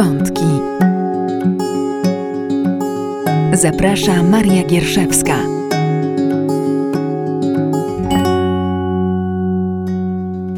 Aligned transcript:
Wątki. 0.00 0.44
Zaprasza 3.52 4.22
Maria 4.22 4.64
Gierszewska. 4.64 5.36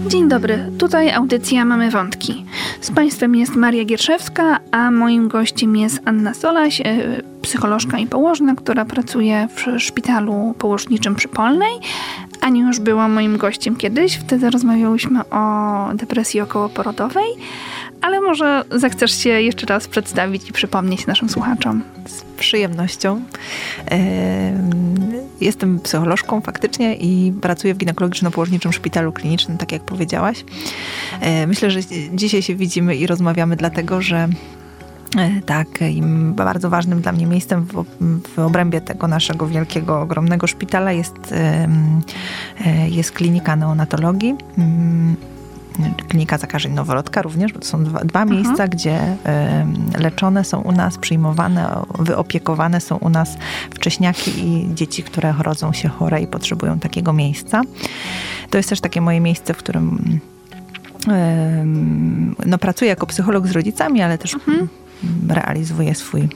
Dzień 0.08 0.28
dobry, 0.28 0.70
tutaj 0.78 1.10
audycja 1.10 1.64
Mamy 1.64 1.90
Wątki. 1.90 2.44
Z 2.80 2.90
Państwem 2.90 3.36
jest 3.36 3.56
Maria 3.56 3.84
Gierszewska, 3.84 4.58
a 4.70 4.90
moim 4.90 5.28
gościem 5.28 5.76
jest 5.76 6.00
Anna 6.04 6.34
Solaś, 6.34 6.80
e, 6.80 6.84
psycholożka 7.42 7.98
i 7.98 8.06
położna, 8.06 8.54
która 8.54 8.84
pracuje 8.84 9.48
w 9.54 9.80
szpitalu 9.80 10.54
położniczym 10.58 11.14
przy 11.14 11.28
Polnej. 11.28 11.72
Ani 12.40 12.60
już 12.60 12.80
była 12.80 13.08
moim 13.08 13.36
gościem 13.36 13.76
kiedyś, 13.76 14.16
wtedy 14.16 14.50
rozmawiałyśmy 14.50 15.20
o 15.30 15.88
depresji 15.94 16.40
okołoporodowej, 16.40 17.26
ale 18.02 18.20
może 18.20 18.64
zechcesz 18.70 19.12
się 19.18 19.28
jeszcze 19.28 19.66
raz 19.66 19.88
przedstawić 19.88 20.50
i 20.50 20.52
przypomnieć 20.52 21.06
naszym 21.06 21.28
słuchaczom. 21.28 21.82
Z 22.06 22.22
przyjemnością. 22.22 23.22
Jestem 25.40 25.80
psycholożką 25.80 26.40
faktycznie 26.40 26.96
i 26.96 27.32
pracuję 27.32 27.74
w 27.74 27.78
ginekologiczno-położniczym 27.78 28.72
szpitalu 28.72 29.12
klinicznym, 29.12 29.58
tak 29.58 29.72
jak 29.72 29.82
powiedziałaś. 29.82 30.44
E, 31.20 31.46
myślę, 31.46 31.70
że 31.70 31.80
dzisiaj 32.12 32.42
się 32.42 32.54
widzimy 32.54 32.96
i 32.96 33.06
rozmawiamy 33.06 33.56
dlatego, 33.56 34.02
że 34.02 34.28
e, 35.18 35.40
tak, 35.46 35.68
i 35.90 36.02
bardzo 36.34 36.70
ważnym 36.70 37.00
dla 37.00 37.12
mnie 37.12 37.26
miejscem 37.26 37.64
w, 37.64 37.84
w 38.34 38.38
obrębie 38.38 38.80
tego 38.80 39.08
naszego 39.08 39.46
wielkiego, 39.46 40.00
ogromnego 40.00 40.46
szpitala 40.46 40.92
jest, 40.92 41.32
e, 41.32 41.68
jest 42.88 43.12
klinika 43.12 43.56
neonatologii 43.56 44.34
mm, 44.58 45.16
klinika 46.08 46.38
zakażeń 46.38 46.72
noworodka 46.72 47.22
również, 47.22 47.52
bo 47.52 47.58
to 47.58 47.66
są 47.66 47.84
dwa, 47.84 48.04
dwa 48.04 48.22
mhm. 48.22 48.42
miejsca, 48.42 48.68
gdzie 48.68 49.16
y, 49.96 49.98
leczone 49.98 50.44
są 50.44 50.60
u 50.60 50.72
nas, 50.72 50.98
przyjmowane, 50.98 51.82
wyopiekowane 51.98 52.80
są 52.80 52.96
u 52.96 53.08
nas 53.08 53.36
wcześniaki 53.70 54.30
i 54.46 54.74
dzieci, 54.74 55.02
które 55.02 55.34
rodzą 55.38 55.72
się 55.72 55.88
chore 55.88 56.20
i 56.20 56.26
potrzebują 56.26 56.78
takiego 56.78 57.12
miejsca. 57.12 57.62
To 58.50 58.56
jest 58.56 58.68
też 58.68 58.80
takie 58.80 59.00
moje 59.00 59.20
miejsce, 59.20 59.54
w 59.54 59.56
którym 59.56 60.20
y, 61.08 62.46
no, 62.46 62.58
pracuję 62.58 62.88
jako 62.88 63.06
psycholog 63.06 63.46
z 63.46 63.50
rodzicami, 63.50 64.02
ale 64.02 64.18
też 64.18 64.34
mhm. 64.34 64.68
realizuję 65.28 65.94
swój 65.94 66.28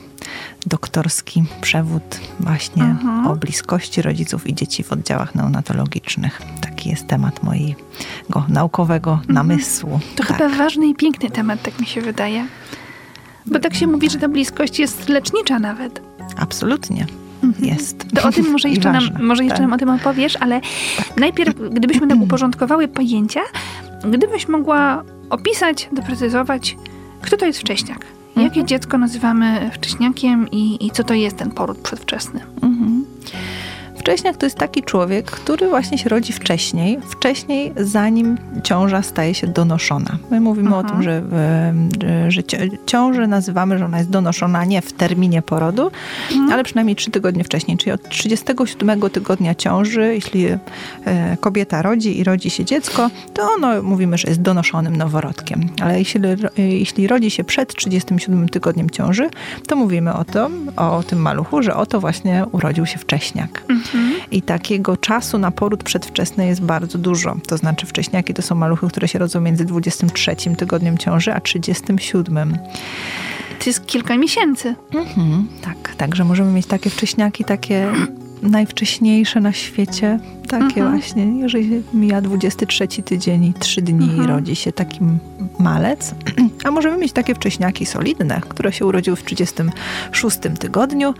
doktorski 0.66 1.44
przewód 1.60 2.20
właśnie 2.40 2.82
mhm. 2.82 3.26
o 3.26 3.36
bliskości 3.36 4.02
rodziców 4.02 4.46
i 4.46 4.54
dzieci 4.54 4.82
w 4.82 4.92
oddziałach 4.92 5.34
neonatologicznych. 5.34 6.42
Taki 6.60 6.90
jest 6.90 7.06
temat 7.06 7.42
mojego 7.42 8.44
naukowego 8.48 9.12
mhm. 9.12 9.34
namysłu. 9.34 10.00
To 10.16 10.24
tak. 10.24 10.36
chyba 10.36 10.48
ważny 10.48 10.86
i 10.86 10.94
piękny 10.94 11.30
temat, 11.30 11.62
tak 11.62 11.80
mi 11.80 11.86
się 11.86 12.00
wydaje. 12.00 12.46
Bo 13.46 13.58
tak 13.58 13.74
się 13.74 13.86
mówi, 13.86 14.10
że 14.10 14.18
ta 14.18 14.28
bliskość 14.28 14.78
jest 14.78 15.08
lecznicza 15.08 15.58
nawet. 15.58 16.02
Absolutnie. 16.36 17.06
Mhm. 17.42 17.64
Jest. 17.64 18.06
To 18.14 18.28
o 18.28 18.32
tym 18.32 18.50
może 18.50 18.68
jeszcze, 18.68 18.92
nam, 18.92 19.04
może 19.20 19.44
jeszcze 19.44 19.58
tak. 19.58 19.62
nam 19.62 19.72
o 19.72 19.78
tym 19.78 19.88
opowiesz, 19.90 20.36
ale 20.40 20.60
tak. 20.96 21.16
najpierw, 21.16 21.54
gdybyśmy 21.70 22.06
tak 22.06 22.20
uporządkowały 22.20 22.88
pojęcia, 22.88 23.40
gdybyś 24.10 24.48
mogła 24.48 25.02
opisać, 25.30 25.88
doprecyzować, 25.92 26.76
kto 27.22 27.36
to 27.36 27.46
jest 27.46 27.60
wcześniak? 27.60 28.15
Jakie 28.36 28.60
mhm. 28.60 28.66
dziecko 28.66 28.98
nazywamy 28.98 29.70
wcześniakiem 29.72 30.50
i, 30.50 30.86
i 30.86 30.90
co 30.90 31.04
to 31.04 31.14
jest 31.14 31.36
ten 31.36 31.50
poród 31.50 31.78
przedwczesny? 31.78 32.40
Mhm. 32.62 32.95
Wcześniak 34.06 34.36
to 34.36 34.46
jest 34.46 34.58
taki 34.58 34.82
człowiek, 34.82 35.30
który 35.30 35.68
właśnie 35.68 35.98
się 35.98 36.08
rodzi 36.08 36.32
wcześniej, 36.32 36.98
wcześniej 37.10 37.72
zanim 37.76 38.38
ciąża 38.62 39.02
staje 39.02 39.34
się 39.34 39.46
donoszona. 39.46 40.18
My 40.30 40.40
mówimy 40.40 40.68
Aha. 40.68 40.78
o 40.78 40.84
tym, 40.84 41.02
że, 41.02 41.22
że 42.28 42.42
ciążę 42.86 43.26
nazywamy, 43.26 43.78
że 43.78 43.84
ona 43.84 43.98
jest 43.98 44.10
donoszona 44.10 44.64
nie 44.64 44.82
w 44.82 44.92
terminie 44.92 45.42
porodu, 45.42 45.90
mhm. 46.32 46.52
ale 46.52 46.64
przynajmniej 46.64 46.96
trzy 46.96 47.10
tygodnie 47.10 47.44
wcześniej, 47.44 47.76
czyli 47.76 47.92
od 47.92 48.08
37 48.08 49.10
tygodnia 49.10 49.54
ciąży, 49.54 50.14
jeśli 50.14 50.46
e, 50.46 50.58
kobieta 51.40 51.82
rodzi 51.82 52.18
i 52.18 52.24
rodzi 52.24 52.50
się 52.50 52.64
dziecko, 52.64 53.10
to 53.34 53.42
ono 53.56 53.82
mówimy, 53.82 54.18
że 54.18 54.28
jest 54.28 54.42
donoszonym 54.42 54.96
noworodkiem. 54.96 55.68
Ale 55.82 55.98
jeśli, 55.98 56.20
jeśli 56.56 57.06
rodzi 57.06 57.30
się 57.30 57.44
przed 57.44 57.74
37 57.74 58.48
tygodniem 58.48 58.90
ciąży, 58.90 59.30
to 59.66 59.76
mówimy 59.76 60.12
o 60.12 60.24
tym, 60.24 60.70
o 60.76 61.02
tym 61.02 61.18
maluchu, 61.18 61.62
że 61.62 61.76
oto 61.76 62.00
właśnie 62.00 62.44
urodził 62.52 62.86
się 62.86 62.98
wcześniak. 62.98 63.64
Mhm. 63.68 63.95
I 64.30 64.42
takiego 64.42 64.96
czasu 64.96 65.38
na 65.38 65.50
poród 65.50 65.82
przedwczesny 65.82 66.46
jest 66.46 66.62
bardzo 66.62 66.98
dużo. 66.98 67.36
To 67.46 67.56
znaczy 67.56 67.86
wcześniaki 67.86 68.34
to 68.34 68.42
są 68.42 68.54
maluchy, 68.54 68.88
które 68.88 69.08
się 69.08 69.18
rodzą 69.18 69.40
między 69.40 69.64
23 69.64 70.36
tygodniem 70.58 70.98
ciąży, 70.98 71.32
a 71.32 71.40
37. 71.40 72.58
To 73.58 73.70
jest 73.70 73.86
kilka 73.86 74.16
miesięcy. 74.16 74.74
Mhm, 74.94 75.48
tak, 75.62 75.94
także 75.96 76.24
możemy 76.24 76.52
mieć 76.52 76.66
takie 76.66 76.90
wcześniaki, 76.90 77.44
takie 77.44 77.92
najwcześniejsze 78.42 79.40
na 79.40 79.52
świecie. 79.52 80.18
Takie 80.48 80.64
mhm. 80.64 80.90
właśnie, 80.90 81.24
jeżeli 81.24 81.82
mija 81.94 82.20
23 82.20 82.88
tydzień 82.88 83.44
i 83.44 83.54
3 83.54 83.82
dni 83.82 84.10
mhm. 84.10 84.28
rodzi 84.28 84.56
się 84.56 84.72
taki 84.72 85.00
malec. 85.58 86.14
A 86.64 86.70
możemy 86.70 86.96
mieć 86.96 87.12
takie 87.12 87.34
wcześniaki 87.34 87.86
solidne, 87.86 88.40
które 88.48 88.72
się 88.72 88.86
urodziły 88.86 89.16
w 89.16 89.24
36 89.24 90.38
tygodniu, 90.58 91.14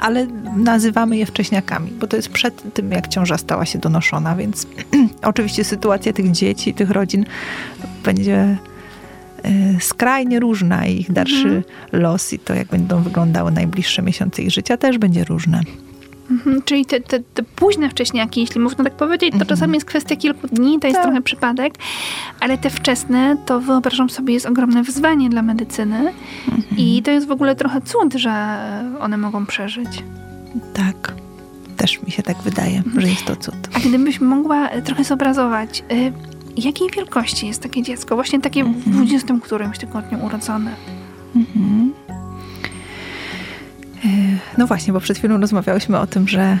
ale 0.00 0.26
nazywamy 0.56 1.16
je 1.16 1.26
wcześniakami, 1.26 1.90
bo 1.90 2.06
to 2.06 2.16
jest 2.16 2.28
przed 2.28 2.74
tym, 2.74 2.90
jak 2.90 3.08
ciąża 3.08 3.38
stała 3.38 3.66
się 3.66 3.78
donoszona, 3.78 4.36
więc 4.36 4.66
oczywiście 5.22 5.64
sytuacja 5.64 6.12
tych 6.12 6.30
dzieci, 6.30 6.74
tych 6.74 6.90
rodzin 6.90 7.24
będzie 8.04 8.36
e, 9.42 9.80
skrajnie 9.80 10.40
różna 10.40 10.86
i 10.86 11.00
ich 11.00 11.12
dalszy 11.12 11.48
mhm. 11.48 11.62
los 11.92 12.32
i 12.32 12.38
to, 12.38 12.54
jak 12.54 12.68
będą 12.68 13.02
wyglądały 13.02 13.52
najbliższe 13.52 14.02
miesiące 14.02 14.42
ich 14.42 14.50
życia, 14.50 14.76
też 14.76 14.98
będzie 14.98 15.24
różne. 15.24 15.60
Mhm, 16.30 16.62
czyli 16.62 16.86
te, 16.86 17.00
te, 17.00 17.20
te, 17.20 17.42
późne 17.42 17.90
wcześniaki, 17.90 18.40
jeśli 18.40 18.60
można 18.60 18.84
tak 18.84 18.96
powiedzieć, 18.96 19.30
to 19.30 19.34
mhm. 19.34 19.48
czasami 19.48 19.74
jest 19.74 19.86
kwestia 19.86 20.16
kilku 20.16 20.48
dni, 20.48 20.80
to 20.80 20.86
jest 20.86 20.96
tak. 20.96 21.06
trochę 21.06 21.22
przypadek, 21.22 21.74
ale 22.40 22.58
te 22.58 22.70
wczesne, 22.70 23.36
to 23.46 23.60
wyobrażam 23.60 24.10
sobie, 24.10 24.34
jest 24.34 24.46
ogromne 24.46 24.82
wyzwanie 24.82 25.30
dla 25.30 25.42
medycyny 25.42 25.98
mhm. 26.48 26.64
i 26.76 27.02
to 27.02 27.10
jest 27.10 27.26
w 27.26 27.30
ogóle 27.30 27.56
trochę 27.56 27.80
cud, 27.80 28.14
że 28.14 28.58
one 29.00 29.16
mogą 29.16 29.46
przeżyć. 29.46 30.04
Tak. 30.74 31.14
Też 31.76 32.02
mi 32.02 32.10
się 32.10 32.22
tak 32.22 32.42
wydaje, 32.42 32.76
mhm. 32.76 33.00
że 33.00 33.08
jest 33.08 33.24
to 33.24 33.36
cud. 33.36 33.54
A 33.74 33.80
gdybyś 33.80 34.20
mogła 34.20 34.68
trochę 34.68 35.04
zobrazować, 35.04 35.84
y, 35.92 36.12
jakiej 36.56 36.90
wielkości 36.90 37.46
jest 37.46 37.62
takie 37.62 37.82
dziecko? 37.82 38.14
Właśnie 38.14 38.40
takie 38.40 38.64
w 38.64 38.90
20 38.90 39.16
mhm. 39.16 39.40
którymś 39.40 39.78
tygodniu 39.78 40.24
urodzone. 40.26 40.74
Mhm. 41.36 41.92
No 44.58 44.66
właśnie, 44.66 44.92
bo 44.92 45.00
przed 45.00 45.18
chwilą 45.18 45.40
rozmawiałyśmy 45.40 45.98
o 45.98 46.06
tym, 46.06 46.28
że, 46.28 46.58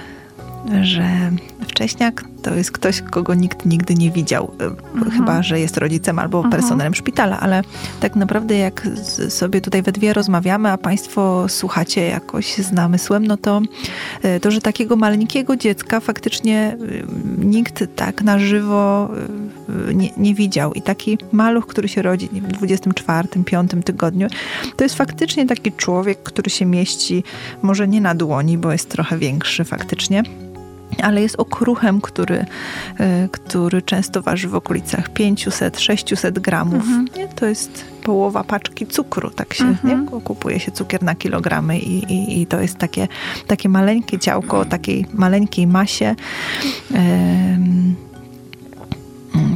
że 0.82 1.30
wcześniak 1.68 2.24
to 2.42 2.54
jest 2.54 2.72
ktoś, 2.72 3.02
kogo 3.02 3.34
nikt 3.34 3.66
nigdy 3.66 3.94
nie 3.94 4.10
widział. 4.10 4.50
Mhm. 4.58 5.10
Chyba, 5.10 5.42
że 5.42 5.60
jest 5.60 5.76
rodzicem 5.76 6.18
albo 6.18 6.38
mhm. 6.38 6.52
personelem 6.52 6.94
szpitala, 6.94 7.40
ale 7.40 7.62
tak 8.00 8.16
naprawdę 8.16 8.58
jak 8.58 8.88
sobie 9.28 9.60
tutaj 9.60 9.82
we 9.82 9.92
dwie 9.92 10.12
rozmawiamy, 10.12 10.70
a 10.70 10.78
państwo 10.78 11.48
słuchacie 11.48 12.04
jakoś 12.04 12.54
z 12.54 12.72
namysłem, 12.72 13.26
no 13.26 13.36
to 13.36 13.60
e, 14.22 14.40
to, 14.40 14.50
że 14.50 14.60
takiego 14.60 14.96
maleńkiego 14.96 15.56
dziecka 15.56 16.00
faktycznie 16.00 16.76
e, 17.40 17.44
nikt 17.44 17.84
tak 17.96 18.22
na 18.22 18.38
żywo 18.38 19.10
e, 19.88 19.94
nie, 19.94 20.10
nie 20.16 20.34
widział. 20.34 20.72
I 20.72 20.82
taki 20.82 21.18
maluch, 21.32 21.66
który 21.66 21.88
się 21.88 22.02
rodzi 22.02 22.28
w 22.28 22.46
24, 22.46 23.28
5 23.44 23.70
tygodniu, 23.84 24.28
to 24.76 24.84
jest 24.84 24.94
faktycznie 24.94 25.46
taki 25.46 25.72
człowiek, 25.72 26.22
który 26.22 26.50
się 26.50 26.66
mieści 26.66 27.24
może 27.62 27.88
nie 27.88 28.00
na 28.00 28.14
dłoni, 28.14 28.58
bo 28.58 28.72
jest 28.72 28.88
trochę 28.88 29.18
większy 29.18 29.64
faktycznie, 29.64 30.22
ale 31.02 31.22
jest 31.22 31.36
okruchem, 31.36 32.00
który, 32.00 32.44
e, 32.98 33.28
który 33.28 33.82
często 33.82 34.22
waży 34.22 34.48
w 34.48 34.54
okolicach 34.54 35.10
500-600 35.10 36.38
gramów. 36.38 36.74
Mhm. 36.74 37.08
Nie? 37.16 37.28
To 37.28 37.46
jest 37.46 37.84
połowa 38.02 38.44
paczki 38.44 38.86
cukru, 38.86 39.30
tak 39.30 39.54
się 39.54 39.64
mhm. 39.64 40.04
nie? 40.14 40.20
kupuje 40.20 40.60
się 40.60 40.72
cukier 40.72 41.02
na 41.02 41.14
kilogramy 41.14 41.78
i, 41.78 42.12
i, 42.12 42.40
i, 42.40 42.46
to 42.46 42.60
jest 42.60 42.78
takie, 42.78 43.08
takie 43.46 43.68
maleńkie 43.68 44.18
ciałko 44.18 44.58
o 44.58 44.64
takiej 44.64 45.06
maleńkiej 45.12 45.66
masie. 45.66 46.14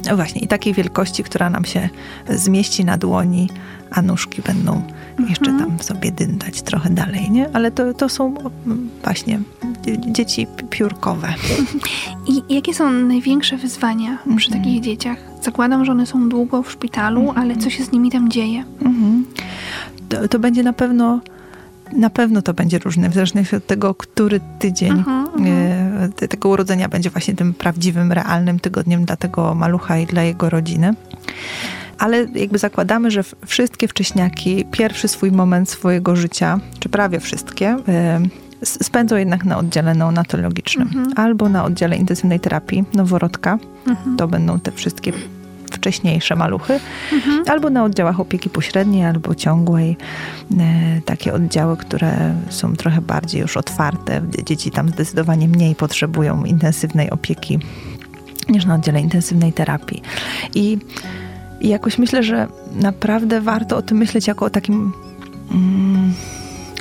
no 0.07 0.17
właśnie, 0.17 0.41
i 0.41 0.49
takiej 0.49 0.75
wielkości, 0.75 1.25
która 1.25 1.51
nam 1.51 1.65
się 1.65 1.89
zmieści 2.29 2.85
na 2.85 2.97
dłoni, 2.99 3.49
a 3.95 4.03
nóżki 4.03 4.43
będą 4.43 4.83
jeszcze 5.29 5.51
mhm. 5.51 5.71
tam 5.71 5.87
sobie 5.87 6.13
dyndać 6.13 6.63
trochę 6.63 6.91
dalej, 6.91 7.31
nie? 7.31 7.49
Ale 7.53 7.71
to, 7.71 7.95
to 7.95 8.09
są 8.09 8.35
właśnie 9.05 9.41
dzieci 10.07 10.47
piórkowe. 10.71 11.35
I 12.29 12.55
jakie 12.55 12.75
są 12.75 12.93
największe 12.93 13.57
wyzwania 13.57 14.11
mhm. 14.11 14.37
przy 14.37 14.51
takich 14.51 14.81
dzieciach? 14.81 15.19
Zakładam, 15.43 15.85
że 15.85 15.93
one 15.93 16.07
są 16.07 16.29
długo 16.29 16.63
w 16.63 16.71
szpitalu, 16.71 17.21
mhm. 17.21 17.39
ale 17.39 17.57
co 17.57 17.71
się 17.71 17.85
z 17.85 17.93
nimi 17.93 18.11
tam 18.11 18.31
dzieje? 18.31 18.65
Mhm. 18.83 19.27
To, 20.09 20.29
to 20.29 20.39
będzie 20.39 20.63
na 20.63 20.73
pewno 20.73 21.21
na 21.93 22.11
pewno 22.11 22.43
to 22.43 22.55
będzie 22.55 22.79
różne, 22.79 23.11
w 23.11 23.15
zależności 23.15 23.57
od 23.57 23.67
tego, 23.67 23.95
który 23.95 24.41
tydzień 24.59 24.93
uh-huh. 24.93 26.29
tego 26.29 26.49
urodzenia 26.49 26.89
będzie 26.89 27.11
właśnie 27.11 27.35
tym 27.35 27.55
prawdziwym, 27.55 28.13
realnym 28.13 28.61
tygodniem 28.61 29.05
dla 29.05 29.17
tego 29.17 29.55
malucha 29.55 29.99
i 29.99 30.07
dla 30.07 30.23
jego 30.23 30.51
rodziny. 30.51 30.95
Ale 31.99 32.27
jakby 32.35 32.59
zakładamy, 32.59 33.11
że 33.11 33.23
wszystkie 33.47 33.89
wcześniaki, 33.89 34.65
pierwszy 34.71 35.09
swój 35.09 35.33
moment 35.33 35.71
swojego 35.71 36.17
życia, 36.17 36.61
czy 36.81 36.89
prawie 36.89 37.21
wszystkie, 37.21 37.77
spędzą 38.65 39.17
jednak 39.17 39.45
na 39.45 39.59
oddziale 39.59 39.95
neonatologicznym 39.95 40.89
mhm. 40.89 41.13
albo 41.17 41.49
na 41.49 41.65
oddziale 41.65 41.97
intensywnej 41.97 42.41
terapii 42.41 42.85
noworodka. 42.95 43.59
Mhm. 43.87 44.17
To 44.17 44.29
będą 44.29 44.61
te 44.61 44.73
wszystkie 44.73 45.13
wcześniejsze 45.73 46.37
maluchy, 46.37 46.81
mhm. 47.13 47.45
albo 47.49 47.71
na 47.71 47.85
oddziałach 47.85 48.21
opieki 48.21 48.51
pośredniej, 48.51 49.05
albo 49.05 49.35
ciągłej. 49.35 49.97
E, 50.61 51.01
takie 51.05 51.33
oddziały, 51.33 51.77
które 51.77 52.35
są 52.49 52.77
trochę 52.77 53.01
bardziej 53.01 53.41
już 53.41 53.57
otwarte. 53.57 54.23
Dzieci 54.45 54.71
tam 54.71 54.89
zdecydowanie 54.89 55.49
mniej 55.49 55.75
potrzebują 55.75 56.45
intensywnej 56.45 57.11
opieki 57.11 57.59
niż 58.49 58.67
na 58.67 58.75
oddziale 58.75 59.01
intensywnej 59.01 59.53
terapii. 59.53 60.03
I, 60.55 60.79
i 61.65 61.69
jakoś 61.69 61.99
myślę, 61.99 62.23
że 62.23 62.47
naprawdę 62.75 63.41
warto 63.41 63.77
o 63.77 63.83
tym 63.83 63.99
myśleć 63.99 64.27
jako 64.27 64.45
o 64.45 64.51
takim 64.51 64.93
mm, 65.51 66.13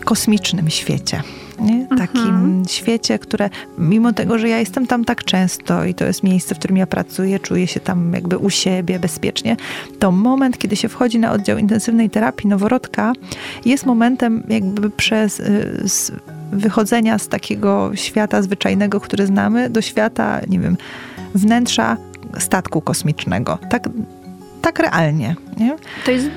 kosmicznym 0.05 0.69
świecie 0.69 1.23
nie? 1.59 1.87
takim 1.97 2.21
mhm. 2.21 2.65
świecie, 2.67 3.19
które 3.19 3.49
mimo 3.77 4.13
tego, 4.13 4.37
że 4.37 4.49
ja 4.49 4.59
jestem 4.59 4.87
tam 4.87 5.05
tak 5.05 5.23
często 5.23 5.85
i 5.85 5.93
to 5.93 6.05
jest 6.05 6.23
miejsce, 6.23 6.55
w 6.55 6.59
którym 6.59 6.77
ja 6.77 6.87
pracuję, 6.87 7.39
czuję 7.39 7.67
się 7.67 7.79
tam 7.79 8.13
jakby 8.13 8.37
u 8.37 8.49
siebie 8.49 8.99
bezpiecznie, 8.99 9.57
to 9.99 10.11
moment, 10.11 10.57
kiedy 10.57 10.75
się 10.75 10.89
wchodzi 10.89 11.19
na 11.19 11.31
oddział 11.31 11.57
intensywnej 11.57 12.09
terapii 12.09 12.49
noworodka, 12.49 13.13
jest 13.65 13.85
momentem 13.85 14.43
jakby 14.49 14.89
przez 14.89 15.39
y, 15.39 15.81
z 15.85 16.11
wychodzenia 16.51 17.19
z 17.19 17.27
takiego 17.27 17.91
świata 17.95 18.41
zwyczajnego, 18.41 18.99
który 18.99 19.25
znamy, 19.25 19.69
do 19.69 19.81
świata, 19.81 20.41
nie 20.47 20.59
wiem, 20.59 20.77
wnętrza 21.35 21.97
statku 22.39 22.81
kosmicznego. 22.81 23.57
Tak, 23.69 23.89
tak 24.63 24.79
realnie. 24.79 25.35
Nie? 25.57 25.75
To 26.05 26.11
jest 26.11 26.29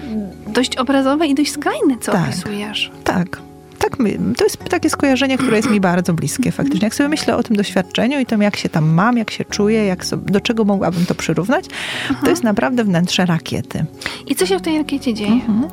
dość 0.46 0.76
obrazowe 0.76 1.26
i 1.26 1.34
dość 1.34 1.52
skrajne, 1.52 1.96
co 2.00 2.12
tak, 2.12 2.28
opisujesz. 2.28 2.90
Tak, 3.04 3.40
tak, 3.78 3.96
to 4.36 4.44
jest 4.44 4.64
takie 4.64 4.90
skojarzenie, 4.90 5.38
które 5.38 5.56
jest 5.56 5.70
mi 5.70 5.80
bardzo 5.80 6.14
bliskie 6.14 6.52
faktycznie. 6.52 6.86
Jak 6.86 6.94
sobie 6.94 7.08
myślę 7.08 7.36
o 7.36 7.42
tym 7.42 7.56
doświadczeniu 7.56 8.20
i 8.20 8.26
tym, 8.26 8.42
jak 8.42 8.56
się 8.56 8.68
tam 8.68 8.88
mam, 8.88 9.18
jak 9.18 9.30
się 9.30 9.44
czuję, 9.44 9.86
jak 9.86 10.04
sobie, 10.04 10.32
do 10.32 10.40
czego 10.40 10.64
mogłabym 10.64 11.06
to 11.06 11.14
przyrównać, 11.14 11.64
Aha. 12.10 12.20
to 12.24 12.30
jest 12.30 12.42
naprawdę 12.42 12.84
wnętrze 12.84 13.26
rakiety. 13.26 13.84
I 14.26 14.34
co 14.34 14.46
się 14.46 14.58
w 14.58 14.62
tej 14.62 14.78
rakiecie 14.78 15.14
dzieje? 15.14 15.32
Mhm. 15.32 15.68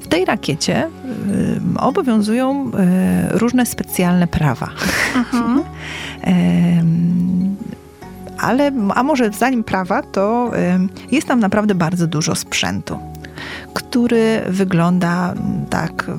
W 0.00 0.08
tej 0.08 0.24
rakiecie 0.24 0.86
y, 0.86 1.80
obowiązują 1.80 2.70
y, 3.34 3.38
różne 3.38 3.66
specjalne 3.66 4.26
prawa. 4.26 4.70
Mhm. 5.16 5.62
ale, 8.40 8.72
a 8.94 9.02
może 9.02 9.30
zanim 9.30 9.64
prawa, 9.64 10.02
to 10.02 10.50
y, 10.56 11.14
jest 11.14 11.28
tam 11.28 11.40
naprawdę 11.40 11.74
bardzo 11.74 12.06
dużo 12.06 12.34
sprzętu, 12.34 12.98
który 13.74 14.42
wygląda 14.48 15.34
tak 15.70 16.10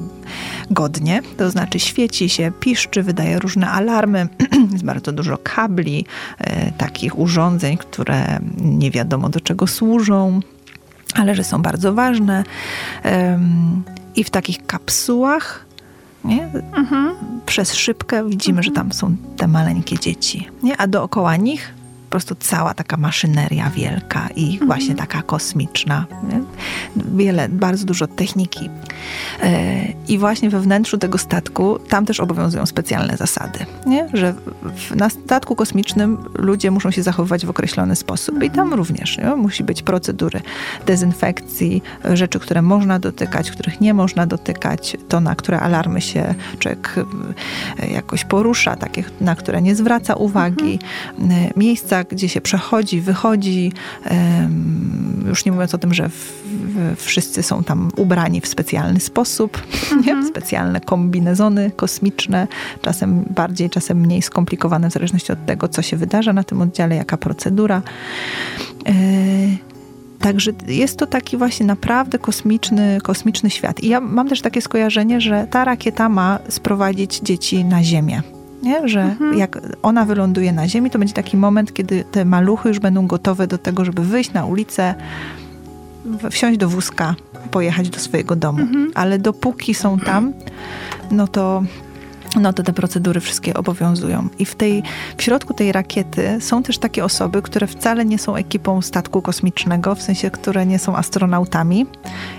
godnie, 0.71 1.21
to 1.37 1.51
znaczy 1.51 1.79
świeci 1.79 2.29
się, 2.29 2.51
piszczy, 2.59 3.03
wydaje 3.03 3.39
różne 3.39 3.69
alarmy, 3.69 4.27
jest 4.73 4.85
bardzo 4.85 5.11
dużo 5.11 5.37
kabli, 5.43 6.05
e, 6.37 6.71
takich 6.71 7.19
urządzeń, 7.19 7.77
które 7.77 8.39
nie 8.57 8.91
wiadomo 8.91 9.29
do 9.29 9.39
czego 9.39 9.67
służą, 9.67 10.39
ale 11.15 11.35
że 11.35 11.43
są 11.43 11.61
bardzo 11.61 11.93
ważne. 11.93 12.43
I 14.15 14.23
w 14.23 14.29
takich 14.29 14.65
kapsułach 14.65 15.69
nie? 16.25 16.49
Mhm. 16.73 17.15
Przez 17.45 17.73
szybkę 17.73 18.29
widzimy, 18.29 18.57
mhm. 18.57 18.63
że 18.63 18.71
tam 18.71 18.91
są 18.91 19.15
te 19.37 19.47
maleńkie 19.47 19.99
dzieci. 19.99 20.47
Nie? 20.63 20.77
A 20.77 20.87
dookoła 20.87 21.35
nich 21.35 21.73
po 22.09 22.11
prostu 22.11 22.35
cała 22.35 22.73
taka 22.73 22.97
maszyneria 22.97 23.69
wielka 23.69 24.29
i 24.35 24.51
mhm. 24.51 24.67
właśnie 24.67 24.95
taka 24.95 25.21
kosmiczna. 25.21 26.05
Wiele, 26.95 27.49
bardzo 27.49 27.85
dużo 27.85 28.07
techniki. 28.07 28.69
E, 29.43 29.85
I 30.07 30.17
właśnie 30.17 30.49
we 30.49 30.59
wnętrzu 30.59 30.97
tego 30.97 31.17
statku 31.17 31.79
tam 31.89 32.05
też 32.05 32.19
obowiązują 32.19 32.65
specjalne 32.65 33.17
zasady, 33.17 33.59
nie? 33.85 34.09
że 34.13 34.33
w, 34.63 34.95
na 34.95 35.09
statku 35.09 35.55
kosmicznym 35.55 36.17
ludzie 36.33 36.71
muszą 36.71 36.91
się 36.91 37.03
zachowywać 37.03 37.45
w 37.45 37.49
określony 37.49 37.95
sposób 37.95 38.35
mhm. 38.35 38.53
i 38.53 38.55
tam 38.55 38.73
również 38.73 39.17
nie? 39.17 39.35
musi 39.35 39.63
być 39.63 39.81
procedury 39.81 40.41
dezynfekcji, 40.85 41.81
rzeczy, 42.13 42.39
które 42.39 42.61
można 42.61 42.99
dotykać, 42.99 43.51
których 43.51 43.81
nie 43.81 43.93
można 43.93 44.25
dotykać, 44.25 44.97
to 45.07 45.19
na 45.19 45.35
które 45.35 45.59
alarmy 45.59 46.01
się 46.01 46.35
człowiek 46.59 46.95
e, 47.79 47.87
jakoś 47.87 48.25
porusza, 48.25 48.75
takie 48.75 49.03
na 49.21 49.35
które 49.35 49.61
nie 49.61 49.75
zwraca 49.75 50.15
uwagi, 50.15 50.79
mhm. 51.19 51.31
E, 51.31 51.49
miejsca 51.99 52.15
gdzie 52.15 52.29
się 52.29 52.41
przechodzi, 52.41 53.01
wychodzi. 53.01 53.71
Już 55.27 55.45
nie 55.45 55.51
mówiąc 55.51 55.75
o 55.75 55.77
tym, 55.77 55.93
że 55.93 56.09
wszyscy 56.95 57.43
są 57.43 57.63
tam 57.63 57.89
ubrani 57.95 58.41
w 58.41 58.47
specjalny 58.47 58.99
sposób, 58.99 59.61
mhm. 59.91 60.27
specjalne 60.27 60.81
kombinezony 60.81 61.71
kosmiczne, 61.75 62.47
czasem 62.81 63.25
bardziej, 63.29 63.69
czasem 63.69 63.97
mniej 63.97 64.21
skomplikowane, 64.21 64.89
w 64.89 64.93
zależności 64.93 65.31
od 65.31 65.45
tego, 65.45 65.67
co 65.67 65.81
się 65.81 65.97
wydarza 65.97 66.33
na 66.33 66.43
tym 66.43 66.61
oddziale, 66.61 66.95
jaka 66.95 67.17
procedura. 67.17 67.81
E, 68.85 68.93
także 70.19 70.51
jest 70.67 70.97
to 70.97 71.07
taki 71.07 71.37
właśnie 71.37 71.65
naprawdę 71.65 72.19
kosmiczny, 72.19 72.99
kosmiczny 73.03 73.49
świat. 73.49 73.79
I 73.79 73.87
ja 73.87 73.99
mam 73.99 74.27
też 74.27 74.41
takie 74.41 74.61
skojarzenie, 74.61 75.21
że 75.21 75.47
ta 75.49 75.65
rakieta 75.65 76.09
ma 76.09 76.39
sprowadzić 76.49 77.19
dzieci 77.19 77.65
na 77.65 77.83
Ziemię. 77.83 78.38
Nie? 78.63 78.87
Że 78.87 79.01
mhm. 79.01 79.37
jak 79.37 79.59
ona 79.81 80.05
wyląduje 80.05 80.51
na 80.51 80.67
ziemi, 80.67 80.89
to 80.89 80.99
będzie 80.99 81.13
taki 81.13 81.37
moment, 81.37 81.73
kiedy 81.73 82.03
te 82.11 82.25
maluchy 82.25 82.69
już 82.69 82.79
będą 82.79 83.07
gotowe 83.07 83.47
do 83.47 83.57
tego, 83.57 83.85
żeby 83.85 84.03
wyjść 84.03 84.33
na 84.33 84.45
ulicę, 84.45 84.95
wsiąść 86.29 86.57
do 86.57 86.69
wózka, 86.69 87.15
pojechać 87.51 87.89
do 87.89 87.99
swojego 87.99 88.35
domu. 88.35 88.59
Mhm. 88.59 88.91
Ale 88.95 89.19
dopóki 89.19 89.73
są 89.73 89.99
tam, 89.99 90.33
no 91.11 91.27
to 91.27 91.63
no 92.35 92.53
to 92.53 92.63
te 92.63 92.73
procedury 92.73 93.19
wszystkie 93.19 93.53
obowiązują. 93.53 94.27
I 94.39 94.45
w, 94.45 94.55
tej, 94.55 94.83
w 95.17 95.23
środku 95.23 95.53
tej 95.53 95.71
rakiety 95.71 96.37
są 96.39 96.63
też 96.63 96.77
takie 96.77 97.05
osoby, 97.05 97.41
które 97.41 97.67
wcale 97.67 98.05
nie 98.05 98.19
są 98.19 98.35
ekipą 98.35 98.81
statku 98.81 99.21
kosmicznego, 99.21 99.95
w 99.95 100.01
sensie, 100.01 100.31
które 100.31 100.65
nie 100.65 100.79
są 100.79 100.95
astronautami 100.95 101.85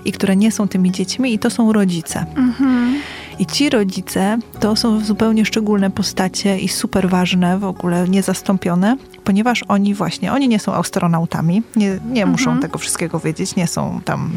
i 0.05 0.13
które 0.13 0.37
nie 0.37 0.53
są 0.53 0.69
tymi 0.69 0.91
dziećmi, 0.91 1.35
i 1.35 1.39
to 1.39 1.51
są 1.51 1.73
rodzice. 1.73 2.27
Mhm. 2.37 2.95
I 3.41 3.47
ci 3.47 3.71
rodzice 3.71 4.39
to 4.61 4.77
są 4.77 5.01
zupełnie 5.01 5.45
szczególne 5.45 5.91
postacie 5.91 6.59
i 6.59 6.69
super 6.69 7.09
ważne, 7.09 7.59
w 7.59 7.65
ogóle 7.65 8.09
niezastąpione, 8.09 8.97
ponieważ 9.25 9.65
oni 9.69 9.95
właśnie, 9.95 10.33
oni 10.33 10.49
nie 10.49 10.59
są 10.59 10.75
astronautami, 10.75 11.63
nie, 11.77 11.99
nie 12.11 12.27
muszą 12.27 12.51
mhm. 12.51 12.63
tego 12.63 12.79
wszystkiego 12.79 13.21
wiedzieć, 13.21 13.57
nie 13.57 13.67
są 13.67 14.01
tam, 14.05 14.33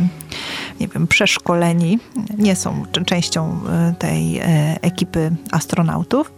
nie 0.80 0.88
wiem, 0.88 1.08
przeszkoleni, 1.08 2.00
nie 2.38 2.56
są 2.56 2.86
częścią 3.06 3.60
e, 3.70 3.94
tej 4.00 4.38
e, 4.38 4.44
ekipy 4.82 5.32
astronautów. 5.52 6.32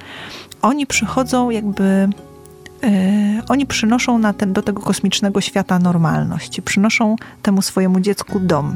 Oni 0.61 0.87
przychodzą 0.87 1.49
jakby 1.49 2.09
e, 2.83 3.41
oni 3.49 3.65
przynoszą 3.65 4.17
na 4.17 4.33
ten, 4.33 4.53
do 4.53 4.61
tego 4.61 4.81
kosmicznego 4.81 5.41
świata 5.41 5.79
normalność. 5.79 6.61
Przynoszą 6.61 7.15
temu 7.41 7.61
swojemu 7.61 7.99
dziecku 7.99 8.39
dom. 8.39 8.75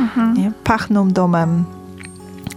Mhm. 0.00 0.52
Pachną 0.64 1.08
domem, 1.08 1.64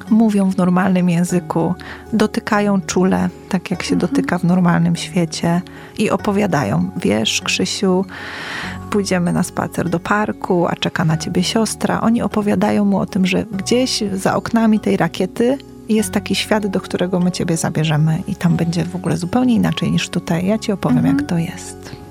mówią 0.09 0.51
w 0.51 0.57
normalnym 0.57 1.09
języku, 1.09 1.75
dotykają 2.13 2.81
czule, 2.81 3.29
tak 3.49 3.71
jak 3.71 3.83
się 3.83 3.95
dotyka 3.95 4.37
w 4.37 4.43
normalnym 4.43 4.95
świecie 4.95 5.61
i 5.97 6.09
opowiadają. 6.09 6.89
Wiesz, 6.97 7.41
Krzysiu, 7.41 8.05
pójdziemy 8.89 9.33
na 9.33 9.43
spacer 9.43 9.89
do 9.89 9.99
parku, 9.99 10.67
a 10.67 10.75
czeka 10.75 11.05
na 11.05 11.17
ciebie 11.17 11.43
siostra. 11.43 12.01
Oni 12.01 12.21
opowiadają 12.21 12.85
mu 12.85 12.97
o 12.97 13.05
tym, 13.05 13.25
że 13.25 13.45
gdzieś 13.51 14.03
za 14.13 14.35
oknami 14.35 14.79
tej 14.79 14.97
rakiety 14.97 15.57
jest 15.89 16.11
taki 16.11 16.35
świat, 16.35 16.67
do 16.67 16.81
którego 16.81 17.19
my 17.19 17.31
ciebie 17.31 17.57
zabierzemy 17.57 18.23
i 18.27 18.35
tam 18.35 18.55
będzie 18.55 18.85
w 18.85 18.95
ogóle 18.95 19.17
zupełnie 19.17 19.55
inaczej 19.55 19.91
niż 19.91 20.09
tutaj. 20.09 20.45
Ja 20.45 20.57
ci 20.57 20.71
opowiem, 20.71 20.97
mhm. 20.97 21.17
jak 21.17 21.29
to 21.29 21.37
jest 21.37 22.04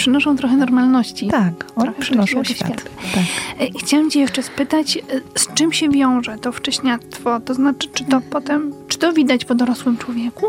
przynoszą 0.00 0.36
trochę 0.36 0.56
normalności. 0.56 1.28
Tak, 1.28 1.66
oni 1.76 1.92
przynoszą 2.00 2.44
świat. 2.44 2.56
świat. 2.56 2.84
Tak. 3.14 3.24
E, 3.60 3.78
chciałam 3.78 4.10
cię 4.10 4.20
jeszcze 4.20 4.42
spytać, 4.42 4.96
e, 4.96 5.00
z 5.34 5.54
czym 5.54 5.72
się 5.72 5.88
wiąże 5.88 6.38
to 6.38 6.52
wcześniactwo? 6.52 7.40
To 7.40 7.54
znaczy, 7.54 7.88
czy 7.94 8.04
to 8.04 8.20
potem, 8.30 8.72
czy 8.88 8.98
to 8.98 9.12
widać 9.12 9.44
po 9.44 9.54
dorosłym 9.54 9.96
człowieku? 9.96 10.46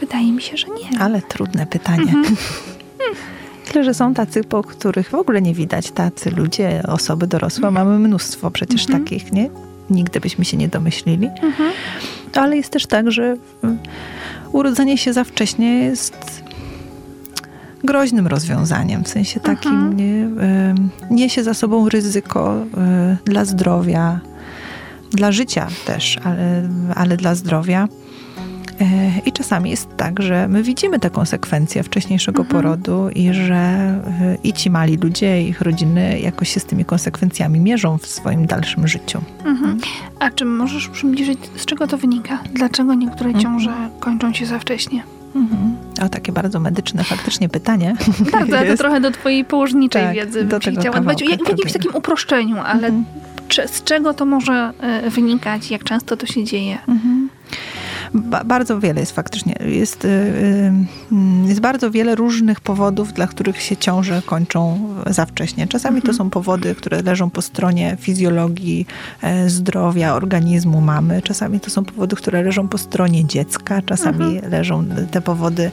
Wydaje 0.00 0.32
mi 0.32 0.42
się, 0.42 0.56
że 0.56 0.66
nie. 0.66 1.00
Ale 1.00 1.22
trudne 1.22 1.66
pytanie. 1.66 2.02
Mhm. 2.02 2.36
Tyle, 3.72 3.84
że 3.84 3.94
są 3.94 4.14
tacy, 4.14 4.44
po 4.44 4.62
których 4.62 5.10
w 5.10 5.14
ogóle 5.14 5.42
nie 5.42 5.54
widać. 5.54 5.90
Tacy 5.90 6.30
ludzie, 6.30 6.82
osoby 6.88 7.26
dorosłe, 7.26 7.68
mhm. 7.68 7.86
mamy 7.86 8.08
mnóstwo 8.08 8.50
przecież 8.50 8.82
mhm. 8.82 9.04
takich, 9.04 9.32
nie? 9.32 9.50
Nigdy 9.90 10.20
byśmy 10.20 10.44
się 10.44 10.56
nie 10.56 10.68
domyślili. 10.68 11.26
Mhm. 11.42 11.72
Ale 12.34 12.56
jest 12.56 12.70
też 12.70 12.86
tak, 12.86 13.10
że 13.10 13.36
mm, 13.62 13.78
urodzenie 14.52 14.98
się 14.98 15.12
za 15.12 15.24
wcześnie 15.24 15.84
jest 15.84 16.49
groźnym 17.84 18.26
rozwiązaniem, 18.26 19.04
w 19.04 19.08
sensie 19.08 19.40
takim 19.40 19.72
mhm. 19.72 19.96
nie, 19.96 20.28
niesie 21.10 21.44
za 21.44 21.54
sobą 21.54 21.88
ryzyko 21.88 22.54
e, 22.76 23.16
dla 23.24 23.44
zdrowia, 23.44 24.20
dla 25.10 25.32
życia 25.32 25.68
też, 25.86 26.18
ale, 26.24 26.68
ale 26.94 27.16
dla 27.16 27.34
zdrowia. 27.34 27.88
I 29.26 29.32
czasami 29.32 29.70
jest 29.70 29.96
tak, 29.96 30.22
że 30.22 30.48
my 30.48 30.62
widzimy 30.62 30.98
te 30.98 31.10
konsekwencje 31.10 31.82
wcześniejszego 31.82 32.42
mhm. 32.42 32.62
porodu 32.62 33.08
i 33.14 33.34
że 33.34 33.94
i 34.44 34.52
ci 34.52 34.70
mali 34.70 34.96
ludzie, 34.96 35.42
ich 35.42 35.60
rodziny 35.60 36.20
jakoś 36.20 36.48
się 36.48 36.60
z 36.60 36.64
tymi 36.64 36.84
konsekwencjami 36.84 37.60
mierzą 37.60 37.98
w 37.98 38.06
swoim 38.06 38.46
dalszym 38.46 38.88
życiu. 38.88 39.20
Mhm. 39.44 39.78
A 40.18 40.30
czy 40.30 40.44
możesz 40.44 40.88
przybliżyć, 40.88 41.38
z 41.56 41.66
czego 41.66 41.86
to 41.86 41.98
wynika? 41.98 42.38
Dlaczego 42.54 42.94
niektóre 42.94 43.34
ciąże 43.34 43.90
kończą 44.00 44.32
się 44.32 44.46
za 44.46 44.58
wcześnie? 44.58 45.02
Mhm. 45.34 45.76
O, 46.02 46.08
takie 46.08 46.32
bardzo 46.32 46.60
medyczne 46.60 47.04
faktycznie 47.04 47.48
pytanie. 47.48 47.96
Bardzo, 48.32 48.56
to 48.56 48.76
trochę 48.76 49.00
do 49.00 49.10
twojej 49.10 49.44
położniczej 49.44 50.02
tak, 50.02 50.14
wiedzy 50.14 50.44
do 50.44 50.60
tego 50.60 50.80
chciała 50.80 51.00
dbać. 51.00 51.24
W 51.24 51.48
jakimś 51.48 51.72
takim 51.72 51.94
uproszczeniu, 51.94 52.56
ale 52.58 52.86
mhm. 52.86 53.04
czy, 53.48 53.68
z 53.68 53.84
czego 53.84 54.14
to 54.14 54.26
może 54.26 54.72
e, 54.80 55.10
wynikać? 55.10 55.70
Jak 55.70 55.84
często 55.84 56.16
to 56.16 56.26
się 56.26 56.44
dzieje? 56.44 56.78
Mhm. 56.88 57.28
Ba 58.14 58.44
bardzo 58.44 58.80
wiele 58.80 59.00
jest 59.00 59.12
faktycznie. 59.12 59.56
Jest, 59.64 60.04
y, 60.04 60.08
y, 60.08 60.72
jest 61.48 61.60
bardzo 61.60 61.90
wiele 61.90 62.14
różnych 62.14 62.60
powodów, 62.60 63.12
dla 63.12 63.26
których 63.26 63.62
się 63.62 63.76
ciąże 63.76 64.22
kończą 64.26 64.88
za 65.06 65.26
wcześnie. 65.26 65.66
Czasami 65.66 65.96
mhm. 65.96 66.12
to 66.12 66.18
są 66.18 66.30
powody, 66.30 66.74
które 66.74 67.02
leżą 67.02 67.30
po 67.30 67.42
stronie 67.42 67.96
fizjologii, 68.00 68.86
e, 69.22 69.50
zdrowia, 69.50 70.14
organizmu 70.14 70.80
mamy. 70.80 71.22
Czasami 71.22 71.60
to 71.60 71.70
są 71.70 71.84
powody, 71.84 72.16
które 72.16 72.42
leżą 72.42 72.68
po 72.68 72.78
stronie 72.78 73.24
dziecka. 73.24 73.82
Czasami 73.82 74.34
mhm. 74.34 74.52
leżą 74.52 74.84
te 75.10 75.20
powody, 75.20 75.70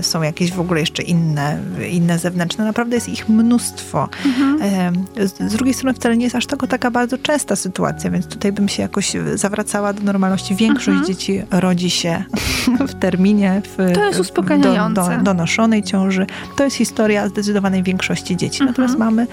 są 0.00 0.22
jakieś 0.22 0.52
w 0.52 0.60
ogóle 0.60 0.80
jeszcze 0.80 1.02
inne, 1.02 1.58
inne 1.90 2.18
zewnętrzne. 2.18 2.64
Naprawdę 2.64 2.94
jest 2.94 3.08
ich 3.08 3.28
mnóstwo. 3.28 4.08
Mhm. 4.26 5.04
Z, 5.16 5.52
z 5.52 5.56
drugiej 5.56 5.74
strony 5.74 5.94
wcale 5.94 6.16
nie 6.16 6.24
jest 6.24 6.36
aż 6.36 6.46
tego 6.46 6.66
taka 6.66 6.90
bardzo 6.90 7.18
częsta 7.18 7.56
sytuacja, 7.56 8.10
więc 8.10 8.26
tutaj 8.26 8.52
bym 8.52 8.68
się 8.68 8.82
jakoś 8.82 9.12
zawracała 9.34 9.92
do 9.92 10.02
normalności. 10.02 10.54
Większość 10.54 10.98
mhm. 10.98 11.15
Dzieci 11.16 11.42
rodzi 11.50 11.90
się 11.90 12.24
w 12.88 12.94
terminie, 12.94 13.62
w 13.64 13.76
to 13.94 14.04
jest 14.04 14.20
uspokajające. 14.20 15.02
Do, 15.02 15.16
do, 15.16 15.22
donoszonej 15.22 15.82
ciąży. 15.82 16.26
To 16.56 16.64
jest 16.64 16.76
historia 16.76 17.28
zdecydowanej 17.28 17.82
większości 17.82 18.36
dzieci. 18.36 18.62
Mhm. 18.62 18.70
Natomiast 18.70 18.98
mamy 18.98 19.26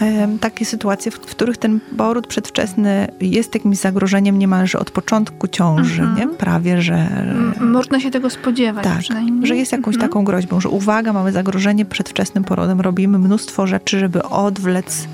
um, 0.00 0.38
takie 0.38 0.64
sytuacje, 0.64 1.12
w, 1.12 1.14
w, 1.14 1.18
których 1.20 1.56
ten 1.56 1.80
poród 1.96 2.26
przedwczesny 2.26 3.08
jest 3.20 3.54
jakimś 3.54 3.76
zagrożeniem 3.76 4.38
niemalże 4.38 4.78
od 4.78 4.90
początku 4.90 5.48
ciąży, 5.48 6.02
mhm. 6.02 6.30
nie? 6.30 6.36
Prawie, 6.36 6.82
że... 6.82 7.08
Można 7.60 8.00
się 8.00 8.10
tego 8.10 8.30
spodziewać 8.30 8.84
tak, 8.84 8.98
przynajmniej. 8.98 9.46
że 9.46 9.56
jest 9.56 9.72
jakąś 9.72 9.94
mhm. 9.94 10.10
taką 10.10 10.24
groźbą, 10.24 10.60
że 10.60 10.68
uwaga, 10.68 11.12
mamy 11.12 11.32
zagrożenie 11.32 11.84
przedwczesnym 11.84 12.44
porodem, 12.44 12.80
robimy 12.80 13.18
mnóstwo 13.18 13.66
rzeczy, 13.66 13.98
żeby 13.98 14.22
odwlec 14.22 15.08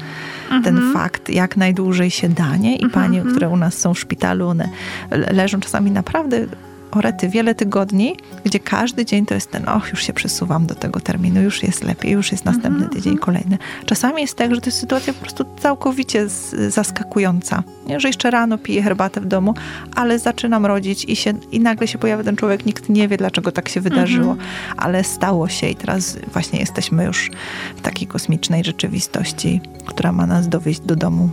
ten 0.65 0.77
mhm. 0.77 0.93
fakt 0.93 1.29
jak 1.29 1.57
najdłużej 1.57 2.11
się 2.11 2.29
danie 2.29 2.77
i 2.77 2.91
panie, 2.91 3.19
mhm. 3.19 3.35
które 3.35 3.49
u 3.49 3.57
nas 3.57 3.79
są 3.79 3.95
w 3.95 3.99
szpitalu, 3.99 4.49
one 4.49 4.69
leżą 5.11 5.61
czasami 5.61 5.91
naprawdę 5.91 6.47
orety 6.91 7.29
wiele 7.29 7.55
tygodni, 7.55 8.17
gdzie 8.45 8.61
każdy 8.61 9.05
dzień 9.05 9.27
to 9.27 9.35
jest 9.35 9.51
ten, 9.51 9.69
och, 9.69 9.91
już 9.91 10.03
się 10.03 10.13
przesuwam 10.13 10.67
do 10.67 10.75
tego 10.75 11.01
terminu, 11.01 11.43
już 11.43 11.63
jest 11.63 11.85
lepiej, 11.85 12.13
już 12.13 12.33
jest 12.33 12.45
następny 12.45 12.77
mm 12.77 12.89
-hmm. 12.89 12.93
tydzień, 12.93 13.19
kolejny. 13.19 13.59
Czasami 13.87 14.23
jest 14.23 14.37
tak, 14.37 14.55
że 14.55 14.61
to 14.61 14.67
jest 14.67 14.79
sytuacja 14.79 15.13
po 15.13 15.21
prostu 15.21 15.45
całkowicie 15.61 16.29
zaskakująca. 16.69 17.63
Nie? 17.87 18.01
Że 18.01 18.09
jeszcze 18.09 18.31
rano 18.31 18.59
piję 18.59 18.83
herbatę 18.83 19.21
w 19.21 19.27
domu, 19.27 19.55
ale 19.95 20.19
zaczynam 20.19 20.67
rodzić 20.67 21.05
i, 21.05 21.17
się, 21.17 21.33
i 21.53 21.61
nagle 21.61 21.89
się 21.89 21.99
pojawia 21.99 22.25
ten 22.25 22.37
człowiek, 22.37 22.67
nikt 22.67 22.89
nie 22.89 23.09
wie, 23.09 23.17
dlaczego 23.17 23.53
tak 23.53 23.69
się 23.69 23.81
wydarzyło, 23.81 24.33
mm 24.33 24.39
-hmm. 24.45 24.75
ale 24.77 25.05
stało 25.05 25.49
się 25.49 25.69
i 25.69 25.75
teraz 25.75 26.19
właśnie 26.33 26.59
jesteśmy 26.59 27.05
już 27.05 27.31
w 27.77 27.81
takiej 27.81 28.09
kosmicznej 28.09 28.65
rzeczywistości, 28.65 29.61
która 29.87 30.13
ma 30.13 30.27
nas 30.27 30.49
dowieść 30.49 30.81
do 30.81 30.97
domu. 30.97 31.31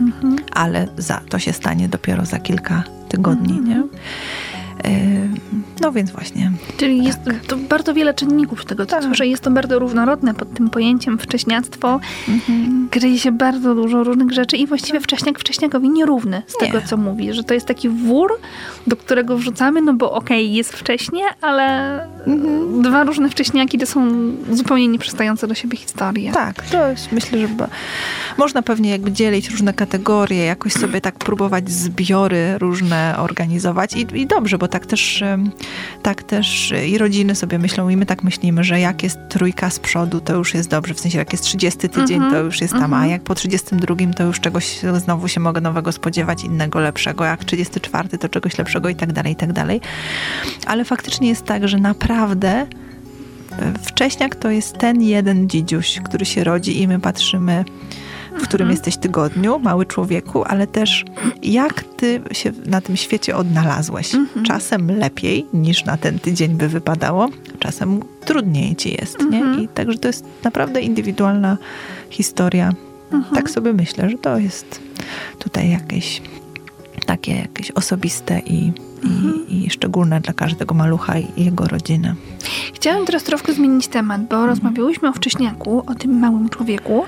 -hmm. 0.00 0.36
Ale 0.52 0.88
za, 0.96 1.20
to 1.28 1.38
się 1.38 1.52
stanie 1.52 1.88
dopiero 1.88 2.24
za 2.24 2.38
kilka 2.38 2.84
tygodni, 3.08 3.60
nie? 3.60 3.82
No 5.80 5.92
więc 5.92 6.10
właśnie. 6.10 6.52
Czyli 6.76 6.96
tak. 6.96 7.06
jest 7.06 7.48
to 7.48 7.56
bardzo 7.56 7.94
wiele 7.94 8.14
czynników 8.14 8.64
tego, 8.64 8.86
co 8.86 8.90
tak. 8.90 9.04
słyszę. 9.04 9.26
Jest 9.26 9.42
to 9.42 9.50
bardzo 9.50 9.78
różnorodne 9.78 10.34
pod 10.34 10.54
tym 10.54 10.70
pojęciem 10.70 11.18
wcześniactwo. 11.18 12.00
Mhm. 12.28 12.88
Kryje 12.90 13.18
się 13.18 13.32
bardzo 13.32 13.74
dużo 13.74 14.04
różnych 14.04 14.32
rzeczy 14.32 14.56
i 14.56 14.66
właściwie 14.66 15.00
wcześniak 15.00 15.38
wcześniakowi 15.38 15.90
nierówny 15.90 16.42
z 16.46 16.62
Nie. 16.62 16.66
tego, 16.66 16.86
co 16.86 16.96
mówi. 16.96 17.32
Że 17.32 17.44
to 17.44 17.54
jest 17.54 17.66
taki 17.66 17.88
wór, 17.88 18.32
do 18.86 18.96
którego 18.96 19.36
wrzucamy, 19.36 19.82
no 19.82 19.94
bo 19.94 20.12
okej, 20.12 20.44
okay, 20.44 20.56
jest 20.56 20.72
wcześnie, 20.72 21.22
ale 21.40 21.64
mhm. 22.26 22.82
dwa 22.82 23.04
różne 23.04 23.28
wcześniaki 23.28 23.78
to 23.78 23.86
są 23.86 24.10
zupełnie 24.52 24.88
nieprzystające 24.88 25.46
do 25.46 25.54
siebie 25.54 25.78
historie. 25.78 26.32
Tak, 26.32 26.62
to 26.62 26.88
jest, 26.88 27.12
myślę, 27.12 27.38
że 27.38 27.48
można 28.38 28.62
pewnie 28.62 28.90
jakby 28.90 29.12
dzielić 29.12 29.50
różne 29.50 29.74
kategorie, 29.74 30.44
jakoś 30.44 30.72
sobie 30.72 31.00
tak 31.00 31.14
próbować 31.14 31.70
zbiory 31.70 32.58
różne 32.58 33.14
organizować 33.18 33.92
i, 33.96 34.06
i 34.14 34.26
dobrze, 34.26 34.58
bo 34.58 34.68
tak 34.68 34.75
też, 34.84 35.24
tak 36.02 36.22
też 36.22 36.74
i 36.86 36.98
rodziny 36.98 37.34
sobie 37.34 37.58
myślą 37.58 37.88
i 37.88 37.96
my 37.96 38.06
tak 38.06 38.22
myślimy, 38.22 38.64
że 38.64 38.80
jak 38.80 39.02
jest 39.02 39.18
trójka 39.28 39.70
z 39.70 39.78
przodu, 39.78 40.20
to 40.20 40.36
już 40.36 40.54
jest 40.54 40.70
dobrze, 40.70 40.94
w 40.94 41.00
sensie 41.00 41.18
jak 41.18 41.32
jest 41.32 41.44
30 41.44 41.88
tydzień, 41.88 42.16
mm 42.16 42.28
-hmm. 42.28 42.32
to 42.32 42.40
już 42.40 42.60
jest 42.60 42.72
tam, 42.72 42.84
mm 42.84 42.90
-hmm. 42.90 42.94
a 42.94 42.96
mhm. 42.96 43.10
jak 43.10 43.22
po 43.22 43.34
32 43.34 43.96
to 44.16 44.24
już 44.24 44.40
czegoś 44.40 44.80
znowu 44.98 45.28
się 45.28 45.40
mogę 45.40 45.60
nowego 45.60 45.92
spodziewać, 45.92 46.44
innego, 46.44 46.80
lepszego, 46.80 47.24
jak 47.24 47.44
34 47.44 48.08
to 48.08 48.28
czegoś 48.28 48.58
lepszego 48.58 48.88
i 48.88 48.94
tak 48.94 49.12
dalej, 49.12 49.32
i 49.32 49.36
tak 49.36 49.52
dalej. 49.52 49.80
Ale 50.66 50.84
faktycznie 50.84 51.28
jest 51.28 51.44
tak, 51.44 51.68
że 51.68 51.78
naprawdę 51.78 52.50
e, 52.50 52.66
wcześniak 53.82 54.36
to 54.36 54.50
jest 54.50 54.78
ten 54.78 55.02
jeden 55.02 55.48
dzidziuś, 55.48 56.00
który 56.04 56.26
się 56.26 56.44
rodzi 56.44 56.82
i 56.82 56.88
my 56.88 57.00
patrzymy 57.00 57.64
w 58.38 58.42
którym 58.42 58.68
mhm. 58.68 58.70
jesteś 58.70 58.96
tygodniu, 58.96 59.58
mały 59.58 59.86
człowieku, 59.86 60.44
ale 60.44 60.66
też 60.66 61.04
jak 61.42 61.82
ty 61.82 62.20
się 62.32 62.52
na 62.66 62.80
tym 62.80 62.96
świecie 62.96 63.36
odnalazłeś. 63.36 64.14
Mhm. 64.14 64.46
Czasem 64.46 64.98
lepiej 64.98 65.46
niż 65.52 65.84
na 65.84 65.96
ten 65.96 66.18
tydzień 66.18 66.54
by 66.54 66.68
wypadało, 66.68 67.28
czasem 67.58 68.00
trudniej 68.24 68.76
ci 68.76 68.96
jest, 69.00 69.18
nie? 69.30 69.38
Mhm. 69.38 69.62
I 69.62 69.68
także 69.68 69.98
to 69.98 70.08
jest 70.08 70.24
naprawdę 70.44 70.80
indywidualna 70.80 71.56
historia. 72.10 72.72
Tak 73.34 73.50
sobie 73.50 73.72
myślę, 73.72 74.10
że 74.10 74.18
to 74.18 74.38
jest 74.38 74.80
tutaj 75.38 75.70
jakieś 75.70 76.22
takie 77.06 77.34
jakieś 77.34 77.70
osobiste 77.70 78.38
i 78.38 78.72
mhm. 79.04 79.48
i, 79.48 79.66
i, 79.66 79.70
szczególne 79.70 80.20
dla 80.20 80.34
każdego 80.34 80.74
malucha 80.74 81.18
i 81.18 81.44
jego 81.44 81.64
rodziny. 81.64 82.14
Chciałam 82.74 83.06
teraz 83.06 83.22
troszkę 83.22 83.52
zmienić 83.52 83.88
temat, 83.88 84.20
bo 84.20 84.36
mhm. 84.36 84.50
rozmawiałyśmy 84.50 85.08
o 85.08 85.12
wcześniaku, 85.12 85.84
o 85.86 85.94
tym 85.94 86.18
małym 86.18 86.48
człowieku, 86.48 87.04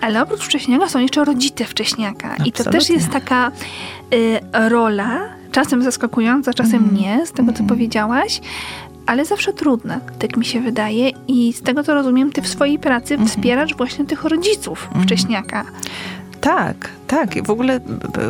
ale 0.00 0.22
oprócz 0.22 0.44
wcześniaka 0.44 0.88
są 0.88 0.98
jeszcze 0.98 1.24
rodzice 1.24 1.64
wcześniaka. 1.64 2.28
Absolutnie. 2.28 2.50
I 2.50 2.52
to 2.52 2.70
też 2.70 2.90
jest 2.90 3.10
taka 3.10 3.52
y, 4.14 4.40
rola, 4.68 5.20
czasem 5.52 5.82
zaskakująca, 5.82 6.54
czasem 6.54 6.82
mhm. 6.82 6.96
nie, 6.96 7.26
z 7.26 7.32
tego 7.32 7.52
co 7.52 7.60
mhm. 7.60 7.68
powiedziałaś, 7.68 8.40
ale 9.06 9.24
zawsze 9.24 9.52
trudna, 9.52 10.00
tak 10.18 10.36
mi 10.36 10.44
się 10.44 10.60
wydaje. 10.60 11.10
I 11.28 11.52
z 11.52 11.62
tego 11.62 11.84
co 11.84 11.94
rozumiem, 11.94 12.32
ty 12.32 12.42
w 12.42 12.48
swojej 12.48 12.78
pracy 12.78 13.18
wspierasz 13.26 13.74
właśnie 13.74 14.04
tych 14.04 14.24
rodziców 14.24 14.88
wcześniaka. 15.02 15.64
Tak, 16.48 16.90
tak. 17.06 17.46
W 17.46 17.50
ogóle 17.50 17.80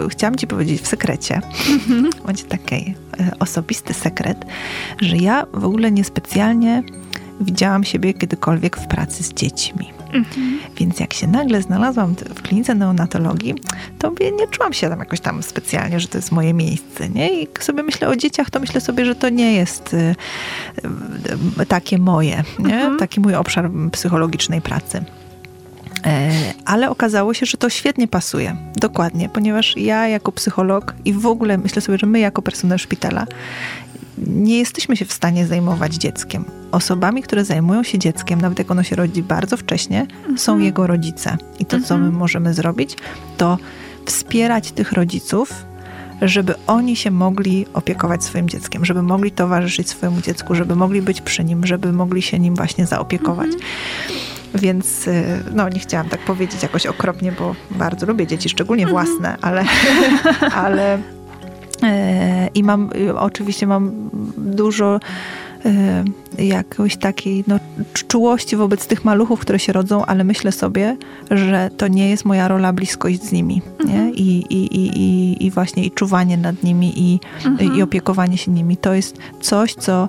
chciałam 0.09 0.37
ci 0.37 0.47
powiedzieć 0.47 0.83
w 0.83 0.87
sekrecie, 0.87 1.41
mhm. 1.73 2.11
będzie 2.27 2.45
taki 2.45 2.75
e, 2.75 2.95
osobisty 3.39 3.95
sekret, 3.95 4.45
że 5.01 5.17
ja 5.17 5.47
w 5.53 5.65
ogóle 5.65 5.91
niespecjalnie 5.91 6.83
widziałam 7.41 7.85
siebie 7.85 8.15
kiedykolwiek 8.15 8.77
w 8.77 8.87
pracy 8.87 9.23
z 9.23 9.33
dziećmi. 9.33 9.93
Mhm. 10.13 10.59
Więc 10.77 11.01
jak 11.01 11.15
się 11.15 11.27
nagle 11.27 11.63
znalazłam 11.63 12.15
w 12.15 12.43
klinice 12.43 12.75
neonatologii, 12.75 13.55
to 13.99 14.13
nie 14.39 14.49
czułam 14.51 14.73
się 14.73 14.89
tam 14.89 14.99
jakoś 14.99 15.21
tam 15.21 15.43
specjalnie, 15.43 16.01
że 16.01 16.09
to 16.09 16.19
jest 16.19 16.33
moje 16.33 16.55
miejsce. 16.55 17.09
Nie? 17.09 17.43
I 17.43 17.49
sobie 17.61 17.83
myślę 17.83 18.09
o 18.09 18.17
dzieciach, 18.17 18.51
to 18.51 18.61
myślę 18.61 18.81
sobie, 18.81 19.05
że 19.05 19.15
to 19.15 19.29
nie 19.29 19.53
jest 19.53 19.95
y, 19.95 20.15
y, 21.61 21.67
takie 21.67 21.99
moje, 21.99 22.45
nie? 22.59 22.75
Mhm. 22.75 22.99
taki 22.99 23.21
mój 23.21 23.35
obszar 23.35 23.71
psychologicznej 23.93 24.61
pracy. 24.61 25.05
E, 26.05 26.31
ale 26.65 26.91
okazało 26.91 27.35
się, 27.35 27.47
że 27.47 27.57
to 27.57 27.71
świetnie 27.71 28.09
pasuje. 28.09 28.57
Dokładnie, 28.77 29.29
ponieważ 29.29 29.77
ja 29.77 30.09
jako 30.09 30.33
psycholog 30.33 30.95
i 31.05 31.13
w 31.13 31.27
ogóle 31.27 31.59
myślę 31.59 31.83
sobie, 31.83 31.99
że 31.99 32.07
my 32.07 32.19
jako 32.19 32.43
personel 32.43 32.79
szpitala 32.79 33.27
nie 34.27 34.59
jesteśmy 34.59 34.97
się 34.97 35.05
w 35.05 35.13
stanie 35.13 35.47
zajmować 35.47 35.95
dzieckiem. 35.95 36.45
Osobami, 36.73 37.23
które 37.23 37.45
zajmują 37.45 37.83
się 37.83 37.99
dzieckiem, 37.99 38.41
nawet 38.41 38.59
jak 38.59 38.71
ono 38.71 38.83
się 38.83 38.97
rodzi 38.97 39.23
bardzo 39.23 39.57
wcześnie, 39.57 40.01
mhm. 40.01 40.39
są 40.39 40.59
jego 40.59 40.87
rodzice. 40.87 41.37
I 41.59 41.67
to, 41.67 41.81
co 41.81 41.95
my 41.95 42.05
mhm. 42.05 42.19
możemy 42.19 42.55
zrobić, 42.55 42.97
to 43.37 43.59
wspierać 44.07 44.73
tych 44.73 44.93
rodziców, 44.93 45.53
żeby 46.23 46.55
oni 46.67 46.97
się 46.97 47.11
mogli 47.11 47.67
opiekować 47.75 48.25
swoim 48.25 48.49
dzieckiem, 48.49 48.85
żeby 48.85 49.03
mogli 49.03 49.31
towarzyszyć 49.31 49.89
swojemu 49.89 50.21
dziecku, 50.21 50.55
żeby 50.55 50.77
mogli 50.77 51.03
być 51.03 51.21
przy 51.21 51.45
nim, 51.45 51.67
żeby 51.67 51.93
mogli 51.93 52.23
się 52.23 52.39
nim 52.39 52.55
właśnie 52.55 52.87
zaopiekować. 52.87 53.47
Mhm. 53.47 54.28
Więc 54.55 55.09
y, 55.09 55.45
no, 55.55 55.69
nie 55.69 55.79
chciałam 55.79 56.09
tak 56.09 56.21
powiedzieć 56.21 56.63
jakoś 56.63 56.87
okropnie, 56.87 57.33
bo 57.33 57.55
bardzo 57.71 58.07
lubię 58.07 58.27
dzieci, 58.27 58.49
szczególnie 58.49 58.85
mhm. 58.85 59.07
własne, 59.07 59.37
ale, 59.41 59.65
ale 60.65 60.99
e, 61.83 62.49
i 62.55 62.63
mam, 62.63 62.91
y, 62.97 63.19
oczywiście 63.19 63.67
mam 63.67 64.11
dużo 64.37 65.01
y, 66.39 66.45
jakoś 66.45 66.97
takiej 66.97 67.45
no, 67.47 67.59
czułości 68.09 68.57
wobec 68.57 68.87
tych 68.87 69.05
maluchów, 69.05 69.41
które 69.41 69.59
się 69.59 69.73
rodzą, 69.73 70.05
ale 70.05 70.25
myślę 70.25 70.53
sobie, 70.53 70.97
że 71.31 71.71
to 71.77 71.89
nie 71.89 72.11
jest 72.11 72.25
moja 72.25 72.49
rola 72.49 72.73
bliskość 72.73 73.23
z 73.23 73.33
nimi. 73.33 73.63
Mhm. 73.81 74.07
Nie? 74.07 74.13
I, 74.13 74.55
i, 74.55 74.77
i, 74.77 75.01
i, 75.01 75.47
I 75.47 75.51
właśnie 75.51 75.85
i 75.85 75.91
czuwanie 75.91 76.37
nad 76.37 76.63
nimi 76.63 76.93
i, 76.97 77.21
mhm. 77.45 77.77
i 77.77 77.83
opiekowanie 77.83 78.39
się 78.39 78.51
nimi. 78.51 78.77
To 78.77 78.95
jest 78.95 79.17
coś, 79.41 79.75
co 79.75 80.09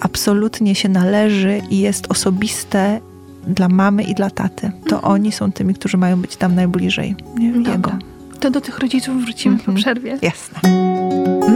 absolutnie 0.00 0.74
się 0.74 0.88
należy 0.88 1.62
i 1.70 1.78
jest 1.78 2.10
osobiste 2.10 3.00
dla 3.46 3.68
mamy 3.68 4.02
i 4.02 4.14
dla 4.14 4.30
taty. 4.30 4.72
To 4.88 4.96
mhm. 4.96 5.12
oni 5.12 5.32
są 5.32 5.52
tymi, 5.52 5.74
którzy 5.74 5.96
mają 5.96 6.20
być 6.20 6.36
tam 6.36 6.54
najbliżej 6.54 7.16
nie? 7.38 7.48
jego. 7.48 7.92
To 8.40 8.50
do 8.50 8.60
tych 8.60 8.78
rodziców 8.78 9.24
wrócimy 9.24 9.58
po 9.58 9.72
przerwie. 9.72 10.18
Jasne. 10.22 10.60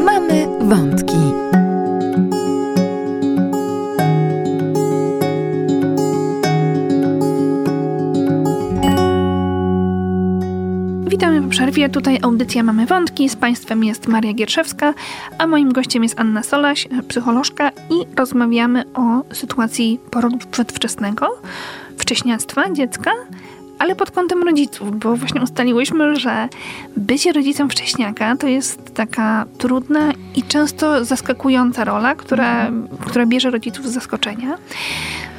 Mamy 0.04 0.46
wątki. 0.60 1.16
Przerwie. 11.68 11.88
Tutaj 11.88 12.18
audycja 12.22 12.62
Mamy 12.62 12.86
Wątki. 12.86 13.28
Z 13.28 13.36
Państwem 13.36 13.84
jest 13.84 14.08
Maria 14.08 14.32
Gierszewska, 14.32 14.94
a 15.38 15.46
moim 15.46 15.72
gościem 15.72 16.02
jest 16.02 16.20
Anna 16.20 16.42
Solaś, 16.42 16.88
psycholożka 17.08 17.70
i 17.70 18.16
rozmawiamy 18.16 18.84
o 18.94 19.34
sytuacji 19.34 20.00
porodu 20.10 20.38
przedwczesnego, 20.50 21.26
wcześniactwa 21.98 22.72
dziecka, 22.72 23.10
ale 23.78 23.94
pod 23.94 24.10
kątem 24.10 24.42
rodziców, 24.42 24.98
bo 24.98 25.16
właśnie 25.16 25.42
ustaliłyśmy, 25.42 26.16
że 26.16 26.48
bycie 26.96 27.32
rodzicem 27.32 27.70
wcześniaka 27.70 28.36
to 28.36 28.46
jest 28.46 28.94
taka 28.94 29.46
trudna 29.58 30.12
i 30.34 30.42
często 30.42 31.04
zaskakująca 31.04 31.84
rola, 31.84 32.14
która, 32.14 32.70
która 33.06 33.26
bierze 33.26 33.50
rodziców 33.50 33.88
z 33.88 33.92
zaskoczenia. 33.92 34.58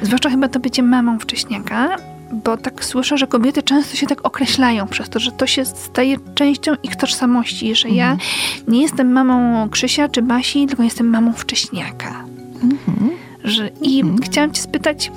Zwłaszcza 0.02 0.30
chyba 0.30 0.48
to 0.48 0.60
bycie 0.60 0.82
mamą 0.82 1.18
wcześniaka, 1.18 1.96
bo 2.32 2.56
tak 2.56 2.84
słyszę, 2.84 3.18
że 3.18 3.26
kobiety 3.26 3.62
często 3.62 3.96
się 3.96 4.06
tak 4.06 4.26
określają 4.26 4.86
przez 4.86 5.08
to, 5.08 5.18
że 5.20 5.32
to 5.32 5.46
się 5.46 5.64
staje 5.64 6.16
częścią 6.34 6.72
ich 6.82 6.96
tożsamości, 6.96 7.74
że 7.74 7.88
ja 7.88 8.12
mhm. 8.12 8.30
nie 8.68 8.82
jestem 8.82 9.12
mamą 9.12 9.68
Krzysia 9.68 10.08
czy 10.08 10.22
Basi, 10.22 10.66
tylko 10.66 10.82
jestem 10.82 11.06
mamą 11.06 11.32
wcześniaka. 11.32 12.24
Mhm. 12.62 13.10
Że, 13.44 13.68
I 13.68 14.00
mhm. 14.00 14.18
chciałam 14.22 14.52
cię 14.52 14.62
spytać, 14.62 15.12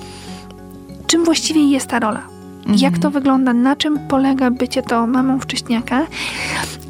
czym 1.07 1.25
właściwie 1.25 1.67
jest 1.67 1.87
ta 1.87 1.99
rola? 1.99 2.27
Jak 2.77 2.97
to 2.97 3.11
wygląda? 3.11 3.53
Na 3.53 3.75
czym 3.75 3.99
polega 4.07 4.51
bycie 4.51 4.81
to 4.81 5.07
mamą 5.07 5.39
wcześniaka? 5.39 6.07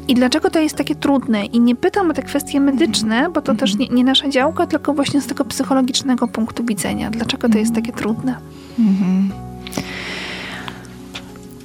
I 0.08 0.14
dlaczego 0.14 0.50
to 0.50 0.58
jest 0.58 0.76
takie 0.76 0.94
trudne? 0.94 1.46
I 1.46 1.60
nie 1.60 1.76
pytam 1.76 2.10
o 2.10 2.14
te 2.14 2.22
kwestie 2.22 2.60
medyczne, 2.60 3.30
bo 3.30 3.42
to 3.42 3.54
też 3.54 3.76
nie, 3.76 3.88
nie 3.88 4.04
nasza 4.04 4.28
działka, 4.28 4.66
tylko 4.66 4.94
właśnie 4.94 5.20
z 5.20 5.26
tego 5.26 5.44
psychologicznego 5.44 6.28
punktu 6.28 6.64
widzenia. 6.64 7.10
Dlaczego 7.10 7.48
to 7.48 7.58
jest 7.58 7.74
takie 7.74 7.92
trudne? 7.92 8.36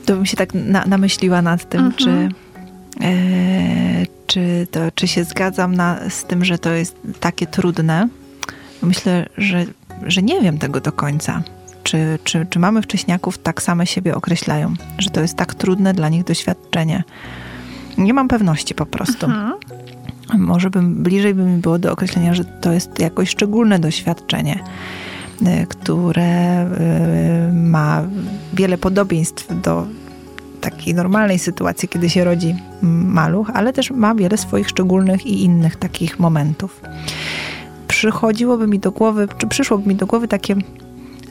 To 0.09 0.15
bym 0.15 0.25
się 0.25 0.37
tak 0.37 0.53
na, 0.53 0.85
namyśliła 0.85 1.41
nad 1.41 1.69
tym, 1.69 1.85
mhm. 1.85 1.95
czy, 1.97 2.29
e, 3.01 4.05
czy, 4.27 4.67
to, 4.71 4.79
czy 4.95 5.07
się 5.07 5.23
zgadzam 5.23 5.75
na, 5.75 6.09
z 6.09 6.23
tym, 6.23 6.45
że 6.45 6.57
to 6.57 6.69
jest 6.69 6.95
takie 7.19 7.47
trudne. 7.47 8.07
Myślę, 8.81 9.29
że, 9.37 9.65
że 10.07 10.21
nie 10.21 10.41
wiem 10.41 10.57
tego 10.57 10.81
do 10.81 10.91
końca. 10.91 11.43
Czy, 11.83 12.19
czy, 12.23 12.47
czy 12.49 12.59
mamy 12.59 12.81
wcześniaków 12.81 13.37
tak 13.37 13.61
same 13.61 13.87
siebie 13.87 14.15
określają, 14.15 14.73
że 14.97 15.09
to 15.09 15.21
jest 15.21 15.35
tak 15.35 15.53
trudne 15.53 15.93
dla 15.93 16.09
nich 16.09 16.23
doświadczenie. 16.23 17.03
Nie 17.97 18.13
mam 18.13 18.27
pewności 18.27 18.75
po 18.75 18.85
prostu. 18.85 19.25
Mhm. 19.25 19.53
Może 20.37 20.69
bym 20.69 21.03
bliżej 21.03 21.33
by 21.33 21.43
mi 21.43 21.57
było 21.57 21.79
do 21.79 21.91
określenia, 21.91 22.33
że 22.33 22.45
to 22.45 22.71
jest 22.71 22.99
jakoś 22.99 23.29
szczególne 23.29 23.79
doświadczenie. 23.79 24.59
Y, 25.47 25.67
które 25.67 26.63
y, 26.63 27.53
ma 27.53 28.03
wiele 28.53 28.77
podobieństw 28.77 29.61
do 29.61 29.87
takiej 30.61 30.93
normalnej 30.93 31.39
sytuacji, 31.39 31.89
kiedy 31.89 32.09
się 32.09 32.23
rodzi 32.23 32.55
maluch, 32.81 33.49
ale 33.53 33.73
też 33.73 33.91
ma 33.91 34.15
wiele 34.15 34.37
swoich 34.37 34.69
szczególnych 34.69 35.25
i 35.25 35.43
innych 35.43 35.75
takich 35.75 36.19
momentów. 36.19 36.81
Przychodziłoby 37.87 38.67
mi 38.67 38.79
do 38.79 38.91
głowy, 38.91 39.27
czy 39.37 39.47
przyszłoby 39.47 39.89
mi 39.89 39.95
do 39.95 40.07
głowy 40.07 40.27
takie 40.27 40.55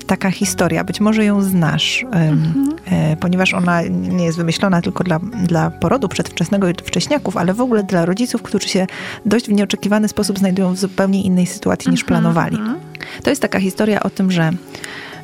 taka 0.07 0.31
historia, 0.31 0.85
być 0.85 1.01
może 1.01 1.25
ją 1.25 1.43
znasz, 1.43 2.05
mhm. 2.11 3.17
ponieważ 3.21 3.55
ona 3.55 3.83
nie 3.89 4.25
jest 4.25 4.39
wymyślona 4.39 4.83
tylko 4.83 5.05
dla, 5.05 5.19
dla 5.19 5.71
porodu 5.71 6.09
przedwczesnego 6.09 6.69
i 6.69 6.75
wcześniaków, 6.75 7.37
ale 7.37 7.55
w 7.55 7.61
ogóle 7.61 7.83
dla 7.83 8.05
rodziców, 8.05 8.43
którzy 8.43 8.69
się 8.69 8.87
dość 9.27 9.47
w 9.47 9.53
nieoczekiwany 9.53 10.09
sposób 10.09 10.39
znajdują 10.39 10.73
w 10.73 10.79
zupełnie 10.79 11.23
innej 11.23 11.47
sytuacji 11.47 11.91
niż 11.91 12.03
mhm. 12.03 12.79
To 13.23 13.31
jest 13.31 13.43
taka 13.43 13.61
historia 13.61 14.03
o 14.03 14.11
tym, 14.11 14.31
że 14.31 14.51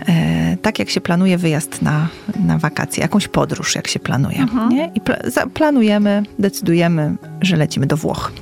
e, 0.09 0.57
tak 0.63 0.79
jak 0.79 0.91
się 0.91 1.01
planuje 1.01 1.39
wyjazd 1.39 1.83
na, 1.83 2.09
na 2.45 2.59
wakacje, 2.59 3.03
jakąś 3.03 3.29
podróż, 3.29 3.75
jak 3.75 3.89
się 3.89 4.01
planuje. 4.01 4.39
Mhm. 4.39 4.69
Nie? 4.69 4.91
I 4.95 5.01
pla 5.01 5.17
planujemy, 5.55 6.23
decydujemy, 6.39 7.17
że 7.41 7.57
lecimy 7.57 7.87
do 7.87 7.97
Włoch. 7.97 8.33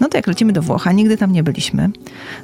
No 0.00 0.08
to 0.08 0.18
jak 0.18 0.26
lecimy 0.26 0.52
do 0.52 0.62
Włoch, 0.62 0.86
a 0.86 0.92
nigdy 0.92 1.16
tam 1.16 1.32
nie 1.32 1.42
byliśmy, 1.42 1.90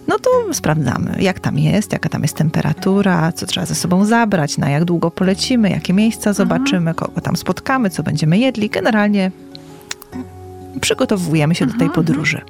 no 0.09 0.19
to 0.19 0.55
sprawdzamy, 0.55 1.17
jak 1.21 1.41
tam 1.41 1.59
jest, 1.59 1.93
jaka 1.93 2.09
tam 2.09 2.23
jest 2.23 2.37
temperatura, 2.37 3.33
co 3.33 3.47
trzeba 3.47 3.67
ze 3.67 3.75
sobą 3.75 4.05
zabrać, 4.05 4.59
na 4.59 4.71
jak 4.71 4.85
długo 4.85 5.11
polecimy, 5.11 5.71
jakie 5.71 5.93
miejsca 5.93 6.31
mhm. 6.31 6.35
zobaczymy, 6.35 6.95
kogo 6.95 7.21
tam 7.21 7.37
spotkamy, 7.37 7.91
co 7.91 8.03
będziemy 8.03 8.39
jedli. 8.39 8.71
Generalnie 8.71 9.31
przygotowujemy 10.81 11.55
się 11.55 11.67
do 11.67 11.73
tej 11.73 11.87
mhm, 11.87 11.95
podróży. 11.95 12.41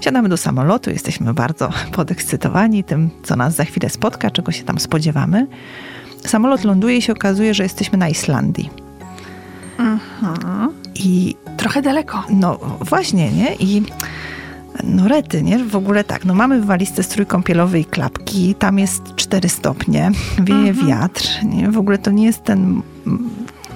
Siadamy 0.00 0.28
do 0.28 0.36
samolotu, 0.36 0.90
jesteśmy 0.90 1.34
bardzo 1.34 1.70
podekscytowani 1.96 2.84
tym, 2.84 3.10
co 3.22 3.36
nas 3.36 3.54
za 3.54 3.64
chwilę 3.64 3.88
spotka, 3.88 4.30
czego 4.30 4.52
się 4.52 4.64
tam 4.64 4.78
spodziewamy. 4.78 5.46
Samolot 6.26 6.64
ląduje 6.64 6.96
i 6.96 7.02
się 7.02 7.12
okazuje, 7.12 7.54
że 7.54 7.62
jesteśmy 7.62 7.98
na 7.98 8.08
Islandii. 8.08 8.70
Mhm. 9.78 10.72
I 10.94 11.36
trochę 11.56 11.82
daleko. 11.82 12.24
No 12.30 12.58
właśnie, 12.80 13.32
nie? 13.32 13.54
I 13.54 13.82
no 14.84 15.08
rety, 15.08 15.42
nie? 15.42 15.58
W 15.58 15.76
ogóle 15.76 16.04
tak, 16.04 16.24
no 16.24 16.34
mamy 16.34 16.60
w 16.60 16.66
walizce 16.66 17.02
strój 17.02 17.26
kąpielowy 17.26 17.80
i 17.80 17.84
klapki, 17.84 18.54
tam 18.54 18.78
jest 18.78 19.02
4 19.16 19.48
stopnie, 19.48 20.10
wieje 20.42 20.68
mhm. 20.68 20.86
wiatr, 20.86 21.28
nie? 21.44 21.70
W 21.70 21.78
ogóle 21.78 21.98
to 21.98 22.10
nie 22.10 22.24
jest 22.24 22.44
ten 22.44 22.82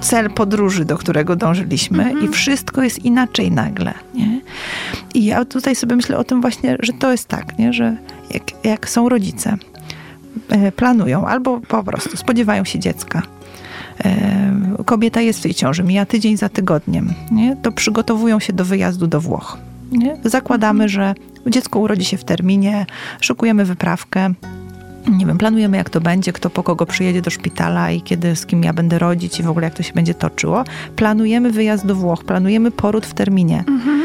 cel 0.03 0.31
podróży, 0.31 0.85
do 0.85 0.99
którego 0.99 1.37
dążyliśmy 1.37 2.03
mhm. 2.03 2.25
i 2.25 2.29
wszystko 2.29 2.83
jest 2.83 3.05
inaczej 3.05 3.51
nagle, 3.51 3.95
nie? 4.15 4.41
I 5.15 5.25
ja 5.25 5.45
tutaj 5.45 5.77
sobie 5.77 5.97
myślę 5.97 6.19
o 6.19 6.25
tym 6.25 6.41
właśnie, 6.41 6.77
że 6.81 6.93
to 6.93 7.13
jest 7.13 7.29
tak, 7.29 7.59
nie? 7.59 7.73
Że 7.73 7.97
jak, 8.31 8.43
jak 8.65 8.89
są 8.89 9.09
rodzice, 9.09 9.57
e, 10.49 10.73
planują 10.73 11.27
albo 11.27 11.61
po 11.61 11.85
prostu 11.85 12.17
spodziewają 12.17 12.65
się 12.65 12.79
dziecka, 12.79 13.23
e, 14.05 14.53
kobieta 14.87 15.21
jest 15.21 15.39
w 15.39 15.43
tej 15.43 15.55
ciąży, 15.55 15.83
mija 15.83 16.07
tydzień 16.07 16.37
za 16.37 16.49
tygodniem, 16.49 17.13
nie? 17.31 17.57
to 17.63 17.73
przygotowują 17.73 18.41
się 18.41 18.53
do 18.53 18.65
wyjazdu 18.65 19.07
do 19.07 19.21
Włoch. 19.21 19.59
Nie? 19.93 20.17
Zakładamy, 20.25 20.89
że 20.89 21.15
dziecko 21.47 21.79
urodzi 21.79 22.05
się 22.05 22.17
w 22.17 22.25
terminie, 22.25 22.87
szukujemy 23.21 23.65
wyprawkę, 23.65 24.35
nie 25.11 25.27
wiem, 25.27 25.39
planujemy 25.39 25.77
jak 25.77 25.91
to 25.91 26.01
będzie, 26.01 26.33
kto 26.33 26.51
po 26.51 26.63
kogo 26.63 26.87
przyjedzie 26.87 27.23
do 27.23 27.31
szpitala 27.31 27.91
i 27.91 28.03
kiedy, 28.03 28.37
z 28.37 28.47
kim 28.47 28.63
ja 28.63 28.73
będę 28.73 28.99
rodzić 28.99 29.41
i 29.41 29.43
w 29.43 29.51
ogóle 29.51 29.65
jak 29.65 29.75
to 29.75 29.83
się 29.83 29.93
będzie 29.93 30.15
toczyło. 30.15 30.65
Planujemy 30.97 31.51
wyjazd 31.51 31.87
do 31.87 31.95
Włoch, 31.95 32.25
planujemy 32.25 32.71
poród 32.71 33.07
w 33.07 33.15
terminie. 33.15 33.65
Mhm. 33.69 34.03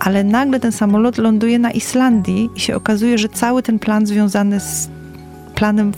Ale 0.00 0.24
nagle 0.24 0.60
ten 0.60 0.72
samolot 0.72 1.18
ląduje 1.18 1.58
na 1.58 1.70
Islandii 1.70 2.50
i 2.56 2.60
się 2.60 2.76
okazuje, 2.76 3.18
że 3.18 3.28
cały 3.28 3.62
ten 3.62 3.78
plan 3.78 4.06
związany 4.06 4.60
z 4.60 4.88
planem 5.54 5.92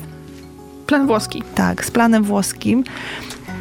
Plan 0.87 1.07
włoski. 1.07 1.43
Tak, 1.55 1.85
z 1.85 1.91
planem 1.91 2.25
włoskim 2.25 2.85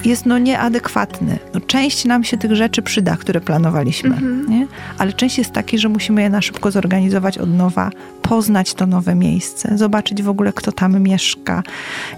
jest 0.07 0.25
no 0.25 0.37
nieadekwatny. 0.37 1.39
No, 1.53 1.61
część 1.61 2.05
nam 2.05 2.23
się 2.23 2.37
tych 2.37 2.55
rzeczy 2.55 2.81
przyda, 2.81 3.17
które 3.17 3.41
planowaliśmy, 3.41 4.09
mhm. 4.09 4.49
nie? 4.49 4.67
ale 4.97 5.13
część 5.13 5.37
jest 5.37 5.51
taki, 5.51 5.77
że 5.77 5.89
musimy 5.89 6.21
je 6.21 6.29
na 6.29 6.41
szybko 6.41 6.71
zorganizować 6.71 7.37
od 7.37 7.53
nowa, 7.53 7.89
poznać 8.21 8.73
to 8.73 8.85
nowe 8.85 9.15
miejsce, 9.15 9.77
zobaczyć 9.77 10.23
w 10.23 10.29
ogóle, 10.29 10.53
kto 10.53 10.71
tam 10.71 11.01
mieszka, 11.01 11.63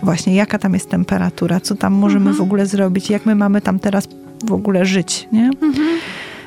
właśnie 0.04 0.36
jaka 0.36 0.60
tam 0.60 0.74
jest 0.74 0.90
temperatura, 0.90 1.60
co 1.60 1.76
tam 1.76 1.94
możemy 1.94 2.30
mhm. 2.30 2.36
w 2.36 2.42
ogóle 2.42 2.66
zrobić, 2.66 3.10
jak 3.10 3.26
my 3.26 3.36
mamy 3.36 3.62
tam 3.62 3.80
teraz 3.80 4.08
w 4.46 4.52
ogóle 4.52 4.86
żyć. 4.86 5.28
Nie? 5.32 5.52
Mhm. 5.62 6.00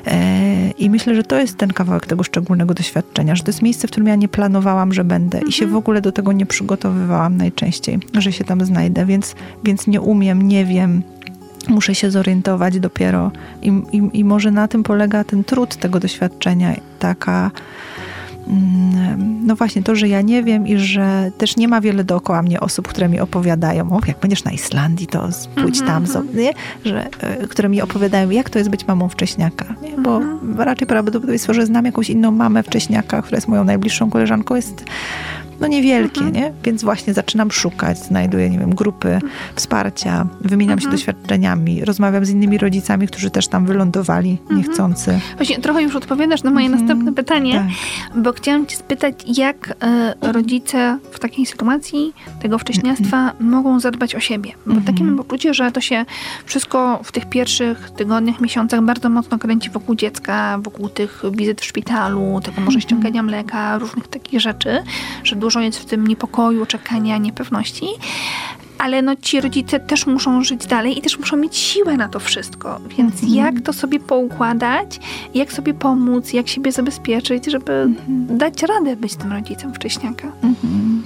E, 0.07 0.71
I 0.71 0.89
myślę, 0.89 1.15
że 1.15 1.23
to 1.23 1.39
jest 1.39 1.57
ten 1.57 1.73
kawałek 1.73 2.05
tego 2.05 2.23
szczególnego 2.23 2.73
doświadczenia, 2.73 3.35
że 3.35 3.43
to 3.43 3.49
jest 3.49 3.61
miejsce, 3.61 3.87
w 3.87 3.91
którym 3.91 4.07
ja 4.07 4.15
nie 4.15 4.27
planowałam, 4.27 4.93
że 4.93 5.03
będę 5.03 5.37
mhm. 5.37 5.49
i 5.49 5.51
się 5.51 5.67
w 5.67 5.75
ogóle 5.75 6.01
do 6.01 6.11
tego 6.11 6.31
nie 6.31 6.45
przygotowywałam 6.45 7.37
najczęściej, 7.37 7.99
że 8.13 8.31
się 8.31 8.43
tam 8.43 8.65
znajdę, 8.65 9.05
więc, 9.05 9.35
więc 9.63 9.87
nie 9.87 10.01
umiem, 10.01 10.41
nie 10.41 10.65
wiem, 10.65 11.03
muszę 11.67 11.95
się 11.95 12.11
zorientować 12.11 12.79
dopiero 12.79 13.31
I, 13.61 13.67
i, 13.91 14.19
i 14.19 14.23
może 14.23 14.51
na 14.51 14.67
tym 14.67 14.83
polega 14.83 15.23
ten 15.23 15.43
trud 15.43 15.75
tego 15.75 15.99
doświadczenia, 15.99 16.73
taka 16.99 17.51
mm, 18.47 19.45
no 19.45 19.55
właśnie 19.55 19.83
to, 19.83 19.95
że 19.95 20.07
ja 20.07 20.21
nie 20.21 20.43
wiem 20.43 20.67
i 20.67 20.77
że 20.77 21.31
też 21.37 21.57
nie 21.57 21.67
ma 21.67 21.81
wiele 21.81 22.03
dookoła 22.03 22.41
mnie 22.41 22.59
osób, 22.59 22.87
które 22.87 23.09
mi 23.09 23.19
opowiadają, 23.19 23.91
o 23.91 23.99
jak 24.07 24.19
będziesz 24.19 24.43
na 24.43 24.51
Islandii, 24.51 25.07
to 25.07 25.29
pójdź 25.55 25.79
tam, 25.79 25.89
mm 25.89 26.05
-hmm. 26.05 26.35
nie? 26.35 26.53
Że, 26.85 27.07
e, 27.19 27.47
które 27.47 27.69
mi 27.69 27.81
opowiadają, 27.81 28.29
jak 28.29 28.49
to 28.49 28.59
jest 28.59 28.69
być 28.69 28.87
mamą 28.87 29.09
wcześniaka, 29.09 29.75
nie? 29.81 29.97
bo 29.97 30.17
mm 30.17 30.39
-hmm. 30.39 30.63
raczej 30.63 30.87
prawdopodobieństwo, 30.87 31.53
że 31.53 31.65
znam 31.65 31.85
jakąś 31.85 32.09
inną 32.09 32.31
mamę 32.31 32.63
wcześniaka, 32.63 33.21
która 33.21 33.37
jest 33.37 33.47
moją 33.47 33.63
najbliższą 33.63 34.09
koleżanką, 34.09 34.55
jest 34.55 34.85
no 35.63 35.67
niewielkie, 35.67 36.21
mhm. 36.21 36.35
nie? 36.35 36.53
Więc 36.63 36.83
właśnie 36.83 37.13
zaczynam 37.13 37.51
szukać, 37.51 37.97
znajduję, 37.97 38.49
nie 38.49 38.59
wiem, 38.59 38.75
grupy 38.75 39.19
wsparcia, 39.55 40.27
wymieniam 40.41 40.79
się 40.79 40.85
mhm. 40.85 40.97
doświadczeniami, 40.97 41.85
rozmawiam 41.85 42.25
z 42.25 42.29
innymi 42.29 42.57
rodzicami, 42.57 43.07
którzy 43.07 43.29
też 43.29 43.47
tam 43.47 43.65
wylądowali 43.65 44.37
mhm. 44.41 44.57
niechcący. 44.57 45.19
Właśnie 45.37 45.59
trochę 45.59 45.83
już 45.83 45.95
odpowiadasz 45.95 46.43
na 46.43 46.51
moje 46.51 46.69
następne 46.69 47.13
pytanie, 47.13 47.53
tak. 47.53 48.23
bo 48.23 48.33
chciałam 48.33 48.65
cię 48.65 48.77
spytać, 48.77 49.15
jak 49.37 49.69
y, 50.23 50.31
rodzice 50.31 50.99
w 51.11 51.19
takiej 51.19 51.45
sytuacji 51.45 52.13
tego 52.41 52.57
wcześniactwa 52.57 53.33
mogą 53.39 53.79
zadbać 53.79 54.15
o 54.15 54.19
siebie? 54.19 54.51
Bo 54.65 54.81
takie 54.81 55.03
mam 55.03 55.17
poczucie, 55.17 55.53
że 55.53 55.71
to 55.71 55.81
się 55.81 56.05
wszystko 56.45 56.99
w 57.03 57.11
tych 57.11 57.29
pierwszych 57.29 57.91
tygodniach, 57.91 58.41
miesiącach 58.41 58.81
bardzo 58.81 59.09
mocno 59.09 59.39
kręci 59.39 59.69
wokół 59.69 59.95
dziecka, 59.95 60.57
wokół 60.61 60.89
tych 60.89 61.23
wizyt 61.31 61.61
w 61.61 61.65
szpitalu, 61.65 62.41
tego 62.43 62.61
może 62.61 62.81
ściągania 62.81 63.23
mleka, 63.23 63.77
różnych 63.77 64.07
takich 64.07 64.41
rzeczy, 64.41 64.83
że 65.23 65.35
dużo 65.35 65.52
jest 65.61 65.79
w 65.79 65.85
tym 65.85 66.07
niepokoju, 66.07 66.65
czekania, 66.65 67.17
niepewności. 67.17 67.85
Ale 68.77 69.01
no, 69.01 69.15
ci 69.15 69.41
rodzice 69.41 69.79
też 69.79 70.07
muszą 70.07 70.43
żyć 70.43 70.65
dalej 70.65 70.97
i 70.97 71.01
też 71.01 71.19
muszą 71.19 71.37
mieć 71.37 71.57
siłę 71.57 71.97
na 71.97 72.09
to 72.09 72.19
wszystko. 72.19 72.79
Więc 72.97 73.13
mhm. 73.13 73.33
jak 73.33 73.61
to 73.61 73.73
sobie 73.73 73.99
poukładać, 73.99 74.99
jak 75.33 75.53
sobie 75.53 75.73
pomóc, 75.73 76.33
jak 76.33 76.47
siebie 76.47 76.71
zabezpieczyć, 76.71 77.45
żeby 77.45 77.73
mhm. 77.73 78.37
dać 78.37 78.63
radę 78.63 78.95
być 78.95 79.15
tym 79.15 79.31
rodzicem 79.31 79.73
wcześniaka. 79.73 80.31
Mhm. 80.43 81.03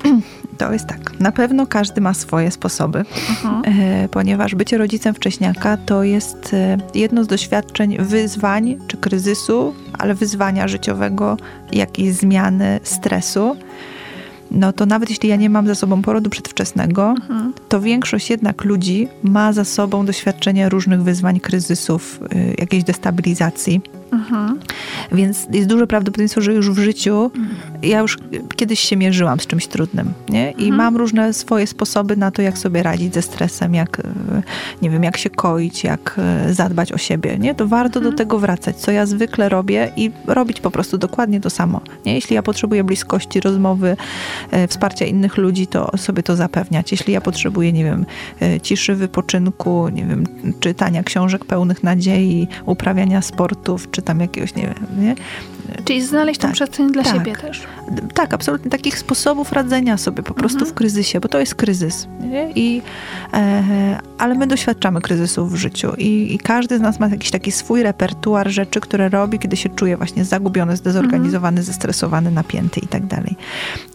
To 0.60 0.72
jest 0.72 0.86
tak. 0.86 1.20
Na 1.20 1.32
pewno 1.32 1.66
każdy 1.66 2.00
ma 2.00 2.14
swoje 2.14 2.50
sposoby, 2.50 2.98
mhm. 2.98 3.62
E, 3.64 4.08
ponieważ 4.08 4.54
bycie 4.54 4.78
rodzicem 4.78 5.14
wcześniaka 5.14 5.76
to 5.76 6.02
jest 6.02 6.54
e, 6.54 6.78
jedno 6.94 7.24
z 7.24 7.26
doświadczeń 7.26 7.98
wyzwań 7.98 8.78
czy 8.86 8.96
kryzysu, 8.96 9.74
ale 9.98 10.14
wyzwania 10.14 10.68
życiowego, 10.68 11.36
jakiejś 11.72 12.12
zmiany, 12.12 12.80
stresu 12.82 13.56
no 14.50 14.72
to 14.72 14.86
nawet 14.86 15.10
jeśli 15.10 15.28
ja 15.28 15.36
nie 15.36 15.50
mam 15.50 15.66
za 15.66 15.74
sobą 15.74 16.02
porodu 16.02 16.30
przedwczesnego, 16.30 17.14
mhm. 17.20 17.52
to 17.68 17.80
większość 17.80 18.30
jednak 18.30 18.64
ludzi 18.64 19.08
ma 19.22 19.52
za 19.52 19.64
sobą 19.64 20.06
doświadczenie 20.06 20.68
różnych 20.68 21.02
wyzwań, 21.02 21.40
kryzysów, 21.40 22.20
y, 22.34 22.54
jakiejś 22.58 22.84
destabilizacji. 22.84 23.80
Mhm. 24.12 24.58
Więc 25.12 25.46
jest 25.52 25.68
duże 25.68 25.86
prawdopodobieństwo, 25.86 26.40
że 26.40 26.54
już 26.54 26.70
w 26.70 26.78
życiu 26.78 27.30
ja 27.82 28.00
już 28.00 28.18
kiedyś 28.56 28.80
się 28.80 28.96
mierzyłam 28.96 29.40
z 29.40 29.46
czymś 29.46 29.66
trudnym, 29.66 30.12
nie? 30.28 30.50
I 30.50 30.62
mhm. 30.62 30.74
mam 30.74 30.96
różne 30.96 31.32
swoje 31.32 31.66
sposoby 31.66 32.16
na 32.16 32.30
to, 32.30 32.42
jak 32.42 32.58
sobie 32.58 32.82
radzić 32.82 33.14
ze 33.14 33.22
stresem, 33.22 33.74
jak, 33.74 34.02
nie 34.82 34.90
wiem, 34.90 35.02
jak 35.02 35.16
się 35.16 35.30
koić, 35.30 35.84
jak 35.84 36.16
e, 36.18 36.54
zadbać 36.54 36.92
o 36.92 36.98
siebie, 36.98 37.38
nie? 37.38 37.54
To 37.54 37.66
warto 37.66 37.98
mhm. 37.98 38.14
do 38.14 38.18
tego 38.18 38.38
wracać, 38.38 38.76
co 38.76 38.90
ja 38.90 39.06
zwykle 39.06 39.48
robię 39.48 39.92
i 39.96 40.10
robić 40.26 40.60
po 40.60 40.70
prostu 40.70 40.98
dokładnie 40.98 41.40
to 41.40 41.50
samo, 41.50 41.80
nie? 42.06 42.14
Jeśli 42.14 42.34
ja 42.34 42.42
potrzebuję 42.42 42.84
bliskości, 42.84 43.40
rozmowy, 43.40 43.96
e, 44.50 44.68
wsparcia 44.68 45.06
innych 45.06 45.36
ludzi, 45.36 45.66
to 45.66 45.90
sobie 45.96 46.22
to 46.22 46.36
zapewniać. 46.36 46.92
Jeśli 46.92 47.12
ja 47.12 47.20
potrzebuję, 47.20 47.72
nie 47.72 47.84
wiem, 47.84 48.06
e, 48.42 48.60
ciszy, 48.60 48.94
wypoczynku, 48.94 49.88
nie 49.88 50.06
wiem, 50.06 50.26
czytania 50.60 51.02
książek 51.02 51.44
pełnych 51.44 51.82
nadziei, 51.82 52.48
uprawiania 52.66 53.22
sportów, 53.22 53.90
czy 53.90 53.99
czy 54.00 54.04
tam 54.04 54.20
jakiegoś, 54.20 54.54
nie 54.54 54.62
wiem, 54.62 55.04
nie? 55.04 55.14
Czyli 55.84 56.02
znaleźć 56.02 56.40
tak, 56.40 56.50
tą 56.50 56.54
przestrzeń 56.54 56.92
dla 56.92 57.02
tak, 57.02 57.14
siebie 57.14 57.36
też. 57.36 57.62
Tak, 58.14 58.34
absolutnie. 58.34 58.70
Takich 58.70 58.98
sposobów 58.98 59.52
radzenia 59.52 59.96
sobie 59.96 60.22
po 60.22 60.34
prostu 60.34 60.58
mhm. 60.58 60.72
w 60.72 60.74
kryzysie, 60.74 61.20
bo 61.20 61.28
to 61.28 61.40
jest 61.40 61.54
kryzys. 61.54 62.08
Nie? 62.20 62.52
I, 62.54 62.82
e, 63.32 63.98
ale 64.18 64.34
my 64.34 64.46
doświadczamy 64.46 65.00
kryzysów 65.00 65.52
w 65.52 65.56
życiu 65.56 65.92
i, 65.98 66.34
i, 66.34 66.38
każdy 66.38 66.78
z 66.78 66.80
nas 66.80 67.00
ma 67.00 67.08
jakiś 67.08 67.30
taki 67.30 67.52
swój 67.52 67.82
repertuar 67.82 68.50
rzeczy, 68.50 68.80
które 68.80 69.08
robi, 69.08 69.38
kiedy 69.38 69.56
się 69.56 69.68
czuje 69.68 69.96
właśnie 69.96 70.24
zagubiony, 70.24 70.76
zdezorganizowany, 70.76 71.58
mhm. 71.58 71.66
zestresowany, 71.66 72.30
napięty 72.30 72.80
i 72.80 72.86
tak 72.86 73.06
dalej. 73.06 73.36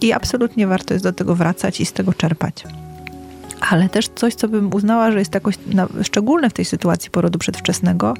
I 0.02 0.14
absolutnie 0.14 0.68
warto 0.68 0.94
jest 0.94 1.04
do 1.04 1.14
tego 1.14 1.36
wracać 1.36 1.82
i 1.82 1.86
z 1.86 1.94
tego 1.94 2.14
czerpać. 2.14 2.64
Ale 3.70 3.90
też 3.90 4.08
coś, 4.16 4.36
co 4.36 4.48
bym 4.48 4.74
uznała, 4.74 5.12
że 5.12 5.20
jest 5.20 5.34
jakoś 5.34 5.56
szczególne 6.04 6.50
w 6.50 6.54
tej 6.54 6.66
sytuacji 6.66 7.12
porodu 7.12 7.40
przedwczesnego, 7.40 8.14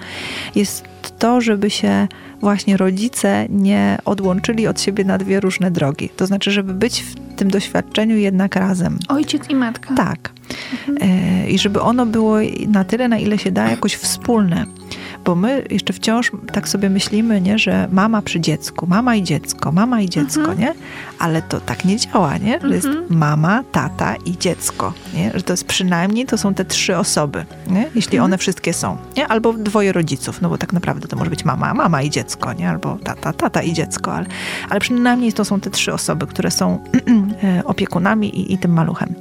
jest 0.56 0.84
to, 1.20 1.42
żeby 1.42 1.70
się 1.70 2.08
właśnie 2.42 2.78
rodzice 2.78 3.46
nie 3.50 3.98
odłączyli 4.06 4.68
od 4.68 4.82
siebie 4.82 5.04
na 5.06 5.18
dwie 5.18 5.40
różne 5.40 5.72
drogi. 5.72 6.10
To 6.10 6.26
znaczy, 6.26 6.52
żeby 6.52 6.74
być 6.74 7.02
w 7.02 7.36
tym 7.36 7.52
doświadczeniu 7.52 8.18
jednak 8.18 8.56
razem. 8.56 9.00
Ojciec 9.08 9.50
i 9.50 9.56
matka. 9.56 9.96
Tak. 9.96 10.32
Mhm. 10.88 11.50
I 11.50 11.60
żeby 11.60 11.82
ono 11.82 12.06
było 12.06 12.38
na 12.68 12.84
tyle, 12.84 13.08
na 13.08 13.18
ile 13.18 13.38
się 13.38 13.52
da, 13.52 13.70
jakoś 13.70 13.96
wspólne 13.96 14.66
bo 15.26 15.36
my 15.36 15.64
jeszcze 15.70 15.94
wciąż 15.94 16.32
tak 16.52 16.70
sobie 16.70 16.90
myślimy, 16.90 17.42
nie, 17.42 17.60
że 17.60 17.88
mama 17.92 18.22
przy 18.22 18.40
dziecku, 18.40 18.88
mama 18.88 19.16
i 19.16 19.24
dziecko, 19.24 19.72
mama 19.72 20.02
i 20.02 20.10
dziecko, 20.10 20.40
mhm. 20.40 20.60
nie? 20.60 20.74
Ale 21.20 21.42
to 21.42 21.60
tak 21.60 21.86
nie 21.86 21.98
działa, 21.98 22.38
nie? 22.38 22.60
Że 22.62 22.76
jest 22.76 22.88
mhm. 22.88 23.06
mama, 23.10 23.64
tata 23.72 24.16
i 24.16 24.38
dziecko, 24.38 24.94
nie? 25.14 25.32
Że 25.34 25.42
to 25.42 25.54
jest 25.54 25.64
przynajmniej, 25.64 26.26
to 26.26 26.38
są 26.38 26.54
te 26.54 26.66
trzy 26.66 26.98
osoby, 26.98 27.46
nie? 27.68 27.90
Jeśli 27.96 28.18
mhm. 28.18 28.24
one 28.24 28.38
wszystkie 28.38 28.74
są, 28.74 28.98
nie? 29.18 29.28
Albo 29.28 29.54
dwoje 29.54 29.92
rodziców, 29.92 30.42
no 30.42 30.50
bo 30.50 30.58
tak 30.58 30.74
naprawdę 30.74 31.08
to 31.08 31.16
może 31.16 31.30
być 31.30 31.46
mama, 31.46 31.74
mama 31.74 32.02
i 32.02 32.10
dziecko, 32.10 32.54
nie? 32.54 32.70
Albo 32.70 32.98
tata, 33.04 33.34
tata 33.34 33.62
i 33.62 33.74
dziecko, 33.74 34.14
ale, 34.14 34.26
ale 34.70 34.80
przynajmniej 34.80 35.34
to 35.34 35.46
są 35.46 35.60
te 35.60 35.70
trzy 35.70 35.94
osoby, 35.94 36.28
które 36.28 36.52
są 36.52 36.80
e, 37.44 37.64
opiekunami 37.64 38.40
i, 38.40 38.54
i 38.54 38.58
tym 38.58 38.74
maluchem. 38.74 39.14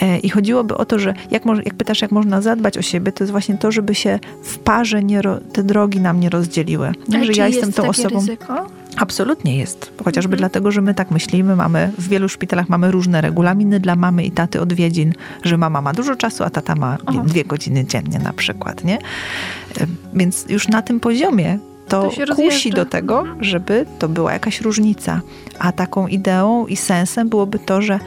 E, 0.00 0.18
I 0.18 0.30
chodziłoby 0.30 0.76
o 0.76 0.84
to, 0.84 0.98
że 0.98 1.14
jak, 1.30 1.42
jak 1.64 1.74
pytasz, 1.74 2.02
jak 2.02 2.10
można 2.10 2.40
zadbać 2.40 2.78
o 2.78 2.82
siebie, 2.82 3.12
to 3.12 3.24
jest 3.24 3.30
właśnie 3.30 3.58
to, 3.58 3.72
żeby 3.72 3.94
się 3.94 4.18
w 4.42 4.58
parze 4.58 5.02
nie 5.02 5.21
te 5.52 5.62
drogi 5.62 6.00
nam 6.00 6.20
nie 6.20 6.30
rozdzieliły. 6.30 6.92
Nie, 7.08 7.24
że 7.24 7.32
ja 7.32 7.48
jestem 7.48 7.72
tą 7.72 7.88
osobą. 7.88 8.20
Ryzyko? 8.20 8.66
Absolutnie 8.96 9.56
jest. 9.56 9.92
Chociażby 10.04 10.34
mhm. 10.34 10.38
dlatego, 10.38 10.70
że 10.70 10.80
my 10.80 10.94
tak 10.94 11.10
myślimy, 11.10 11.56
mamy 11.56 11.92
w 11.98 12.08
wielu 12.08 12.28
szpitalach 12.28 12.68
mamy 12.68 12.90
różne 12.90 13.20
regulaminy 13.20 13.80
dla 13.80 13.96
mamy 13.96 14.24
i 14.24 14.30
taty 14.30 14.60
odwiedzin, 14.60 15.12
że 15.42 15.56
mama 15.56 15.82
ma 15.82 15.92
dużo 15.92 16.16
czasu, 16.16 16.44
a 16.44 16.50
tata 16.50 16.74
ma 16.74 16.98
wiem, 17.12 17.26
dwie 17.26 17.44
godziny 17.44 17.84
dziennie 17.84 18.18
na 18.18 18.32
przykład, 18.32 18.84
nie? 18.84 18.98
E, 18.98 19.86
więc 20.14 20.46
już 20.48 20.68
na 20.68 20.82
tym 20.82 21.00
poziomie 21.00 21.58
to, 21.88 22.10
to 22.26 22.34
kusi 22.34 22.70
do 22.70 22.86
tego, 22.86 23.20
mhm. 23.20 23.44
żeby 23.44 23.86
to 23.98 24.08
była 24.08 24.32
jakaś 24.32 24.60
różnica. 24.60 25.20
A 25.58 25.72
taką 25.72 26.06
ideą 26.06 26.66
i 26.66 26.76
sensem 26.76 27.28
byłoby 27.28 27.58
to, 27.58 27.82
że 27.82 27.98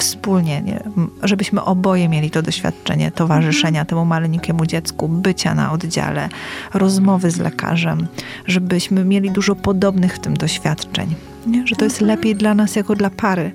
wspólnie, 0.00 0.62
nie? 0.62 0.80
żebyśmy 1.22 1.64
oboje 1.64 2.08
mieli 2.08 2.30
to 2.30 2.42
doświadczenie 2.42 3.10
towarzyszenia 3.10 3.84
temu 3.84 4.04
maleńkiemu 4.04 4.66
dziecku, 4.66 5.08
bycia 5.08 5.54
na 5.54 5.72
oddziale, 5.72 6.28
rozmowy 6.74 7.30
z 7.30 7.38
lekarzem, 7.38 8.06
żebyśmy 8.46 9.04
mieli 9.04 9.30
dużo 9.30 9.56
podobnych 9.56 10.14
w 10.14 10.18
tym 10.18 10.36
doświadczeń. 10.36 11.14
Nie? 11.46 11.66
Że 11.66 11.76
to 11.76 11.84
jest 11.84 12.02
mhm. 12.02 12.18
lepiej 12.18 12.36
dla 12.36 12.54
nas 12.54 12.76
jako 12.76 12.94
dla 12.94 13.10
pary, 13.10 13.52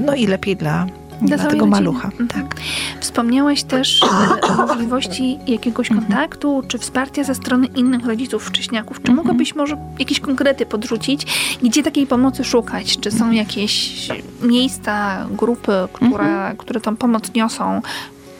no 0.00 0.14
i 0.14 0.26
lepiej 0.26 0.56
dla 0.56 0.86
dla, 1.20 1.36
dla 1.36 1.46
tego 1.46 1.66
malucha. 1.66 2.08
Mhm. 2.08 2.28
Tak. 2.28 2.60
Wspomniałaś 3.00 3.62
też 3.62 4.02
e, 4.02 4.40
o 4.40 4.54
możliwości 4.66 5.38
jakiegoś 5.46 5.90
mhm. 5.90 6.08
kontaktu 6.08 6.62
czy 6.68 6.78
wsparcia 6.78 7.24
ze 7.24 7.34
strony 7.34 7.66
innych 7.66 8.06
rodziców 8.06 8.44
wcześniaków. 8.44 8.96
Czy 8.96 9.10
mhm. 9.10 9.16
mogłabyś 9.16 9.54
może 9.54 9.76
jakieś 9.98 10.20
konkrety 10.20 10.66
podrzucić, 10.66 11.26
gdzie 11.62 11.82
takiej 11.82 12.06
pomocy 12.06 12.44
szukać? 12.44 12.98
Czy 13.00 13.10
są 13.10 13.30
jakieś 13.30 14.08
miejsca, 14.42 15.26
grupy, 15.30 15.72
które, 15.92 16.54
które 16.58 16.80
tą 16.80 16.96
pomoc 16.96 17.34
niosą? 17.34 17.82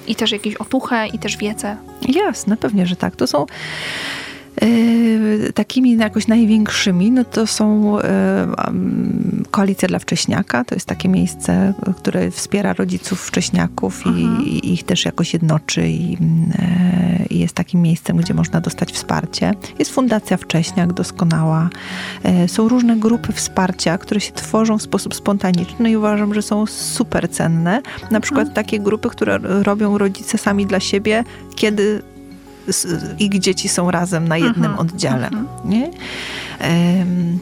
I 0.06 0.14
też 0.14 0.32
jakieś 0.32 0.54
otuchę, 0.54 1.06
i 1.06 1.18
też 1.18 1.36
wiedzę? 1.36 1.76
Jasne, 2.08 2.56
pewnie, 2.56 2.86
że 2.86 2.96
tak. 2.96 3.16
To 3.16 3.26
są 3.26 3.46
takimi 5.54 5.96
jakoś 5.96 6.28
największymi, 6.28 7.10
no 7.10 7.24
to 7.24 7.46
są 7.46 7.98
e, 8.00 8.46
Koalicja 9.50 9.88
dla 9.88 9.98
Wcześniaka. 9.98 10.64
To 10.64 10.74
jest 10.74 10.86
takie 10.86 11.08
miejsce, 11.08 11.74
które 11.96 12.30
wspiera 12.30 12.72
rodziców 12.72 13.20
wcześniaków 13.20 14.02
i, 14.06 14.20
i 14.48 14.72
ich 14.72 14.82
też 14.82 15.04
jakoś 15.04 15.32
jednoczy 15.32 15.88
i, 15.88 16.18
e, 16.58 17.26
i, 17.30 17.38
jest 17.38 17.54
takim 17.54 17.82
miejscem, 17.82 18.16
gdzie 18.16 18.34
można 18.34 18.60
dostać 18.60 18.92
wsparcie. 18.92 19.54
Jest 19.78 19.90
Fundacja 19.90 20.36
Wcześniak, 20.36 20.92
doskonała. 20.92 21.70
Są 22.46 22.68
różne 22.68 22.96
grupy 22.96 23.32
wsparcia, 23.32 23.98
które 23.98 24.20
się 24.20 24.32
tworzą 24.32 24.78
w 24.78 24.82
sposób 24.82 25.14
spontaniczny 25.14 25.90
i 25.90 25.96
uważam, 25.96 26.34
że 26.34 26.42
są 26.42 26.66
super 26.66 27.30
cenne. 27.30 27.82
Na 28.10 28.20
przykład 28.20 28.54
takie 28.54 28.80
grupy, 28.80 29.08
które 29.08 29.38
robią 29.42 29.98
rodzice 29.98 30.38
sami 30.38 30.66
dla 30.66 30.80
siebie, 30.80 31.24
kiedy 31.54 32.02
ich 33.18 33.38
dzieci 33.38 33.68
są 33.68 33.90
razem 33.90 34.28
na 34.28 34.36
jednym 34.36 34.70
mhm, 34.70 34.78
oddziale. 34.78 35.26
Mhm. 35.26 35.46
Nie? 35.64 35.90
Um, 36.60 37.38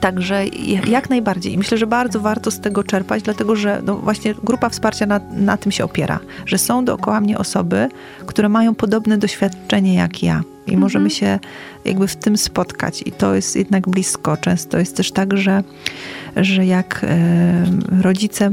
Także 0.00 0.44
jak 0.86 1.10
najbardziej. 1.10 1.58
Myślę, 1.58 1.78
że 1.78 1.86
bardzo 1.86 2.20
warto 2.20 2.50
z 2.50 2.60
tego 2.60 2.82
czerpać, 2.82 3.22
dlatego 3.22 3.56
że 3.56 3.82
no 3.84 3.96
właśnie 3.96 4.34
grupa 4.44 4.68
wsparcia 4.68 5.06
na, 5.06 5.20
na 5.32 5.56
tym 5.56 5.72
się 5.72 5.84
opiera, 5.84 6.20
że 6.46 6.58
są 6.58 6.84
dookoła 6.84 7.20
mnie 7.20 7.38
osoby, 7.38 7.88
które 8.26 8.48
mają 8.48 8.74
podobne 8.74 9.18
doświadczenie 9.18 9.94
jak 9.94 10.22
ja. 10.22 10.42
I 10.66 10.70
mhm. 10.70 10.80
możemy 10.80 11.10
się 11.10 11.38
jakby 11.84 12.08
w 12.08 12.16
tym 12.16 12.36
spotkać, 12.36 13.02
i 13.06 13.12
to 13.12 13.34
jest 13.34 13.56
jednak 13.56 13.88
blisko. 13.88 14.36
Często 14.36 14.78
jest 14.78 14.96
też 14.96 15.12
tak, 15.12 15.36
że, 15.36 15.62
że 16.36 16.66
jak 16.66 17.06
rodzice, 18.00 18.50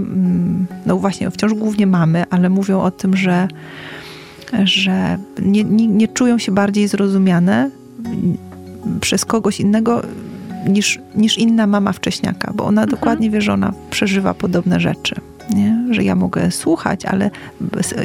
no 0.86 0.98
właśnie, 0.98 1.32
wciąż 1.32 1.54
głównie 1.54 1.88
mamy, 1.88 2.24
ale 2.30 2.50
mówią 2.50 2.82
o 2.82 2.92
tym, 2.92 3.18
że 3.18 3.48
że 4.64 5.18
nie, 5.42 5.64
nie, 5.64 5.88
nie 5.88 6.08
czują 6.08 6.38
się 6.38 6.52
bardziej 6.52 6.88
zrozumiane 6.88 7.70
przez 9.02 9.26
kogoś 9.26 9.60
innego 9.60 10.02
niż, 10.68 11.00
niż 11.16 11.38
inna 11.38 11.68
mama 11.68 11.94
wcześniaka, 11.94 12.54
bo 12.56 12.66
ona 12.66 12.82
mhm. 12.82 13.00
dokładnie 13.00 13.30
wie, 13.30 13.42
że 13.42 13.54
ona 13.54 13.74
przeżywa 13.92 14.34
podobne 14.34 14.80
rzeczy. 14.80 15.16
Nie? 15.50 15.78
Że 15.92 16.04
ja 16.04 16.16
mogę 16.16 16.52
słuchać, 16.52 17.06
ale 17.06 17.30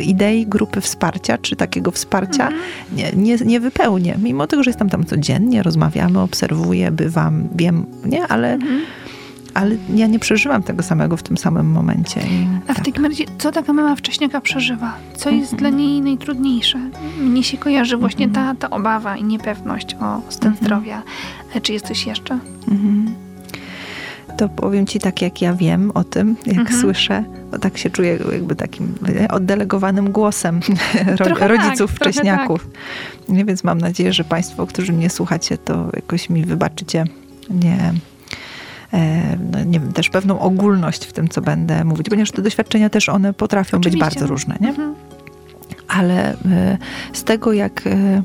idei 0.04 0.46
grupy 0.46 0.80
wsparcia, 0.80 1.38
czy 1.38 1.56
takiego 1.56 1.90
wsparcia 1.90 2.46
mhm. 2.46 2.62
nie, 2.92 3.12
nie, 3.12 3.36
nie 3.36 3.60
wypełnię. 3.60 4.16
Mimo 4.22 4.46
tego, 4.46 4.62
że 4.62 4.70
jestem 4.70 4.90
tam 4.90 5.04
codziennie, 5.04 5.62
rozmawiamy, 5.62 6.20
obserwuję, 6.20 6.90
bywam, 6.90 7.48
wiem, 7.56 7.86
nie? 8.04 8.26
Ale 8.26 8.52
mhm 8.52 8.80
ale 9.56 9.76
ja 9.94 10.06
nie 10.06 10.18
przeżywam 10.18 10.62
tego 10.62 10.82
samego 10.82 11.16
w 11.16 11.22
tym 11.22 11.36
samym 11.36 11.70
momencie. 11.70 12.20
I 12.20 12.48
A 12.68 12.72
w 12.72 12.76
tak. 12.76 12.84
takim 12.84 13.04
razie, 13.04 13.24
co 13.38 13.52
taka 13.52 13.72
mama 13.72 13.96
wcześniaka 13.96 14.40
przeżywa? 14.40 14.94
Co 15.16 15.30
jest 15.30 15.52
mm 15.52 15.56
-hmm. 15.56 15.58
dla 15.58 15.68
niej 15.68 16.00
najtrudniejsze? 16.00 16.78
Mnie 17.20 17.42
się 17.44 17.56
kojarzy 17.56 17.96
właśnie 17.96 18.24
mm 18.24 18.36
-hmm. 18.36 18.58
ta, 18.58 18.68
ta 18.68 18.76
obawa 18.76 19.16
i 19.16 19.24
niepewność 19.24 19.94
o 19.94 20.20
stan 20.28 20.48
mm 20.48 20.54
-hmm. 20.54 20.64
zdrowia. 20.64 21.02
E, 21.54 21.60
czy 21.60 21.72
jest 21.72 21.86
coś 21.86 22.06
jeszcze? 22.06 22.38
Mhm. 22.68 23.14
To 24.36 24.48
powiem 24.48 24.86
ci 24.86 24.98
tak, 24.98 25.22
jak 25.22 25.42
ja 25.42 25.54
wiem 25.54 25.90
o 25.94 26.04
tym, 26.04 26.36
jak 26.46 26.58
mhm. 26.58 26.80
słyszę, 26.80 27.24
bo 27.50 27.58
tak 27.58 27.78
się 27.78 27.90
czuję 27.90 28.18
jakby 28.32 28.56
takim 28.56 28.94
oddelegowanym 29.30 30.12
głosem 30.12 30.60
tak, 31.18 31.40
rodziców 31.40 31.90
tak, 31.90 32.00
wcześniaków. 32.00 32.68
Tak. 33.26 33.46
Więc 33.46 33.64
mam 33.64 33.78
nadzieję, 33.78 34.12
że 34.12 34.24
Państwo, 34.24 34.66
którzy 34.66 34.92
mnie 34.92 35.10
słuchacie, 35.10 35.58
to 35.58 35.90
jakoś 35.96 36.30
mi 36.30 36.44
wybaczycie. 36.44 37.04
Nie, 37.50 37.92
no, 39.52 39.64
nie 39.64 39.80
wiem, 39.80 39.92
też 39.92 40.10
pewną 40.10 40.40
ogólność 40.40 41.04
w 41.04 41.12
tym, 41.12 41.28
co 41.28 41.40
będę 41.40 41.84
mówić, 41.84 42.08
ponieważ 42.08 42.30
te 42.30 42.42
doświadczenia 42.42 42.90
też 42.90 43.08
one 43.08 43.32
potrafią 43.32 43.78
Oczywiście. 43.78 44.04
być 44.04 44.14
bardzo 44.14 44.26
różne, 44.26 44.56
nie? 44.60 44.68
Mhm. 44.68 44.94
Ale 45.88 46.32
e, 46.32 46.78
z 47.12 47.24
tego, 47.24 47.52
jak 47.52 47.86
e, 47.86 48.22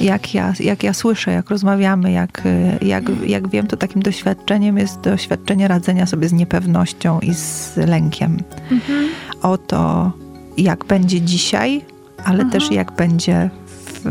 jak 0.00 0.34
ja, 0.34 0.52
jak 0.60 0.82
ja 0.82 0.92
słyszę, 0.92 1.30
jak 1.30 1.50
rozmawiamy, 1.50 2.12
jak, 2.12 2.42
jak, 2.82 3.04
jak 3.26 3.48
wiem, 3.48 3.66
to 3.66 3.76
takim 3.76 4.02
doświadczeniem 4.02 4.78
jest 4.78 5.00
doświadczenie 5.00 5.68
radzenia 5.68 6.06
sobie 6.06 6.28
z 6.28 6.32
niepewnością 6.32 7.20
i 7.20 7.34
z 7.34 7.76
lękiem. 7.76 8.38
Mhm. 8.70 9.08
O 9.42 9.58
to, 9.58 10.12
jak 10.56 10.84
będzie 10.84 11.20
dzisiaj, 11.20 11.84
ale 12.24 12.42
mhm. 12.42 12.50
też 12.50 12.70
jak 12.70 12.92
będzie 12.92 13.50
w 13.76 14.04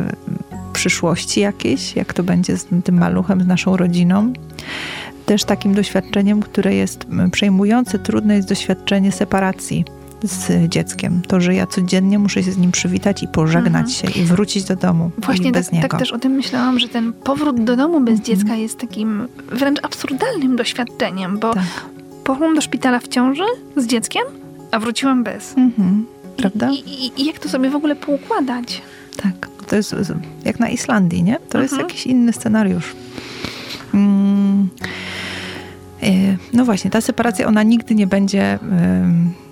przyszłości 0.74 1.40
jakieś, 1.40 1.96
jak 1.96 2.14
to 2.14 2.24
będzie 2.24 2.58
z 2.58 2.68
tym 2.84 2.98
maluchem, 2.98 3.42
z 3.42 3.48
naszą 3.48 3.78
rodziną 3.78 4.34
też 5.26 5.44
takim 5.44 5.74
doświadczeniem, 5.74 6.42
które 6.42 6.76
jest 6.76 7.06
przejmujące, 7.32 8.00
trudne 8.00 8.36
jest 8.36 8.48
doświadczenie 8.48 9.12
separacji 9.12 9.86
z 10.24 10.70
dzieckiem. 10.70 11.22
To, 11.28 11.42
że 11.42 11.54
ja 11.56 11.68
codziennie 11.68 12.20
muszę 12.20 12.44
się 12.44 12.52
z 12.52 12.58
nim 12.58 12.72
przywitać 12.72 13.24
i 13.24 13.28
pożegnać 13.28 14.04
mhm. 14.04 14.14
się 14.14 14.22
i 14.22 14.24
wrócić 14.24 14.64
do 14.64 14.76
domu. 14.76 15.12
Właśnie 15.18 15.52
bez 15.52 15.66
tak, 15.66 15.74
niego. 15.74 15.88
tak 15.88 16.00
też 16.00 16.12
o 16.12 16.20
tym 16.20 16.32
myślałam, 16.32 16.80
że 16.80 16.88
ten 16.88 17.14
powrót 17.14 17.64
do 17.64 17.76
domu 17.76 18.00
bez 18.00 18.20
mhm. 18.20 18.26
dziecka 18.26 18.56
jest 18.56 18.80
takim 18.80 19.28
wręcz 19.52 19.80
absurdalnym 19.84 20.56
doświadczeniem, 20.56 21.38
bo 21.40 21.54
tak. 21.54 21.64
poszłam 22.24 22.56
do 22.56 22.62
szpitala 22.62 23.00
w 23.00 23.08
ciąży 23.08 23.44
z 23.78 23.88
dzieckiem, 23.88 24.24
a 24.72 24.80
wróciłam 24.80 25.24
bez. 25.24 25.58
Mhm. 25.58 26.06
Prawda? 26.38 26.70
I, 26.72 26.76
i, 26.76 27.22
I, 27.22 27.26
jak 27.26 27.40
to 27.40 27.50
sobie 27.50 27.70
w 27.70 27.76
ogóle 27.76 27.96
poukładać? 27.96 28.82
Tak, 29.18 29.50
to 29.68 29.76
jest 29.76 29.96
jak 30.46 30.60
na 30.60 30.70
Islandii, 30.70 31.24
nie? 31.24 31.38
To 31.50 31.62
jest 31.62 31.74
mhm. 31.74 31.90
jakiś 31.90 32.08
inny 32.08 32.34
scenariusz. 32.34 32.96
Mm. 33.94 34.70
E, 36.04 36.38
no 36.54 36.66
właśnie, 36.66 36.92
ta 36.92 37.02
separacja, 37.02 37.48
ona 37.48 37.64
nigdy 37.64 37.96
nie 37.96 38.08
będzie 38.08 38.60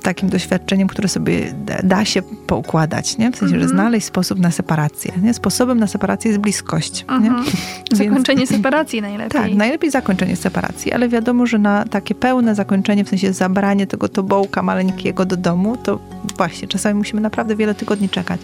takim 0.01 0.29
doświadczeniem, 0.29 0.87
które 0.87 1.07
sobie 1.07 1.53
da 1.83 2.05
się 2.05 2.21
poukładać, 2.21 3.17
nie? 3.17 3.31
W 3.31 3.35
sensie, 3.35 3.55
że 3.55 3.61
mhm. 3.61 3.69
znaleźć 3.69 4.07
sposób 4.07 4.39
na 4.39 4.51
separację. 4.51 5.11
Nie? 5.21 5.33
Sposobem 5.33 5.79
na 5.79 5.87
separację 5.87 6.29
jest 6.29 6.41
bliskość. 6.41 7.05
Nie? 7.09 7.15
Mhm. 7.15 7.45
Zakończenie 7.91 8.39
Więc, 8.39 8.49
separacji 8.49 9.01
najlepiej. 9.01 9.41
Tak, 9.41 9.53
najlepiej 9.53 9.91
zakończenie 9.91 10.35
separacji, 10.35 10.91
ale 10.91 11.09
wiadomo, 11.09 11.45
że 11.45 11.57
na 11.57 11.85
takie 11.85 12.15
pełne 12.15 12.55
zakończenie, 12.55 13.05
w 13.05 13.09
sensie 13.09 13.33
zabranie 13.33 13.87
tego 13.87 14.09
tobołka 14.09 14.63
maleńkiego 14.63 15.25
do 15.25 15.37
domu, 15.37 15.77
to 15.77 15.99
właśnie 16.37 16.67
czasami 16.67 16.97
musimy 16.97 17.21
naprawdę 17.21 17.55
wiele 17.55 17.75
tygodni 17.75 18.09
czekać. 18.09 18.41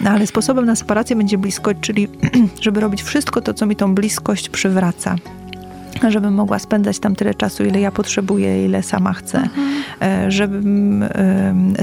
No 0.00 0.10
ale 0.10 0.26
sposobem 0.26 0.66
na 0.66 0.76
separację 0.76 1.16
będzie 1.16 1.38
bliskość, 1.38 1.78
czyli 1.80 2.08
żeby 2.60 2.80
robić 2.80 3.02
wszystko 3.02 3.40
to, 3.40 3.54
co 3.54 3.66
mi 3.66 3.76
tą 3.76 3.94
bliskość 3.94 4.48
przywraca 4.48 5.16
żebym 6.08 6.34
mogła 6.34 6.58
spędzać 6.58 6.98
tam 6.98 7.16
tyle 7.16 7.34
czasu, 7.34 7.64
ile 7.64 7.80
ja 7.80 7.92
potrzebuję, 7.92 8.64
ile 8.64 8.82
sama 8.82 9.12
chcę. 9.12 9.38
Mhm. 9.38 9.82
E, 10.02 10.30
żebym, 10.30 11.04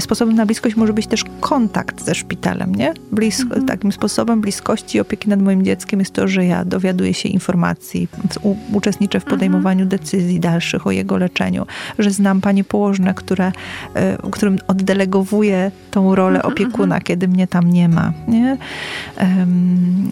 sposobem 0.00 0.36
na 0.36 0.46
bliskość 0.46 0.76
może 0.76 0.92
być 0.92 1.06
też 1.06 1.24
kontakt 1.40 2.04
ze 2.04 2.14
szpitalem, 2.14 2.74
nie? 2.74 2.94
Blisko, 3.12 3.42
mhm. 3.42 3.66
Takim 3.66 3.92
sposobem 3.92 4.40
bliskości 4.40 4.98
i 4.98 5.00
opieki 5.00 5.28
nad 5.28 5.42
moim 5.42 5.64
dzieckiem 5.64 6.00
jest 6.00 6.12
to, 6.12 6.28
że 6.28 6.46
ja 6.46 6.64
dowiaduję 6.64 7.14
się 7.14 7.28
informacji, 7.28 8.08
u, 8.42 8.56
uczestniczę 8.72 9.20
w 9.20 9.22
mhm. 9.22 9.36
podejmowaniu 9.36 9.82
mhm. 9.82 10.00
decyzji 10.00 10.40
dalszych 10.40 10.86
o 10.86 10.90
jego 10.90 11.16
leczeniu, 11.16 11.66
że 11.98 12.10
znam 12.10 12.40
panie 12.40 12.64
położne, 12.64 13.14
które, 13.14 13.52
e, 13.94 14.30
którym 14.30 14.58
oddelegowuję 14.68 15.70
tą 15.90 16.14
rolę 16.14 16.36
mhm, 16.36 16.52
opiekuna, 16.52 16.84
mhm. 16.84 17.02
kiedy 17.02 17.28
mnie 17.28 17.46
tam 17.46 17.70
nie 17.70 17.88
ma, 17.88 18.12
nie? 18.28 18.56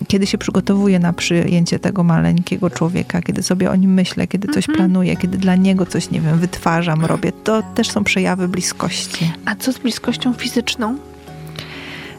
Kiedy 0.09 0.27
się 0.27 0.39
przygotowuję 0.39 0.99
na 0.99 1.13
przyjęcie 1.13 1.79
tego 1.79 2.05
maleńkiego 2.05 2.71
człowieka, 2.71 3.23
kiedy 3.23 3.43
sobie 3.43 3.71
o 3.71 3.77
nim 3.77 3.92
myślę, 3.93 4.27
kiedy 4.27 4.49
coś 4.49 4.69
mhm. 4.69 4.77
planuję, 4.77 5.17
kiedy 5.17 5.39
dla 5.39 5.57
niego 5.57 5.87
coś, 5.87 6.11
nie 6.11 6.21
wiem, 6.21 6.39
wytwarzam, 6.39 7.05
robię, 7.05 7.33
to 7.45 7.63
też 7.75 7.91
są 7.91 8.05
przejawy 8.05 8.49
bliskości. 8.49 9.33
A 9.45 9.55
co 9.55 9.73
z 9.73 9.79
bliskością 9.79 10.33
fizyczną? 10.33 10.99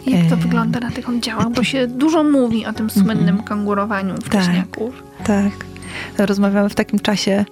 Jak 0.08 0.30
to 0.30 0.38
wygląda 0.38 0.80
na 0.80 0.92
tych 0.92 1.10
oddziałach? 1.10 1.50
Bo 1.50 1.64
się 1.64 1.88
dużo 1.88 2.24
mówi 2.24 2.66
o 2.66 2.74
tym 2.74 2.90
słynnym 2.90 3.20
mhm. 3.20 3.44
kangurowaniu 3.44 4.16
wcześniaków. 4.18 5.04
Tak, 5.18 5.52
tak. 6.18 6.28
Rozmawiamy 6.28 6.70
w 6.70 6.76
takim 6.76 7.00
czasie 7.00 7.46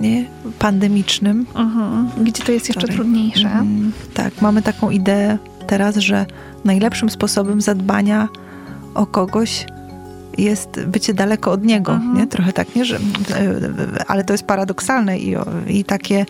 nie, 0.00 0.24
pandemicznym. 0.58 1.46
Mhm. 1.54 2.10
Gdzie 2.24 2.42
to 2.42 2.52
jest 2.52 2.68
jeszcze 2.68 2.88
trudniejsze. 2.88 3.48
Mm, 3.48 3.92
tak, 4.14 4.42
mamy 4.42 4.62
taką 4.62 4.90
ideę 4.90 5.38
teraz, 5.66 5.96
że 5.96 6.26
najlepszym 6.64 7.10
sposobem 7.10 7.60
zadbania 7.60 8.28
o 8.94 9.06
kogoś 9.06 9.66
jest 10.38 10.80
bycie 10.86 11.14
daleko 11.14 11.52
od 11.52 11.64
niego, 11.64 11.92
mhm. 11.92 12.16
nie? 12.16 12.26
Trochę 12.26 12.52
tak, 12.52 12.74
nie? 12.74 12.84
Że, 12.84 12.98
ale 14.06 14.24
to 14.24 14.34
jest 14.34 14.44
paradoksalne 14.44 15.18
i, 15.18 15.36
i 15.68 15.84
takie... 15.84 16.26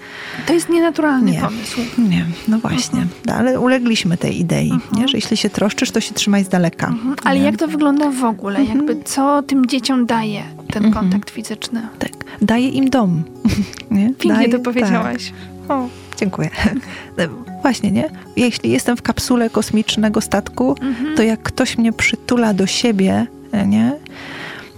To 0.47 0.53
jest 0.53 0.69
nienaturalny 0.69 1.31
nie, 1.31 1.41
pomysł. 1.41 1.81
Nie, 1.99 2.27
no 2.49 2.59
właśnie. 2.59 3.01
Mhm. 3.01 3.39
Ale 3.39 3.61
ulegliśmy 3.61 4.17
tej 4.17 4.41
idei, 4.41 4.71
mhm. 4.71 5.03
nie? 5.03 5.09
Że 5.09 5.19
jeśli 5.19 5.37
się 5.37 5.51
troszczysz, 5.51 5.91
to 5.91 6.01
się 6.01 6.15
trzymaj 6.15 6.45
z 6.45 6.49
daleka. 6.49 6.87
Mhm. 6.87 7.17
Ale 7.25 7.41
jak 7.41 7.57
to 7.57 7.69
wygląda 7.69 8.11
w 8.11 8.25
ogóle? 8.25 8.59
Mhm. 8.59 8.79
Jakby 8.79 9.05
co 9.05 9.43
tym 9.43 9.67
dzieciom 9.67 10.07
daje 10.07 10.43
ten 10.73 10.85
mhm. 10.85 10.93
kontakt 11.05 11.31
fizyczny? 11.31 11.89
Tak. 11.99 12.11
Daje 12.43 12.69
im 12.69 12.91
dom. 12.91 13.23
Nie? 13.91 14.07
Pięknie 14.07 14.33
daje, 14.33 14.49
to 14.49 14.59
powiedziałaś. 14.59 15.33
Tak. 15.69 15.77
O, 15.79 15.89
dziękuję. 16.17 16.51
Właśnie, 17.63 17.91
nie? 17.91 18.11
Jeśli 18.37 18.71
jestem 18.71 18.97
w 18.97 19.03
kapsule 19.03 19.51
kosmicznego 19.51 20.21
statku, 20.21 20.75
to 21.17 21.23
jak 21.23 21.43
ktoś 21.43 21.79
mnie 21.79 21.93
przytula 21.93 22.55
do 22.55 22.67
siebie, 22.67 23.27
nie? 23.65 23.99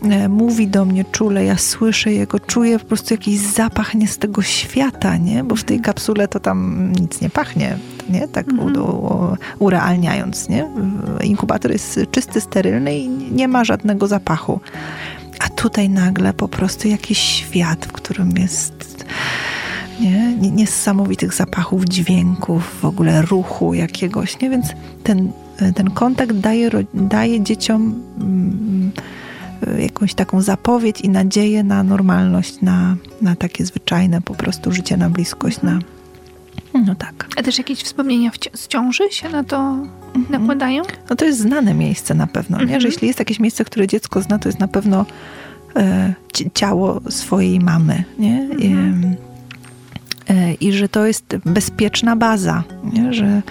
E, 0.03 0.29
mówi 0.29 0.69
do 0.69 0.85
mnie 0.85 1.05
czule, 1.05 1.45
ja 1.45 1.57
słyszę 1.57 2.13
jego, 2.13 2.41
czuję 2.41 2.79
po 2.79 2.85
prostu 2.85 3.15
jakiś 3.15 3.39
zapach 3.39 3.95
nie 3.95 4.09
z 4.09 4.19
tego 4.19 4.43
świata, 4.43 5.17
nie? 5.17 5.45
Bo 5.45 5.57
w 5.57 5.65
tej 5.65 5.81
kapsule 5.81 6.29
to 6.29 6.41
tam 6.41 6.93
nic 6.93 7.21
nie 7.21 7.31
pachnie, 7.31 7.79
nie? 8.09 8.29
Tak 8.29 8.49
mhm. 8.49 8.77
u, 8.77 8.81
u, 8.81 9.37
urealniając, 9.59 10.49
nie? 10.49 10.71
Inkubator 11.23 11.73
jest 11.73 12.01
czysty, 12.11 12.41
sterylny 12.41 12.99
i 12.99 13.09
nie 13.09 13.49
ma 13.49 13.65
żadnego 13.65 14.07
zapachu. 14.07 14.61
A 15.39 15.49
tutaj 15.49 15.89
nagle 15.89 16.33
po 16.33 16.49
prostu 16.49 16.89
jakiś 16.89 17.19
świat, 17.19 17.87
w 17.87 17.93
którym 17.93 18.33
jest 18.37 19.05
nie? 20.01 20.37
niesamowitych 20.37 21.35
zapachów, 21.35 21.85
dźwięków, 21.85 22.79
w 22.81 22.85
ogóle 22.85 23.23
ruchu 23.23 23.75
jakiegoś, 23.75 24.41
nie? 24.41 24.51
Więc 24.51 24.67
ten 25.05 25.33
ten 25.75 25.91
kontakt 25.91 26.33
daje, 26.33 26.71
daje 26.95 27.41
dzieciom 27.41 28.03
mm, 28.21 28.91
jakąś 29.79 30.15
taką 30.15 30.43
zapowiedź 30.43 31.01
i 31.01 31.09
nadzieję 31.09 31.65
na 31.65 31.83
normalność, 31.83 32.61
na, 32.61 32.97
na 33.23 33.37
takie 33.37 33.67
zwyczajne 33.67 34.21
po 34.21 34.35
prostu 34.35 34.73
życie 34.73 34.97
na 34.97 35.11
bliskość, 35.11 35.63
na 35.63 35.79
no 36.87 36.95
tak. 36.95 37.29
A 37.37 37.43
też 37.43 37.59
jakieś 37.59 37.83
wspomnienia 37.83 38.31
z 38.55 38.69
ciąży 38.69 39.11
się 39.11 39.29
na 39.29 39.45
to 39.45 39.57
mhm. 40.15 40.27
nakładają? 40.31 40.83
No 41.11 41.17
to 41.17 41.25
jest 41.25 41.39
znane 41.39 41.75
miejsce 41.75 42.15
na 42.15 42.27
pewno, 42.27 42.57
nie? 42.57 42.63
Mhm. 42.63 42.81
że 42.81 42.89
jeśli 42.89 43.09
jest 43.09 43.19
jakieś 43.19 43.41
miejsce, 43.41 43.65
które 43.65 43.87
dziecko 43.87 44.23
zna, 44.23 44.39
to 44.39 44.49
jest 44.49 44.59
na 44.59 44.69
pewno 44.69 45.07
e, 45.77 46.15
ciało 46.55 47.01
swojej 47.09 47.61
mamy. 47.61 48.05
Nie? 48.19 48.43
Mhm. 48.43 49.17
E, 50.29 50.55
i 50.55 50.73
że 50.73 50.89
to 50.89 51.07
jest 51.07 51.37
bezpieczna 51.45 52.17
baza, 52.17 52.65
nie? 52.93 53.13
że 53.13 53.43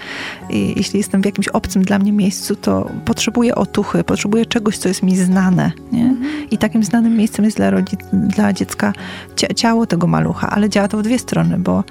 jeśli 0.50 0.98
jestem 0.98 1.22
w 1.22 1.24
jakimś 1.24 1.48
obcym 1.48 1.82
dla 1.82 1.98
mnie 1.98 2.12
miejscu, 2.12 2.56
to 2.56 2.90
potrzebuję 3.04 3.54
otuchy, 3.54 4.04
potrzebuję 4.04 4.46
czegoś, 4.46 4.78
co 4.78 4.88
jest 4.88 5.02
mi 5.02 5.16
znane. 5.16 5.72
Nie? 5.92 6.14
I 6.50 6.58
takim 6.58 6.84
znanym 6.84 7.16
miejscem 7.16 7.44
jest 7.44 7.56
dla, 7.56 7.70
rodzic, 7.70 8.00
dla 8.12 8.52
dziecka 8.52 8.92
ciało 9.56 9.86
tego 9.86 10.06
malucha, 10.06 10.50
ale 10.50 10.68
działa 10.68 10.88
to 10.88 10.98
w 10.98 11.02
dwie 11.02 11.18
strony, 11.18 11.58
bo 11.58 11.84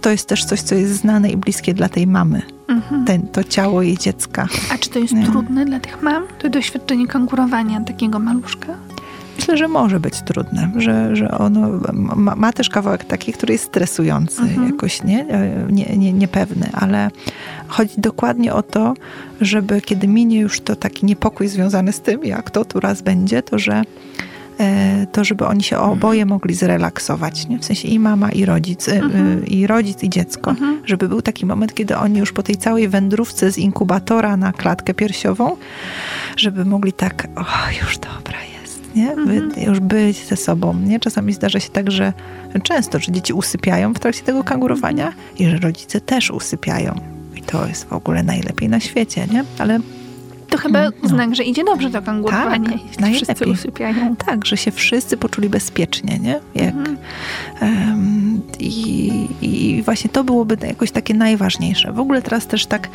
to 0.00 0.10
jest 0.10 0.28
też 0.28 0.44
coś, 0.44 0.60
co 0.60 0.74
jest 0.74 0.92
znane 0.92 1.30
i 1.30 1.36
bliskie 1.36 1.74
dla 1.74 1.88
tej 1.88 2.06
mamy. 2.06 2.42
Mhm. 2.68 3.04
Ten, 3.04 3.22
to 3.22 3.44
ciało 3.44 3.82
jej 3.82 3.98
dziecka. 3.98 4.48
A 4.74 4.78
czy 4.78 4.90
to 4.90 4.98
jest 4.98 5.12
nie? 5.12 5.26
trudne 5.26 5.64
dla 5.64 5.80
tych 5.80 6.02
mam, 6.02 6.24
to 6.38 6.48
doświadczenie 6.48 7.06
konkurowania 7.06 7.80
takiego 7.80 8.18
maluszka? 8.18 8.74
Myślę, 9.36 9.56
że 9.56 9.68
może 9.68 10.00
być 10.00 10.22
trudne, 10.22 10.70
że, 10.76 11.16
że 11.16 11.30
ono 11.30 11.68
ma, 11.92 12.36
ma 12.36 12.52
też 12.52 12.68
kawałek 12.68 13.04
taki, 13.04 13.32
który 13.32 13.52
jest 13.52 13.64
stresujący, 13.64 14.42
mhm. 14.42 14.70
jakoś 14.70 15.02
nie? 15.02 15.26
Nie, 15.70 15.96
nie, 15.96 16.12
niepewny, 16.12 16.68
ale 16.72 17.10
chodzi 17.68 17.94
dokładnie 17.98 18.54
o 18.54 18.62
to, 18.62 18.94
żeby 19.40 19.80
kiedy 19.80 20.08
minie 20.08 20.40
już 20.40 20.60
to 20.60 20.76
taki 20.76 21.06
niepokój 21.06 21.48
związany 21.48 21.92
z 21.92 22.00
tym, 22.00 22.24
jak 22.24 22.50
to 22.50 22.64
tu 22.64 22.80
raz 22.80 23.02
będzie, 23.02 23.42
to 23.42 23.58
że 23.58 23.82
E, 24.60 25.06
to 25.12 25.24
żeby 25.24 25.46
oni 25.46 25.62
się 25.62 25.78
oboje 25.78 26.26
mogli 26.26 26.54
zrelaksować, 26.54 27.48
nie? 27.48 27.58
w 27.58 27.64
sensie 27.64 27.88
i 27.88 27.98
mama, 27.98 28.32
i 28.32 28.44
rodzic, 28.44 28.88
e, 28.88 28.92
mhm. 28.92 29.46
i 29.46 29.66
rodzic, 29.66 30.02
i 30.02 30.10
dziecko. 30.10 30.50
Mhm. 30.50 30.82
Żeby 30.84 31.08
był 31.08 31.22
taki 31.22 31.46
moment, 31.46 31.74
kiedy 31.74 31.96
oni 31.96 32.18
już 32.18 32.32
po 32.32 32.42
tej 32.42 32.56
całej 32.56 32.88
wędrówce 32.88 33.52
z 33.52 33.58
inkubatora 33.58 34.36
na 34.36 34.52
klatkę 34.52 34.94
piersiową, 34.94 35.56
żeby 36.36 36.64
mogli 36.64 36.92
tak, 36.92 37.28
o, 37.36 37.44
już 37.82 37.98
dobra 37.98 38.38
jest, 38.40 38.53
nie? 38.96 39.12
Mhm. 39.12 39.52
By, 39.54 39.60
już 39.60 39.80
być 39.80 40.26
ze 40.26 40.36
sobą, 40.36 40.74
nie? 40.74 41.00
Czasami 41.00 41.32
zdarza 41.32 41.60
się 41.60 41.70
tak, 41.70 41.90
że 41.90 42.12
często, 42.62 42.98
że 42.98 43.12
dzieci 43.12 43.32
usypiają 43.32 43.94
w 43.94 43.98
trakcie 43.98 44.22
tego 44.22 44.44
kangurowania 44.44 45.12
i 45.38 45.44
że 45.46 45.58
rodzice 45.58 46.00
też 46.00 46.30
usypiają. 46.30 47.00
I 47.36 47.42
to 47.42 47.66
jest 47.66 47.84
w 47.84 47.92
ogóle 47.92 48.22
najlepiej 48.22 48.68
na 48.68 48.80
świecie, 48.80 49.26
nie? 49.32 49.44
Ale 49.58 49.78
to 50.56 50.62
chyba 50.62 50.78
mm, 50.78 50.92
no. 51.02 51.08
znak, 51.08 51.34
że 51.34 51.44
idzie 51.44 51.64
dobrze 51.64 51.90
to 51.90 52.02
kangurowanie. 52.02 52.70
Tak, 52.70 53.00
najlepiej. 53.00 53.26
Wszyscy 53.26 53.46
usypiają. 53.46 54.16
Tak, 54.16 54.46
że 54.46 54.56
się 54.56 54.70
wszyscy 54.70 55.16
poczuli 55.16 55.48
bezpiecznie, 55.48 56.18
nie? 56.18 56.40
Jak, 56.54 56.74
mhm. 56.74 56.96
um, 57.62 58.42
i, 58.58 59.28
I 59.42 59.82
właśnie 59.82 60.10
to 60.10 60.24
byłoby 60.24 60.56
jakoś 60.66 60.90
takie 60.90 61.14
najważniejsze. 61.14 61.92
W 61.92 62.00
ogóle 62.00 62.22
teraz 62.22 62.46
też 62.46 62.66
tak 62.66 62.88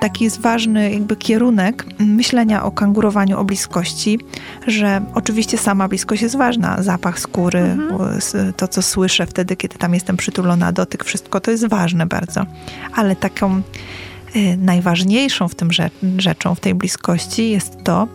taki 0.00 0.24
jest 0.24 0.40
ważny 0.40 0.92
jakby 0.92 1.16
kierunek 1.16 1.86
myślenia 1.98 2.64
o 2.64 2.70
kangurowaniu, 2.70 3.38
o 3.38 3.44
bliskości, 3.44 4.18
że 4.66 5.00
oczywiście 5.14 5.58
sama 5.58 5.88
bliskość 5.88 6.22
jest 6.22 6.36
ważna. 6.36 6.82
Zapach 6.82 7.18
skóry, 7.18 7.58
mhm. 7.58 8.20
to 8.56 8.68
co 8.68 8.82
słyszę 8.82 9.26
wtedy, 9.26 9.56
kiedy 9.56 9.78
tam 9.78 9.94
jestem 9.94 10.16
przytulona, 10.16 10.72
dotyk, 10.72 11.04
wszystko 11.04 11.40
to 11.40 11.50
jest 11.50 11.68
ważne 11.68 12.06
bardzo. 12.06 12.46
Ale 12.94 13.16
taką 13.16 13.62
najważniejszą 14.58 15.48
w 15.48 15.54
tym 15.54 15.70
rzeczą, 16.18 16.54
w 16.54 16.60
tej 16.60 16.74
bliskości 16.74 17.50
jest 17.50 17.84
to, 17.84 18.08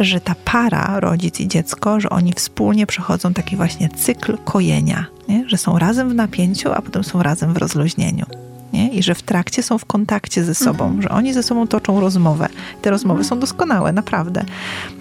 że 0.00 0.20
ta 0.20 0.34
para, 0.44 1.00
rodzic 1.00 1.40
i 1.40 1.48
dziecko, 1.48 2.00
że 2.00 2.10
oni 2.10 2.32
wspólnie 2.32 2.86
przechodzą 2.86 3.34
taki 3.34 3.56
właśnie 3.56 3.88
cykl 3.88 4.38
kojenia, 4.44 5.06
nie? 5.28 5.48
że 5.48 5.56
są 5.56 5.78
razem 5.78 6.10
w 6.10 6.14
napięciu, 6.14 6.72
a 6.72 6.82
potem 6.82 7.04
są 7.04 7.22
razem 7.22 7.54
w 7.54 7.56
rozluźnieniu. 7.56 8.26
Nie? 8.72 8.88
I 8.88 9.02
że 9.02 9.14
w 9.14 9.22
trakcie 9.22 9.62
są 9.62 9.78
w 9.78 9.84
kontakcie 9.84 10.44
ze 10.44 10.54
sobą, 10.54 10.84
mhm. 10.84 11.02
że 11.02 11.08
oni 11.08 11.32
ze 11.32 11.42
sobą 11.42 11.66
toczą 11.66 12.00
rozmowę. 12.00 12.48
Te 12.82 12.90
rozmowy 12.90 13.20
mhm. 13.20 13.28
są 13.28 13.40
doskonałe, 13.40 13.92
naprawdę. 13.92 14.44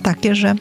Takie, 0.04 0.36
że 0.36 0.56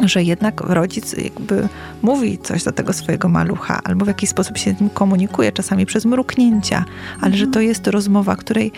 że 0.00 0.22
jednak 0.22 0.60
rodzic 0.60 1.12
jakby 1.12 1.68
mówi 2.02 2.38
coś 2.38 2.64
do 2.64 2.72
tego 2.72 2.92
swojego 2.92 3.28
malucha, 3.28 3.80
albo 3.84 4.04
w 4.04 4.08
jakiś 4.08 4.30
sposób 4.30 4.58
się 4.58 4.74
z 4.74 4.80
nim 4.80 4.90
komunikuje, 4.90 5.52
czasami 5.52 5.86
przez 5.86 6.04
mruknięcia, 6.04 6.84
ale 7.20 7.32
mhm. 7.32 7.36
że 7.36 7.46
to 7.46 7.60
jest 7.60 7.86
rozmowa, 7.86 8.36
której 8.36 8.72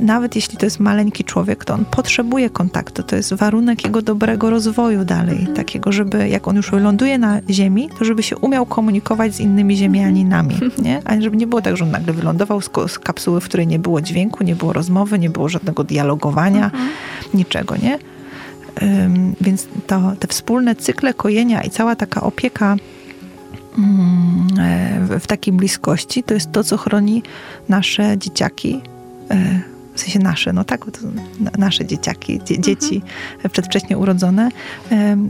nawet 0.00 0.36
jeśli 0.36 0.58
to 0.58 0.66
jest 0.66 0.80
maleńki 0.80 1.24
człowiek, 1.24 1.64
to 1.64 1.74
on 1.74 1.84
potrzebuje 1.84 2.50
kontaktu. 2.50 3.02
To 3.02 3.16
jest 3.16 3.34
warunek 3.34 3.84
jego 3.84 4.02
dobrego 4.02 4.50
rozwoju 4.50 5.04
dalej. 5.04 5.38
Mhm. 5.38 5.56
Takiego, 5.56 5.92
żeby 5.92 6.28
jak 6.28 6.48
on 6.48 6.56
już 6.56 6.72
ląduje 6.72 7.18
na 7.18 7.40
ziemi, 7.50 7.88
to 7.98 8.04
żeby 8.04 8.22
się 8.22 8.36
umiał 8.36 8.66
komunikować 8.66 9.34
z 9.34 9.40
innymi 9.40 9.76
ziemianinami. 9.76 10.54
Mhm. 10.54 10.72
Nie? 10.78 11.02
A 11.04 11.20
żeby 11.20 11.36
nie 11.36 11.46
było 11.46 11.62
tak, 11.62 11.76
że 11.76 11.84
on 11.84 11.90
nagle 11.90 12.12
wylądował 12.12 12.60
z, 12.60 12.70
z 12.88 12.98
kapsuły, 12.98 13.40
w 13.40 13.44
której 13.44 13.66
nie 13.66 13.78
było 13.78 14.00
dźwięku, 14.00 14.44
nie 14.44 14.56
było 14.56 14.72
rozmowy, 14.72 15.18
nie 15.18 15.30
było 15.30 15.48
żadnego 15.48 15.84
dialogowania, 15.84 16.64
mhm. 16.64 16.88
niczego, 17.34 17.76
nie? 17.76 17.98
Więc 19.40 19.68
to, 19.86 20.12
te 20.18 20.28
wspólne 20.28 20.74
cykle 20.74 21.14
kojenia 21.14 21.62
i 21.62 21.70
cała 21.70 21.96
taka 21.96 22.20
opieka 22.20 22.76
mm, 23.78 24.48
e, 24.58 25.20
w 25.20 25.26
takiej 25.26 25.54
bliskości 25.54 26.22
to 26.22 26.34
jest 26.34 26.52
to, 26.52 26.64
co 26.64 26.76
chroni 26.76 27.22
nasze 27.68 28.18
dzieciaki, 28.18 28.80
e, 29.30 29.60
w 29.94 30.00
sensie 30.00 30.18
nasze, 30.18 30.52
no 30.52 30.64
tak, 30.64 30.84
nasze 31.58 31.86
dzieciaki, 31.86 32.40
dzie, 32.44 32.58
dzieci 32.58 32.94
mhm. 32.94 33.50
przedwcześnie 33.52 33.98
urodzone, 33.98 34.48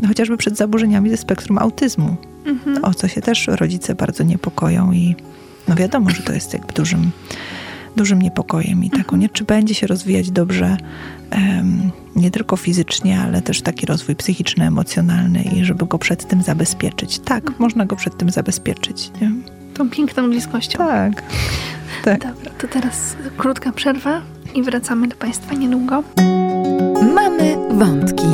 chociażby 0.08 0.36
przed 0.36 0.56
zaburzeniami 0.56 1.10
ze 1.10 1.16
spektrum 1.16 1.58
autyzmu, 1.58 2.16
mhm. 2.46 2.84
o 2.84 2.94
co 2.94 3.08
się 3.08 3.20
też 3.20 3.46
rodzice 3.46 3.94
bardzo 3.94 4.24
niepokoją 4.24 4.92
i 4.92 5.16
no 5.68 5.74
wiadomo, 5.74 6.10
że 6.10 6.22
to 6.22 6.32
jest 6.32 6.52
jakby 6.52 6.72
dużym 6.72 7.10
dużym 7.96 8.22
niepokojem 8.22 8.84
i 8.84 8.90
taką, 8.90 9.00
mhm. 9.00 9.20
nie? 9.20 9.28
Czy 9.28 9.44
będzie 9.44 9.74
się 9.74 9.86
rozwijać 9.86 10.30
dobrze 10.30 10.76
nie 12.16 12.30
tylko 12.30 12.56
fizycznie, 12.56 13.20
ale 13.20 13.42
też 13.42 13.62
taki 13.62 13.86
rozwój 13.86 14.16
psychiczny, 14.16 14.66
emocjonalny 14.66 15.42
i 15.42 15.64
żeby 15.64 15.86
go 15.86 15.98
przed 15.98 16.28
tym 16.28 16.42
zabezpieczyć. 16.42 17.18
Tak, 17.18 17.38
mhm. 17.38 17.56
można 17.58 17.86
go 17.86 17.96
przed 17.96 18.16
tym 18.16 18.30
zabezpieczyć. 18.30 19.10
Nie? 19.20 19.30
Tą 19.74 19.90
piękną 19.90 20.30
bliskością. 20.30 20.78
Tak. 20.78 21.22
tak. 22.04 22.20
Dobra, 22.20 22.50
to 22.58 22.68
teraz 22.68 23.16
krótka 23.36 23.72
przerwa 23.72 24.20
i 24.54 24.62
wracamy 24.62 25.08
do 25.08 25.16
Państwa 25.16 25.54
niedługo. 25.54 26.02
Mamy 27.14 27.56
wątki. 27.70 28.26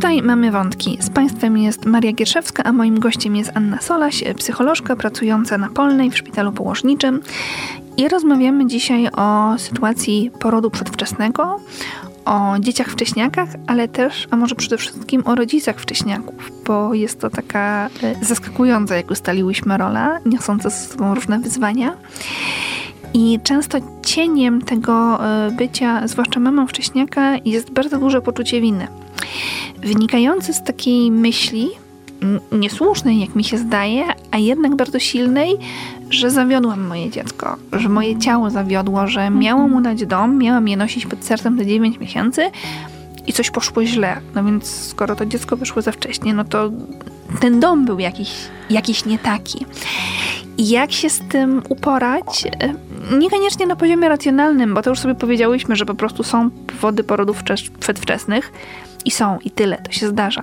Tutaj 0.00 0.22
mamy 0.22 0.50
wątki. 0.50 0.98
Z 1.00 1.10
Państwem 1.10 1.58
jest 1.58 1.84
Maria 1.84 2.12
Gierszewska, 2.12 2.64
a 2.64 2.72
moim 2.72 3.00
gościem 3.00 3.36
jest 3.36 3.50
Anna 3.54 3.80
Solaś, 3.80 4.24
psycholożka 4.36 4.96
pracująca 4.96 5.58
na 5.58 5.68
Polnej 5.68 6.10
w 6.10 6.18
szpitalu 6.18 6.52
położniczym. 6.52 7.20
I 7.96 8.08
rozmawiamy 8.08 8.66
dzisiaj 8.66 9.08
o 9.08 9.54
sytuacji 9.58 10.30
porodu 10.40 10.70
przedwczesnego, 10.70 11.60
o 12.24 12.54
dzieciach 12.60 12.88
wcześniakach, 12.88 13.48
ale 13.66 13.88
też, 13.88 14.28
a 14.30 14.36
może 14.36 14.54
przede 14.54 14.78
wszystkim 14.78 15.22
o 15.26 15.34
rodzicach 15.34 15.80
wcześniaków, 15.80 16.52
bo 16.66 16.94
jest 16.94 17.20
to 17.20 17.30
taka 17.30 17.88
e, 18.02 18.24
zaskakująca, 18.24 18.96
jak 18.96 19.10
ustaliłyśmy, 19.10 19.78
rola, 19.78 20.18
niosąca 20.26 20.70
ze 20.70 20.86
sobą 20.86 21.14
różne 21.14 21.38
wyzwania. 21.38 21.96
I 23.14 23.38
często 23.42 23.78
cieniem 24.02 24.62
tego 24.62 25.24
e, 25.26 25.50
bycia, 25.50 26.08
zwłaszcza 26.08 26.40
mamą 26.40 26.66
wcześniaka, 26.66 27.36
jest 27.44 27.70
bardzo 27.70 27.98
duże 27.98 28.22
poczucie 28.22 28.60
winy 28.60 28.88
wynikający 29.78 30.54
z 30.54 30.62
takiej 30.62 31.10
myśli, 31.10 31.70
niesłusznej, 32.52 33.20
jak 33.20 33.34
mi 33.34 33.44
się 33.44 33.58
zdaje, 33.58 34.04
a 34.30 34.38
jednak 34.38 34.76
bardzo 34.76 34.98
silnej, 34.98 35.56
że 36.10 36.30
zawiodłam 36.30 36.86
moje 36.86 37.10
dziecko, 37.10 37.56
że 37.72 37.88
moje 37.88 38.18
ciało 38.18 38.50
zawiodło, 38.50 39.06
że 39.06 39.20
mhm. 39.20 39.38
miało 39.38 39.68
mu 39.68 39.80
dać 39.80 40.06
dom, 40.06 40.38
miałam 40.38 40.68
je 40.68 40.76
nosić 40.76 41.06
pod 41.06 41.24
sercem 41.24 41.58
te 41.58 41.66
9 41.66 41.98
miesięcy 41.98 42.50
i 43.26 43.32
coś 43.32 43.50
poszło 43.50 43.84
źle. 43.84 44.20
No 44.34 44.44
więc 44.44 44.66
skoro 44.66 45.16
to 45.16 45.26
dziecko 45.26 45.56
wyszło 45.56 45.82
za 45.82 45.92
wcześnie, 45.92 46.34
no 46.34 46.44
to 46.44 46.70
ten 47.40 47.60
dom 47.60 47.84
był 47.84 47.98
jakiś, 47.98 48.30
jakiś 48.70 49.04
nie 49.04 49.18
taki. 49.18 49.66
I 50.58 50.68
jak 50.68 50.92
się 50.92 51.10
z 51.10 51.20
tym 51.28 51.62
uporać? 51.68 52.44
Niekoniecznie 53.18 53.66
na 53.66 53.76
poziomie 53.76 54.08
racjonalnym, 54.08 54.74
bo 54.74 54.82
to 54.82 54.90
już 54.90 54.98
sobie 54.98 55.14
powiedziałyśmy, 55.14 55.76
że 55.76 55.86
po 55.86 55.94
prostu 55.94 56.22
są 56.22 56.50
powody 56.50 57.04
porodów 57.04 57.42
przedwczesnych, 57.80 58.52
i 59.04 59.10
są, 59.10 59.38
i 59.44 59.50
tyle, 59.50 59.78
to 59.78 59.92
się 59.92 60.08
zdarza. 60.08 60.42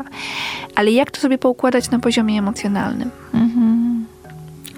Ale 0.75 0.91
jak 0.91 1.11
to 1.11 1.21
sobie 1.21 1.37
poukładać 1.37 1.91
na 1.91 1.99
poziomie 1.99 2.39
emocjonalnym? 2.39 3.09
Mhm. 3.33 4.05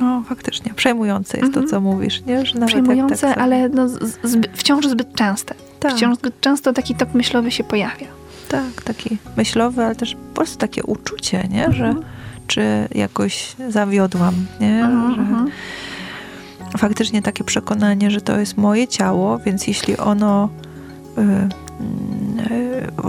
O, 0.01 0.23
faktycznie. 0.23 0.73
Przejmujące 0.73 1.37
jest 1.37 1.53
to, 1.53 1.59
mhm. 1.59 1.67
co 1.67 1.81
mówisz, 1.81 2.25
nie? 2.25 2.45
Że 2.45 2.53
nawet 2.53 2.69
Przejmujące, 2.69 3.27
tak 3.27 3.37
ale 3.37 3.69
no, 3.69 3.89
zby, 4.23 4.49
wciąż 4.53 4.87
zbyt 4.87 5.15
częste. 5.15 5.55
Tak. 5.79 5.93
Wciąż 5.93 6.17
zbyt 6.17 6.41
często 6.41 6.73
taki 6.73 6.95
tok 6.95 7.13
myślowy 7.13 7.51
się 7.51 7.63
pojawia. 7.63 8.07
Tak, 8.49 8.81
taki 8.83 9.17
myślowy, 9.37 9.85
ale 9.85 9.95
też 9.95 10.15
po 10.15 10.35
prostu 10.35 10.57
takie 10.57 10.83
uczucie, 10.83 11.47
nie? 11.51 11.65
Mhm. 11.65 11.73
Że 11.73 12.01
czy 12.47 12.87
jakoś 12.95 13.55
zawiodłam, 13.69 14.33
nie? 14.59 14.85
Mhm, 14.85 15.15
że 15.15 15.21
mhm. 15.21 15.51
Faktycznie 16.77 17.21
takie 17.21 17.43
przekonanie, 17.43 18.11
że 18.11 18.21
to 18.21 18.39
jest 18.39 18.57
moje 18.57 18.87
ciało, 18.87 19.39
więc 19.39 19.67
jeśli 19.67 19.97
ono 19.97 20.49
y, 21.17 21.49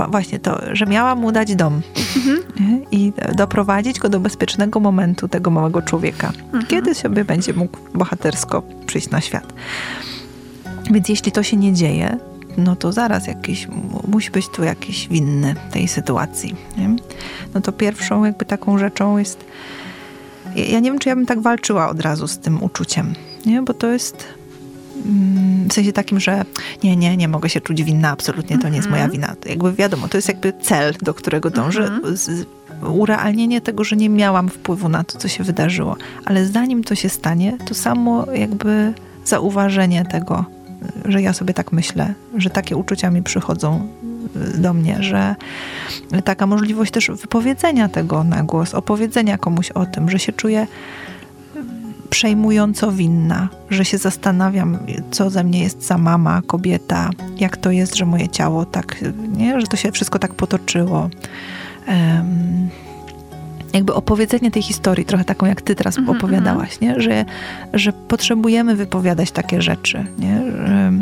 właśnie 0.08 0.38
to, 0.38 0.60
że 0.72 0.86
miała 0.86 1.14
mu 1.14 1.32
dać 1.32 1.54
dom 1.54 1.80
mhm. 2.16 2.90
i 2.90 3.12
doprowadzić 3.36 3.98
go 3.98 4.08
do 4.08 4.20
bezpiecznego 4.20 4.80
momentu 4.80 5.28
tego 5.28 5.50
małego 5.50 5.82
człowieka, 5.82 6.32
mhm. 6.44 6.66
kiedy 6.66 6.94
sobie 6.94 7.24
będzie 7.24 7.52
mógł 7.52 7.78
bohatersko 7.94 8.62
przyjść 8.86 9.10
na 9.10 9.20
świat. 9.20 9.52
Więc 10.90 11.08
jeśli 11.08 11.32
to 11.32 11.42
się 11.42 11.56
nie 11.56 11.72
dzieje, 11.72 12.18
no 12.58 12.76
to 12.76 12.92
zaraz 12.92 13.26
jakiś, 13.26 13.68
musi 14.08 14.30
być 14.30 14.48
tu 14.48 14.64
jakiś 14.64 15.08
winny 15.08 15.54
tej 15.72 15.88
sytuacji. 15.88 16.54
Nie? 16.78 16.96
No 17.54 17.60
to 17.60 17.72
pierwszą 17.72 18.24
jakby 18.24 18.44
taką 18.44 18.78
rzeczą 18.78 19.18
jest, 19.18 19.44
ja 20.56 20.80
nie 20.80 20.90
wiem, 20.90 20.98
czy 20.98 21.08
ja 21.08 21.16
bym 21.16 21.26
tak 21.26 21.40
walczyła 21.40 21.88
od 21.88 22.00
razu 22.00 22.28
z 22.28 22.38
tym 22.38 22.62
uczuciem, 22.62 23.14
nie? 23.46 23.62
bo 23.62 23.74
to 23.74 23.86
jest 23.86 24.40
Mm, 25.06 25.68
w 25.68 25.72
sensie 25.72 25.92
takim, 25.92 26.20
że 26.20 26.44
nie, 26.82 26.96
nie, 26.96 27.16
nie 27.16 27.28
mogę 27.28 27.48
się 27.48 27.60
czuć 27.60 27.82
winna, 27.82 28.10
absolutnie 28.10 28.58
to 28.58 28.68
nie 28.68 28.76
jest 28.76 28.90
moja 28.90 29.04
mhm. 29.04 29.20
wina. 29.20 29.36
Jakby 29.46 29.72
wiadomo, 29.72 30.08
to 30.08 30.18
jest 30.18 30.28
jakby 30.28 30.52
cel, 30.62 30.94
do 31.02 31.14
którego 31.14 31.50
dążę. 31.50 31.84
Mhm. 31.84 32.16
urealnienie 32.92 33.60
tego, 33.60 33.84
że 33.84 33.96
nie 33.96 34.08
miałam 34.08 34.48
wpływu 34.48 34.88
na 34.88 35.04
to, 35.04 35.18
co 35.18 35.28
się 35.28 35.44
wydarzyło. 35.44 35.96
Ale 36.24 36.46
zanim 36.46 36.84
to 36.84 36.94
się 36.94 37.08
stanie, 37.08 37.58
to 37.66 37.74
samo 37.74 38.32
jakby 38.32 38.92
zauważenie 39.24 40.04
tego, 40.04 40.44
że 41.04 41.22
ja 41.22 41.32
sobie 41.32 41.54
tak 41.54 41.72
myślę, 41.72 42.14
że 42.36 42.50
takie 42.50 42.76
uczucia 42.76 43.10
mi 43.10 43.22
przychodzą 43.22 43.88
do 44.54 44.72
mnie, 44.72 45.02
że 45.02 45.36
taka 46.24 46.46
możliwość 46.46 46.92
też 46.92 47.10
wypowiedzenia 47.10 47.88
tego 47.88 48.24
na 48.24 48.42
głos, 48.42 48.74
opowiedzenia 48.74 49.38
komuś 49.38 49.70
o 49.70 49.86
tym, 49.86 50.10
że 50.10 50.18
się 50.18 50.32
czuję 50.32 50.66
przejmująco 52.10 52.92
winna, 52.92 53.48
że 53.70 53.84
się 53.84 53.98
zastanawiam, 53.98 54.78
co 55.10 55.30
ze 55.30 55.44
mnie 55.44 55.62
jest 55.62 55.86
za 55.86 55.98
mama, 55.98 56.42
kobieta, 56.46 57.10
jak 57.38 57.56
to 57.56 57.70
jest, 57.70 57.96
że 57.96 58.06
moje 58.06 58.28
ciało 58.28 58.64
tak, 58.64 59.04
nie? 59.36 59.60
że 59.60 59.66
to 59.66 59.76
się 59.76 59.92
wszystko 59.92 60.18
tak 60.18 60.34
potoczyło. 60.34 61.10
Um, 61.88 62.68
jakby 63.72 63.94
opowiedzenie 63.94 64.50
tej 64.50 64.62
historii, 64.62 65.04
trochę 65.04 65.24
taką 65.24 65.46
jak 65.46 65.62
ty 65.62 65.74
teraz 65.74 65.98
mm 65.98 66.10
-hmm. 66.10 66.16
opowiadałaś, 66.16 66.80
nie? 66.80 67.00
Że, 67.00 67.24
że 67.72 67.92
potrzebujemy 67.92 68.76
wypowiadać 68.76 69.30
takie 69.30 69.62
rzeczy 69.62 70.06
nie? 70.18 70.42
Że, 70.66 70.92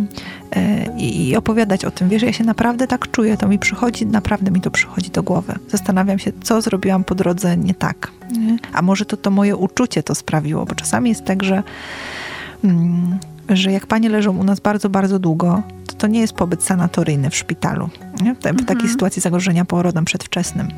e, 0.57 0.99
i 0.99 1.37
opowiadać 1.37 1.85
o 1.85 1.91
tym. 1.91 2.09
Wiesz, 2.09 2.23
ja 2.23 2.33
się 2.33 2.45
naprawdę 2.45 2.87
tak 2.87 3.11
czuję, 3.11 3.37
to 3.37 3.49
mi 3.49 3.59
przychodzi, 3.59 4.07
naprawdę 4.07 4.51
mi 4.51 4.61
to 4.61 4.71
przychodzi 4.71 5.11
do 5.11 5.23
głowy. 5.23 5.55
Zastanawiam 5.69 6.19
się, 6.19 6.33
co 6.43 6.62
zrobiłam 6.62 7.05
po 7.05 7.14
drodze 7.14 7.57
nie 7.57 7.75
tak. 7.75 8.11
Nie? 8.31 8.57
A 8.73 8.83
może 8.83 9.05
to 9.05 9.16
to 9.16 9.31
moje 9.31 9.57
uczucie 9.57 10.03
to 10.03 10.14
sprawiło, 10.14 10.64
bo 10.66 10.75
czasami 10.75 11.09
jest 11.09 11.25
tak, 11.25 11.43
że, 11.43 11.62
mm, 12.64 13.19
że 13.49 13.73
jak 13.73 13.87
panie 13.87 14.09
leżą 14.09 14.39
u 14.39 14.45
nas 14.45 14.61
bardzo, 14.61 14.89
bardzo 14.89 15.19
długo, 15.19 15.62
to 15.87 15.95
to 15.95 16.07
nie 16.07 16.21
jest 16.21 16.33
pobyt 16.33 16.62
sanatoryjny 16.62 17.31
w 17.31 17.37
szpitalu. 17.37 17.89
Nie? 18.23 18.35
W, 18.35 18.39
w 18.39 18.43
takiej 18.43 18.57
mm 18.71 18.79
-hmm. 18.79 18.91
sytuacji 18.91 19.23
zagrożenia 19.23 19.64
porodem 19.64 20.05
przedwczesnym 20.05 20.69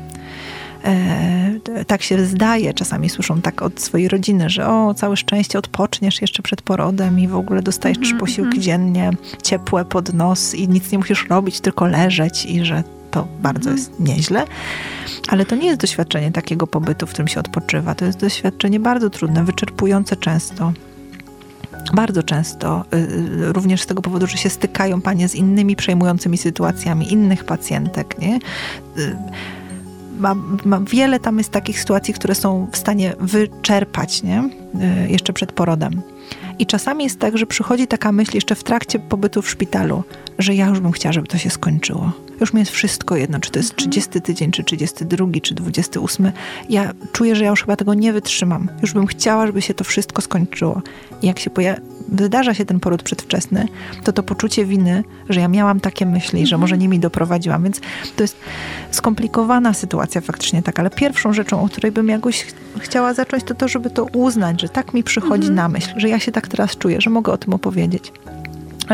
e, 0.85 1.85
tak 1.87 2.01
się 2.01 2.25
zdaje, 2.25 2.73
czasami 2.73 3.09
słyszą 3.09 3.41
tak 3.41 3.61
od 3.61 3.81
swojej 3.81 4.07
rodziny, 4.07 4.49
że 4.49 4.67
o, 4.67 4.93
całe 4.93 5.17
szczęście 5.17 5.59
odpoczniesz 5.59 6.21
jeszcze 6.21 6.43
przed 6.43 6.61
porodem 6.61 7.19
i 7.19 7.27
w 7.27 7.35
ogóle 7.35 7.61
dostajesz 7.61 7.97
mm 7.97 8.11
-hmm. 8.11 8.19
posiłki 8.19 8.57
mhm. 8.57 8.61
dziennie, 8.61 9.11
ciepłe 9.43 9.85
pod 9.85 10.13
nos 10.13 10.55
i 10.55 10.67
nic 10.67 10.91
nie 10.91 10.97
musisz 10.97 11.27
robić, 11.29 11.59
tylko 11.59 11.87
leżeć 11.87 12.45
i 12.45 12.65
że 12.65 12.83
to 13.11 13.27
bardzo 13.41 13.69
mm. 13.69 13.77
jest 13.77 13.99
nieźle. 13.99 14.45
Ale 15.27 15.45
to 15.45 15.55
nie 15.55 15.67
jest 15.67 15.81
doświadczenie 15.81 16.31
takiego 16.31 16.67
pobytu, 16.67 17.07
w 17.07 17.09
którym 17.09 17.27
się 17.27 17.39
odpoczywa. 17.39 17.95
To 17.95 18.05
jest 18.05 18.19
doświadczenie 18.19 18.79
bardzo 18.79 19.09
trudne, 19.09 19.43
wyczerpujące 19.43 20.15
często. 20.15 20.73
Bardzo 21.93 22.23
często, 22.23 22.85
y, 22.93 23.53
również 23.53 23.81
z 23.81 23.85
tego 23.85 24.01
powodu, 24.01 24.27
że 24.27 24.37
się 24.37 24.49
stykają 24.49 25.01
panie 25.01 25.29
z 25.29 25.35
innymi 25.35 25.75
przejmującymi 25.75 26.37
sytuacjami 26.37 27.13
innych 27.13 27.43
pacjentek. 27.43 28.19
Nie? 28.19 28.39
Ma, 30.19 30.35
ma 30.65 30.79
wiele 30.79 31.19
tam 31.19 31.37
jest 31.37 31.49
takich 31.49 31.79
sytuacji, 31.79 32.13
które 32.13 32.35
są 32.35 32.67
w 32.71 32.77
stanie 32.77 33.15
wyczerpać 33.19 34.23
nie? 34.23 34.49
Y, 35.05 35.11
jeszcze 35.11 35.33
przed 35.33 35.51
porodem. 35.51 36.01
I 36.59 36.65
czasami 36.65 37.03
jest 37.03 37.19
tak, 37.19 37.37
że 37.37 37.45
przychodzi 37.45 37.87
taka 37.87 38.11
myśl 38.11 38.31
jeszcze 38.35 38.55
w 38.55 38.63
trakcie 38.63 38.99
pobytu 38.99 39.41
w 39.41 39.49
szpitalu, 39.49 40.03
że 40.39 40.55
ja 40.55 40.67
już 40.67 40.79
bym 40.79 40.91
chciała, 40.91 41.13
żeby 41.13 41.27
to 41.27 41.37
się 41.37 41.49
skończyło. 41.49 42.11
Już 42.41 42.53
mi 42.53 42.59
jest 42.59 42.71
wszystko 42.71 43.15
jedno, 43.15 43.39
czy 43.39 43.51
to 43.51 43.59
jest 43.59 43.75
30 43.75 44.07
mhm. 44.07 44.21
tydzień, 44.21 44.51
czy 44.51 44.63
32, 44.63 45.27
czy 45.41 45.55
28. 45.55 46.31
Ja 46.69 46.91
czuję, 47.11 47.35
że 47.35 47.43
ja 47.43 47.49
już 47.49 47.61
chyba 47.61 47.75
tego 47.75 47.93
nie 47.93 48.13
wytrzymam. 48.13 48.69
Już 48.81 48.93
bym 48.93 49.07
chciała, 49.07 49.47
żeby 49.47 49.61
się 49.61 49.73
to 49.73 49.83
wszystko 49.83 50.21
skończyło. 50.21 50.81
I 51.21 51.27
jak 51.27 51.39
się 51.39 51.49
wydarza 52.07 52.53
się 52.53 52.65
ten 52.65 52.79
poród 52.79 53.03
przedwczesny, 53.03 53.67
to 54.03 54.13
to 54.13 54.23
poczucie 54.23 54.65
winy, 54.65 55.03
że 55.29 55.39
ja 55.39 55.47
miałam 55.47 55.79
takie 55.79 56.05
myśli, 56.05 56.47
że 56.47 56.57
może 56.57 56.75
mhm. 56.75 56.81
nimi 56.81 56.99
doprowadziłam. 56.99 57.63
Więc 57.63 57.81
to 58.15 58.23
jest 58.23 58.37
skomplikowana 58.91 59.73
sytuacja 59.73 60.21
faktycznie 60.21 60.63
tak, 60.63 60.79
ale 60.79 60.89
pierwszą 60.89 61.33
rzeczą, 61.33 61.63
o 61.63 61.67
której 61.67 61.91
bym 61.91 62.07
jakoś 62.07 62.45
chciała 62.79 63.13
zacząć, 63.13 63.43
to 63.43 63.55
to, 63.55 63.67
żeby 63.67 63.89
to 63.89 64.05
uznać, 64.05 64.61
że 64.61 64.69
tak 64.69 64.93
mi 64.93 65.03
przychodzi 65.03 65.47
mhm. 65.47 65.55
na 65.55 65.69
myśl, 65.69 65.89
że 65.97 66.09
ja 66.09 66.19
się 66.19 66.31
tak 66.31 66.47
teraz 66.47 66.77
czuję, 66.77 67.01
że 67.01 67.09
mogę 67.09 67.31
o 67.31 67.37
tym 67.37 67.53
opowiedzieć 67.53 68.11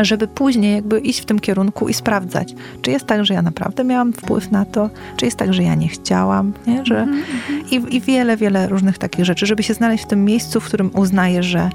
żeby 0.04 0.28
później 0.28 0.74
jakby 0.74 1.00
iść 1.00 1.20
w 1.20 1.24
tym 1.24 1.38
kierunku 1.38 1.88
i 1.88 1.94
sprawdzać, 1.94 2.54
czy 2.82 2.90
jest 2.90 3.06
tak, 3.06 3.24
że 3.24 3.34
ja 3.34 3.42
naprawdę 3.42 3.84
miałam 3.84 4.12
wpływ 4.12 4.50
na 4.50 4.64
to, 4.64 4.90
czy 5.16 5.24
jest 5.24 5.36
tak, 5.36 5.54
że 5.54 5.62
ja 5.62 5.74
nie 5.74 5.88
chciałam, 5.88 6.52
nie? 6.66 6.86
Że, 6.86 6.94
-hmm. 6.94 7.72
i, 7.72 7.96
i 7.96 8.00
wiele, 8.00 8.36
wiele 8.36 8.68
różnych 8.68 8.98
takich 8.98 9.24
rzeczy, 9.24 9.46
żeby 9.46 9.62
się 9.62 9.74
znaleźć 9.74 10.04
w 10.04 10.06
tym 10.06 10.24
miejscu, 10.24 10.60
w 10.60 10.64
którym 10.64 10.90
uznaję, 10.94 11.42
że 11.42 11.70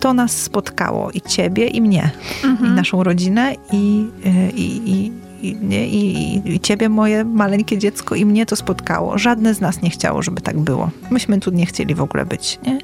to 0.00 0.14
nas 0.14 0.42
spotkało 0.42 1.10
i 1.10 1.20
ciebie, 1.20 1.66
i 1.66 1.80
mnie, 1.80 2.10
-hmm. 2.42 2.66
i 2.66 2.70
naszą 2.70 3.02
rodzinę, 3.02 3.54
i, 3.72 4.06
i, 4.54 4.66
i, 4.86 5.12
i, 5.42 5.56
nie, 5.56 5.88
i, 5.88 6.42
i 6.54 6.60
ciebie, 6.60 6.88
moje 6.88 7.24
maleńkie 7.24 7.78
dziecko, 7.78 8.14
i 8.14 8.26
mnie 8.26 8.46
to 8.46 8.56
spotkało. 8.56 9.18
Żadne 9.18 9.54
z 9.54 9.60
nas 9.60 9.82
nie 9.82 9.90
chciało, 9.90 10.22
żeby 10.22 10.40
tak 10.40 10.58
było. 10.58 10.90
Myśmy 11.10 11.40
tu 11.40 11.50
nie 11.50 11.66
chcieli 11.66 11.94
w 11.94 12.02
ogóle 12.02 12.26
być, 12.26 12.58
nie? 12.66 12.78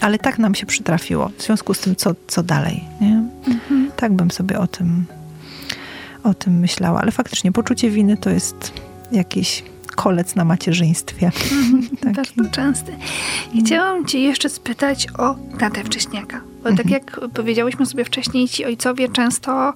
Ale 0.00 0.18
tak 0.18 0.38
nam 0.38 0.54
się 0.54 0.66
przytrafiło. 0.66 1.30
W 1.38 1.42
związku 1.42 1.74
z 1.74 1.80
tym, 1.80 1.96
co, 1.96 2.14
co 2.26 2.42
dalej, 2.42 2.84
nie? 3.00 3.24
Mhm. 3.46 3.90
Tak 3.96 4.12
bym 4.12 4.30
sobie 4.30 4.58
o 4.58 4.66
tym, 4.66 5.04
o 6.22 6.34
tym 6.34 6.58
myślała. 6.58 7.00
Ale 7.00 7.12
faktycznie 7.12 7.52
poczucie 7.52 7.90
winy 7.90 8.16
to 8.16 8.30
jest 8.30 8.72
jakiś 9.12 9.64
kolec 9.96 10.34
na 10.34 10.44
macierzyństwie. 10.44 11.30
Mhm, 11.52 11.88
bardzo 12.14 12.50
częsty. 12.50 12.92
Chciałam 13.64 14.06
cię 14.06 14.20
jeszcze 14.20 14.48
spytać 14.48 15.06
o 15.18 15.36
tatę 15.58 15.84
wcześniaka. 15.84 16.49
Bo 16.62 16.70
tak 16.70 16.86
mhm. 16.86 16.90
jak 16.90 17.20
powiedziałyśmy 17.30 17.86
sobie 17.86 18.04
wcześniej, 18.04 18.48
ci 18.48 18.64
ojcowie 18.64 19.08
często 19.08 19.72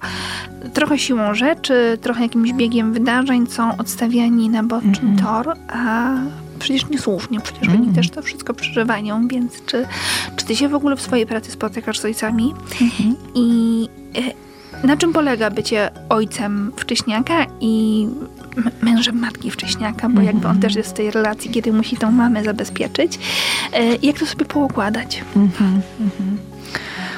trochę 0.73 0.99
siłą 0.99 1.33
rzeczy, 1.33 1.97
trochę 2.01 2.21
jakimś 2.21 2.53
biegiem 2.53 2.93
wydarzeń 2.93 3.47
są 3.47 3.77
odstawiani 3.77 4.49
na 4.49 4.63
boczny 4.63 5.09
mhm. 5.09 5.17
tor, 5.17 5.55
a 5.67 6.13
przecież 6.59 6.89
niesłusznie, 6.89 7.39
przecież 7.39 7.67
mm. 7.67 7.81
oni 7.81 7.93
też 7.93 8.09
to 8.09 8.21
wszystko 8.21 8.53
przeżywają, 8.53 9.27
więc 9.27 9.65
czy, 9.65 9.85
czy 10.35 10.45
ty 10.45 10.55
się 10.55 10.69
w 10.69 10.75
ogóle 10.75 10.95
w 10.95 11.01
swojej 11.01 11.25
pracy 11.25 11.51
spotykasz 11.51 11.99
z 11.99 12.05
ojcami 12.05 12.53
mm 12.81 12.91
-hmm. 12.91 13.13
i 13.35 13.89
e, 14.15 14.87
na 14.87 14.97
czym 14.97 15.13
polega 15.13 15.49
bycie 15.49 15.89
ojcem 16.09 16.71
wcześniaka 16.75 17.45
i 17.61 18.07
mężem 18.81 19.19
matki 19.19 19.51
wcześniaka, 19.51 20.09
bo 20.09 20.21
jakby 20.21 20.47
on 20.47 20.55
mhm. 20.55 20.59
też 20.61 20.75
jest 20.75 20.89
w 20.89 20.93
tej 20.93 21.11
relacji, 21.11 21.51
kiedy 21.51 21.73
musi 21.73 21.97
tą 21.97 22.11
mamę 22.11 22.43
zabezpieczyć. 22.43 23.19
E, 23.73 23.95
jak 23.95 24.19
to 24.19 24.25
sobie 24.25 24.45
poukładać? 24.45 25.23
Mm 25.35 25.47
-hmm. 25.47 26.34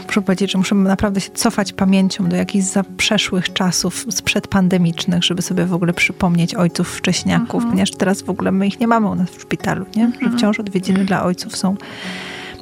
Muszę 0.07 0.21
powiedzieć, 0.21 0.51
że 0.51 0.57
musimy 0.57 0.89
naprawdę 0.89 1.21
się 1.21 1.31
cofać 1.31 1.73
pamięcią 1.73 2.29
do 2.29 2.35
jakichś 2.35 2.67
przeszłych 2.97 3.53
czasów 3.53 4.05
sprzed 4.09 4.47
pandemicznych, 4.47 5.23
żeby 5.23 5.41
sobie 5.41 5.65
w 5.65 5.73
ogóle 5.73 5.93
przypomnieć 5.93 6.55
ojców 6.55 6.89
wcześniaków, 6.89 7.55
mhm. 7.55 7.71
ponieważ 7.71 7.91
teraz 7.91 8.21
w 8.21 8.29
ogóle 8.29 8.51
my 8.51 8.67
ich 8.67 8.79
nie 8.79 8.87
mamy 8.87 9.07
u 9.07 9.15
nas 9.15 9.29
w 9.29 9.41
szpitalu, 9.41 9.85
nie? 9.95 10.03
że 10.03 10.15
mhm. 10.15 10.37
wciąż 10.37 10.59
odwiedziny 10.59 11.05
dla 11.05 11.23
ojców 11.23 11.57
są 11.57 11.75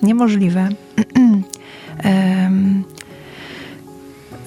niemożliwe. 0.01 0.69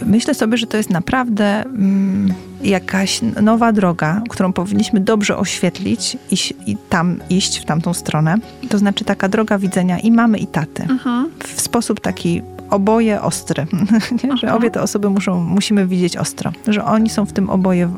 Myślę 0.07 0.35
sobie, 0.35 0.57
że 0.57 0.67
to 0.67 0.77
jest 0.77 0.91
naprawdę 0.91 1.63
mm, 1.63 2.35
jakaś 2.63 3.21
nowa 3.43 3.73
droga, 3.73 4.23
którą 4.29 4.53
powinniśmy 4.53 5.01
dobrze 5.01 5.37
oświetlić 5.37 6.17
i, 6.31 6.37
i, 6.71 6.77
tam 6.89 7.19
iść 7.31 7.59
w 7.59 7.65
tamtą 7.65 7.95
stronę. 7.95 8.35
To 8.69 8.79
znaczy 8.79 9.05
taka 9.05 9.29
droga 9.29 9.59
widzenia 9.59 9.99
i 9.99 10.13
mamy, 10.13 10.39
i 10.39 10.47
taty. 10.47 10.83
Mhm. 10.83 11.31
W 11.39 11.61
sposób 11.61 12.01
taki 12.01 12.43
oboje 12.71 13.23
ostry, 13.23 13.67
że 14.41 14.55
obie 14.55 14.71
te 14.71 14.83
osoby 14.83 15.11
muszą, 15.11 15.45
musimy 15.45 15.87
widzieć 15.87 16.17
ostro, 16.17 16.53
że 16.69 16.85
oni 16.85 17.11
są 17.11 17.27
w 17.27 17.33
tym 17.33 17.51
oboje 17.51 17.91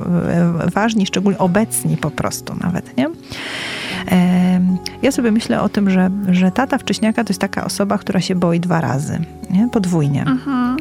ważni, 0.74 1.06
szczególnie 1.06 1.38
obecni 1.38 1.96
po 1.96 2.10
prostu 2.10 2.54
nawet, 2.60 2.96
nie? 2.96 3.10
Ja 5.02 5.12
sobie 5.12 5.30
myślę 5.30 5.62
o 5.62 5.68
tym, 5.68 5.90
że, 5.90 6.10
że 6.28 6.50
tata 6.50 6.78
wcześniaka 6.78 7.24
to 7.24 7.30
jest 7.30 7.40
taka 7.40 7.64
osoba, 7.64 7.98
która 7.98 8.20
się 8.20 8.34
boi 8.34 8.60
dwa 8.60 8.80
razy, 8.80 9.18
nie? 9.50 9.68
podwójnie. 9.68 10.22
Mhm. 10.22 10.76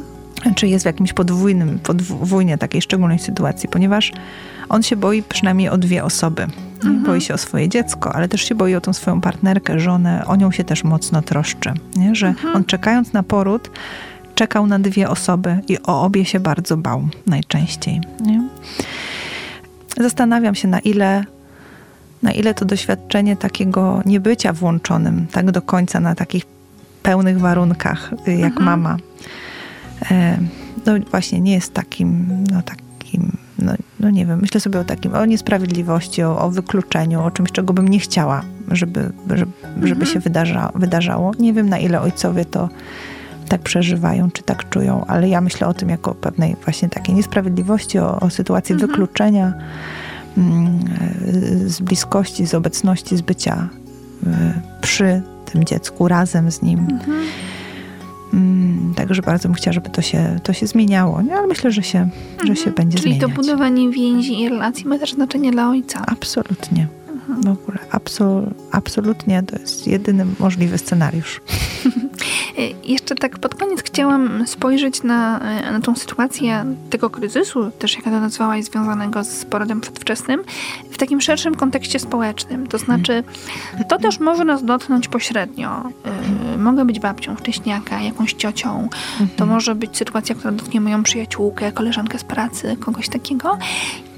Czy 0.56 0.68
jest 0.68 0.84
w 0.84 0.86
jakimś 0.86 1.14
podwójnym, 1.14 1.80
podwójnie 1.80 2.58
takiej 2.58 2.82
szczególnej 2.82 3.20
sytuacji, 3.20 3.70
ponieważ 3.70 4.12
on 4.70 4.84
się 4.84 4.96
boi 4.96 5.24
przynajmniej 5.24 5.70
o 5.70 5.78
dwie 5.78 6.04
osoby. 6.04 6.48
Mhm. 6.84 7.04
Boi 7.04 7.22
się 7.22 7.34
o 7.34 7.38
swoje 7.38 7.70
dziecko, 7.70 8.16
ale 8.16 8.28
też 8.28 8.42
się 8.42 8.56
boi 8.56 8.76
o 8.76 8.82
tą 8.82 8.94
swoją 8.94 9.22
partnerkę, 9.22 9.80
żonę. 9.80 10.24
O 10.26 10.36
nią 10.36 10.52
się 10.52 10.64
też 10.64 10.84
mocno 10.84 11.22
troszczy. 11.22 11.74
Nie? 11.96 12.16
Że 12.16 12.28
mhm. 12.28 12.56
on 12.56 12.66
czekając 12.66 13.14
na 13.14 13.24
poród, 13.24 13.72
czekał 14.36 14.68
na 14.68 14.80
dwie 14.80 15.10
osoby 15.10 15.60
i 15.68 15.78
o 15.84 16.04
obie 16.04 16.26
się 16.26 16.40
bardzo 16.40 16.78
bał 16.78 17.08
najczęściej. 17.26 18.02
Nie? 18.22 18.44
Zastanawiam 19.98 20.56
się, 20.56 20.68
na 20.68 20.80
ile, 20.80 21.24
na 22.24 22.32
ile 22.32 22.54
to 22.54 22.66
doświadczenie 22.66 23.36
takiego 23.36 24.02
niebycia 24.06 24.54
włączonym 24.54 25.28
tak 25.32 25.52
do 25.52 25.62
końca 25.62 26.00
na 26.00 26.16
takich 26.16 26.46
pełnych 27.04 27.40
warunkach 27.40 28.14
y, 28.28 28.32
jak 28.32 28.58
mhm. 28.58 28.66
mama, 28.66 28.98
e, 30.12 30.38
no 30.86 30.94
właśnie 31.12 31.42
nie 31.42 31.54
jest 31.54 31.74
takim, 31.74 32.28
no 32.52 32.62
takim 32.62 33.38
no, 33.62 33.74
no 34.00 34.10
nie 34.10 34.26
wiem, 34.26 34.40
myślę 34.42 34.60
sobie 34.60 34.80
o 34.80 34.84
takim, 34.84 35.16
o 35.16 35.26
niesprawiedliwości, 35.26 36.24
o, 36.24 36.40
o 36.40 36.50
wykluczeniu, 36.50 37.24
o 37.24 37.32
czymś, 37.32 37.52
czego 37.52 37.74
bym 37.74 37.88
nie 37.88 38.00
chciała, 38.00 38.42
żeby, 38.72 39.12
żeby, 39.30 39.52
żeby 39.88 40.02
mhm. 40.02 40.06
się 40.06 40.20
wydarza, 40.20 40.72
wydarzało. 40.76 41.32
Nie 41.40 41.54
wiem, 41.54 41.70
na 41.70 41.78
ile 41.78 42.02
ojcowie 42.02 42.46
to 42.46 42.70
tak 43.50 43.62
przeżywają, 43.62 44.32
czy 44.32 44.44
tak 44.44 44.70
czują, 44.70 45.06
ale 45.06 45.30
ja 45.30 45.42
myślę 45.42 45.68
o 45.68 45.74
tym 45.74 45.90
jako 45.90 46.12
o 46.12 46.16
pewnej 46.16 46.56
właśnie 46.64 46.90
takiej 46.90 47.16
niesprawiedliwości, 47.16 48.00
o, 48.00 48.20
o 48.20 48.30
sytuacji 48.30 48.74
mhm. 48.74 48.92
wykluczenia 48.92 49.54
mm, 50.38 50.80
z 51.66 51.82
bliskości, 51.82 52.48
z 52.48 52.54
obecności, 52.54 53.18
z 53.18 53.22
bycia 53.22 53.70
przy 54.82 55.22
tym 55.46 55.64
dziecku, 55.64 56.08
razem 56.08 56.52
z 56.52 56.62
nim. 56.62 56.80
Mhm. 56.80 57.20
Mm, 58.34 58.94
także 58.96 59.22
bardzo 59.22 59.50
bym 59.50 59.56
chciała, 59.56 59.74
żeby 59.74 59.90
to 59.90 60.02
się, 60.02 60.40
to 60.44 60.54
się 60.54 60.68
zmieniało, 60.68 61.22
nie? 61.22 61.36
ale 61.36 61.48
myślę, 61.48 61.72
że 61.72 61.84
się, 61.84 62.10
że 62.44 62.56
się 62.56 62.70
mhm. 62.70 62.76
będzie 62.76 62.98
Czyli 62.98 63.14
zmieniać. 63.14 63.30
Czyli 63.30 63.36
to 63.36 63.42
budowanie 63.42 63.90
więzi 63.90 64.42
i 64.42 64.50
relacji 64.50 64.88
ma 64.88 65.00
też 65.00 65.14
znaczenie 65.14 65.52
dla 65.52 65.70
ojca. 65.70 66.04
Absolutnie. 66.08 66.88
Mhm. 67.10 67.42
W 67.42 67.48
ogóle 67.62 67.80
absol, 67.92 68.50
absolutnie 68.72 69.44
to 69.44 69.60
jest 69.60 69.88
jedyny 69.88 70.26
możliwy 70.40 70.78
scenariusz. 70.78 71.42
Jeszcze 72.84 73.16
tak 73.16 73.40
pod 73.40 73.56
koniec 73.56 73.84
chciałam 73.84 74.48
spojrzeć 74.48 75.04
na, 75.04 75.40
na 75.72 75.82
tą 75.82 75.96
sytuację 75.96 76.66
tego 76.90 77.10
kryzysu, 77.10 77.72
też 77.72 77.96
jak 77.96 78.04
to 78.04 78.10
nazwałaś, 78.10 78.64
związanego 78.64 79.24
z 79.24 79.46
porodem 79.46 79.82
przedwczesnym, 79.82 80.44
w 80.92 80.98
takim 80.98 81.22
szerszym 81.22 81.56
kontekście 81.56 82.00
społecznym. 82.00 82.68
To 82.68 82.78
znaczy, 82.78 83.24
to 83.90 83.98
też 83.98 84.20
może 84.20 84.46
nas 84.46 84.64
dotknąć 84.64 85.08
pośrednio. 85.08 85.84
Y, 86.56 86.58
mogę 86.58 86.86
być 86.86 87.00
babcią 87.00 87.36
wcześniaka, 87.36 88.02
jakąś 88.02 88.34
ciocią. 88.34 88.90
To 89.18 89.24
mhm. 89.24 89.50
może 89.50 89.76
być 89.76 89.98
sytuacja, 89.98 90.36
która 90.36 90.52
dotknie 90.52 90.82
moją 90.82 91.04
przyjaciółkę, 91.04 91.72
koleżankę 91.72 92.20
z 92.20 92.24
pracy, 92.24 92.78
kogoś 92.80 93.10
takiego. 93.10 93.58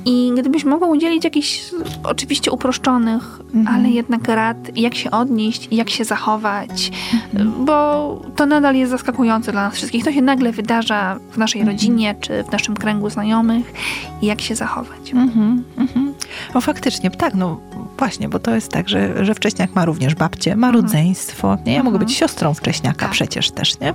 I 0.05 0.31
gdybyś 0.37 0.63
mogła 0.63 0.87
udzielić 0.87 1.23
jakichś 1.23 1.61
oczywiście 2.03 2.51
uproszczonych, 2.51 3.39
mhm. 3.53 3.75
ale 3.77 3.89
jednak 3.89 4.27
rad, 4.27 4.57
jak 4.77 4.95
się 4.95 5.11
odnieść, 5.11 5.67
jak 5.71 5.89
się 5.89 6.05
zachować, 6.05 6.91
mhm. 7.33 7.65
bo 7.65 8.21
to 8.35 8.45
nadal 8.45 8.75
jest 8.75 8.91
zaskakujące 8.91 9.51
dla 9.51 9.63
nas 9.63 9.73
wszystkich. 9.73 10.03
To 10.03 10.11
się 10.11 10.21
nagle 10.21 10.51
wydarza 10.51 11.19
w 11.31 11.37
naszej 11.37 11.61
mhm. 11.61 11.77
rodzinie 11.77 12.15
czy 12.21 12.43
w 12.43 12.51
naszym 12.51 12.75
kręgu 12.75 13.09
znajomych 13.09 13.73
i 14.21 14.25
jak 14.25 14.41
się 14.41 14.55
zachować. 14.55 15.13
Mhm. 15.13 15.63
mhm. 15.77 16.13
O 16.53 16.61
faktycznie, 16.61 17.11
tak, 17.11 17.33
no 17.33 17.59
właśnie, 17.97 18.29
bo 18.29 18.39
to 18.39 18.55
jest 18.55 18.71
tak, 18.71 18.89
że, 18.89 19.25
że 19.25 19.35
wcześniak 19.35 19.75
ma 19.75 19.85
również 19.85 20.15
babcię, 20.15 20.55
ma 20.55 20.67
mhm. 20.67 20.85
rodzeństwo. 20.85 21.57
Nie? 21.65 21.73
Ja 21.73 21.83
mogę 21.83 21.99
być 21.99 22.13
siostrą 22.13 22.53
wcześniaka 22.53 22.99
tak. 22.99 23.11
przecież 23.11 23.51
też, 23.51 23.79
nie? 23.79 23.93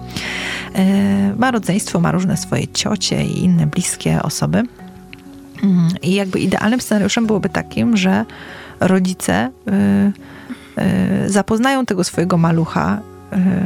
E, 0.75 1.35
ma 1.37 1.51
rodzeństwo, 1.51 2.01
ma 2.01 2.13
różne 2.13 2.37
swoje 2.37 2.69
ciocie 2.69 3.25
i 3.25 3.45
inne 3.45 3.67
bliskie 3.67 4.23
osoby. 4.23 4.63
Mhm. 5.63 5.89
I 6.03 6.15
jakby 6.15 6.41
idealnym 6.41 6.81
scenariuszem 6.81 7.27
byłoby 7.27 7.49
takim, 7.49 7.97
że 7.97 8.25
rodzice 8.81 9.51
y, 9.69 9.73
y, 11.25 11.31
zapoznają 11.31 11.87
tego 11.87 12.05
swojego 12.05 12.37
malucha 12.37 13.01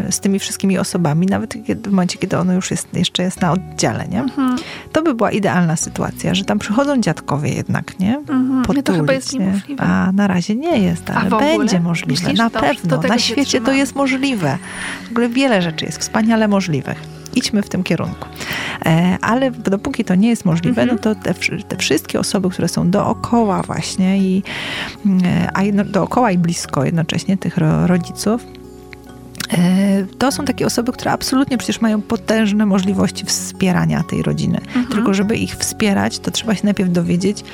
y, 0.09 0.12
z 0.12 0.20
tymi 0.20 0.38
wszystkimi 0.38 0.78
osobami, 0.78 1.26
nawet 1.26 1.55
w 1.55 1.91
momencie, 1.91 2.18
kiedy 2.18 2.38
ono 2.38 2.53
już 2.53 2.70
jest, 2.70 2.88
jeszcze 2.95 3.22
jest 3.22 3.41
na 3.41 3.53
oddziale, 3.53 4.09
nie? 4.09 4.20
Mhm. 4.20 4.57
To 4.93 5.03
by 5.03 5.14
była 5.14 5.30
idealna 5.30 5.76
sytuacja, 5.76 6.34
że 6.34 6.45
tam 6.45 6.59
przychodzą 6.59 7.01
dziadkowie 7.01 7.51
jednak, 7.55 7.99
nie? 7.99 8.16
Mhm. 8.16 8.62
Potulić, 8.62 8.86
to 8.86 8.93
chyba 8.93 9.12
jest 9.12 9.32
niemożliwe. 9.32 9.82
A 9.82 10.12
na 10.12 10.26
razie 10.26 10.55
nie 10.55 10.78
jest, 10.78 11.11
ale 11.11 11.30
będzie 11.30 11.80
możliwe. 11.80 12.22
Myślisz, 12.22 12.38
na 12.38 12.51
pewno. 12.51 13.01
Na 13.09 13.18
świecie 13.18 13.61
to 13.61 13.72
jest 13.72 13.95
możliwe. 13.95 14.59
W 15.09 15.11
ogóle 15.11 15.28
wiele 15.28 15.62
rzeczy 15.62 15.84
jest 15.84 15.99
wspaniale 15.99 16.49
możliwych 16.49 17.19
idźmy 17.35 17.62
w 17.62 17.68
tym 17.68 17.83
kierunku. 17.83 18.28
E, 18.87 19.18
ale 19.20 19.51
dopóki 19.51 20.05
to 20.05 20.14
nie 20.14 20.28
jest 20.28 20.45
możliwe, 20.45 20.87
no 20.87 20.99
to 20.99 21.14
te, 21.14 21.35
te 21.68 21.76
wszystkie 21.76 22.20
osoby, 22.20 22.51
które 22.51 22.68
są 22.68 22.91
dookoła 22.91 23.62
właśnie 23.62 24.18
i 24.18 24.43
e, 25.24 25.51
a 25.55 25.62
jedno, 25.62 25.85
dookoła 25.85 26.31
i 26.31 26.39
blisko 26.39 26.85
jednocześnie 26.85 27.37
tych 27.37 27.57
rodziców, 27.87 28.47
e, 29.53 30.07
to 30.18 30.33
są 30.33 30.45
takie 30.45 30.66
osoby, 30.66 30.93
które 30.93 31.12
absolutnie 31.12 31.59
przecież 31.59 31.81
mają 31.81 32.03
potężne 32.03 32.66
możliwości 32.66 33.24
wspierania 33.24 34.03
tej 34.03 34.22
rodziny. 34.22 34.59
Mhm. 34.59 34.87
Tylko 34.87 35.14
żeby 35.14 35.37
ich 35.37 35.57
wspierać, 35.57 36.18
to 36.18 36.31
trzeba 36.31 36.55
się 36.55 36.61
najpierw 36.64 36.93
dowiedzieć, 36.93 37.45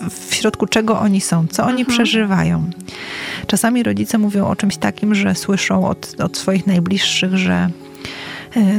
w, 0.00 0.30
w 0.30 0.34
środku 0.34 0.66
czego 0.66 1.00
oni 1.00 1.20
są, 1.20 1.46
co 1.46 1.64
oni 1.64 1.80
mhm. 1.80 1.96
przeżywają. 1.98 2.70
Czasami 3.46 3.82
rodzice 3.82 4.18
mówią 4.18 4.46
o 4.46 4.56
czymś 4.56 4.76
takim, 4.76 5.14
że 5.14 5.34
słyszą 5.34 5.88
od, 5.88 6.20
od 6.20 6.36
swoich 6.36 6.66
najbliższych, 6.66 7.36
że 7.36 7.70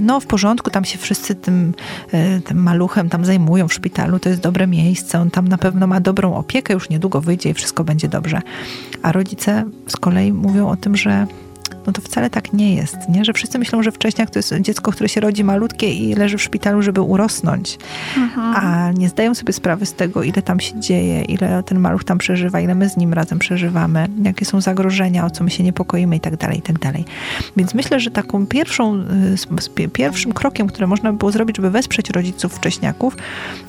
no 0.02 0.20
w 0.20 0.26
porządku, 0.26 0.70
tam 0.70 0.86
się 0.86 0.98
wszyscy 0.98 1.36
tym, 1.36 1.74
e, 2.12 2.42
tym 2.42 2.64
maluchem 2.64 3.10
tam 3.10 3.26
zajmują 3.26 3.68
w 3.68 3.74
szpitalu, 3.74 4.20
to 4.20 4.30
jest 4.30 4.42
dobre 4.42 4.68
miejsce, 4.68 5.20
on 5.20 5.32
tam 5.32 5.48
na 5.48 5.58
pewno 5.58 5.88
ma 5.88 6.00
dobrą 6.00 6.36
opiekę, 6.36 6.74
już 6.74 6.90
niedługo 6.90 7.22
wyjdzie 7.22 7.50
i 7.50 7.54
wszystko 7.54 7.84
będzie 7.84 8.08
dobrze. 8.08 8.42
A 9.02 9.12
rodzice 9.12 9.64
z 9.88 9.98
kolei 9.98 10.34
mówią 10.34 10.70
o 10.70 10.76
tym, 10.76 10.96
że 10.96 11.28
no 11.88 11.94
to 11.94 12.02
wcale 12.02 12.30
tak 12.30 12.54
nie 12.54 12.76
jest, 12.76 12.98
nie? 13.10 13.26
Że 13.26 13.34
wszyscy 13.34 13.60
myślą, 13.60 13.84
że 13.84 13.92
wcześniak 13.92 14.30
to 14.30 14.40
jest 14.40 14.54
dziecko, 14.62 14.92
które 14.92 15.10
się 15.10 15.22
rodzi 15.22 15.44
malutkie 15.44 15.94
i 15.94 16.16
leży 16.16 16.38
w 16.38 16.42
szpitalu, 16.42 16.82
żeby 16.82 17.02
urosnąć. 17.02 17.78
Mhm. 18.18 18.56
A 18.56 18.92
nie 18.92 19.10
zdają 19.10 19.36
sobie 19.36 19.54
sprawy 19.54 19.86
z 19.86 19.94
tego, 19.94 20.24
ile 20.24 20.42
tam 20.42 20.60
się 20.60 20.80
dzieje, 20.80 21.22
ile 21.22 21.64
ten 21.64 21.80
maluch 21.80 22.04
tam 22.04 22.18
przeżywa, 22.18 22.60
ile 22.60 22.76
my 22.76 22.90
z 22.90 22.98
nim 22.98 23.14
razem 23.14 23.40
przeżywamy, 23.40 24.08
jakie 24.24 24.46
są 24.46 24.62
zagrożenia, 24.62 25.26
o 25.26 25.30
co 25.30 25.44
my 25.44 25.50
się 25.50 25.64
niepokoimy 25.64 26.16
i 26.16 26.20
tak 26.20 26.38
dalej, 26.38 26.58
i 26.58 26.62
tak 26.62 26.80
dalej. 26.80 27.06
Więc 27.58 27.74
myślę, 27.74 28.00
że 28.00 28.12
taką 28.12 28.48
pierwszą, 28.48 29.04
y, 29.80 29.90
pierwszym 29.90 30.34
krokiem, 30.34 30.68
które 30.68 30.88
można 30.88 31.12
by 31.12 31.18
było 31.18 31.32
zrobić, 31.32 31.56
żeby 31.56 31.70
wesprzeć 31.70 32.10
rodziców 32.10 32.54
wcześniaków, 32.54 33.18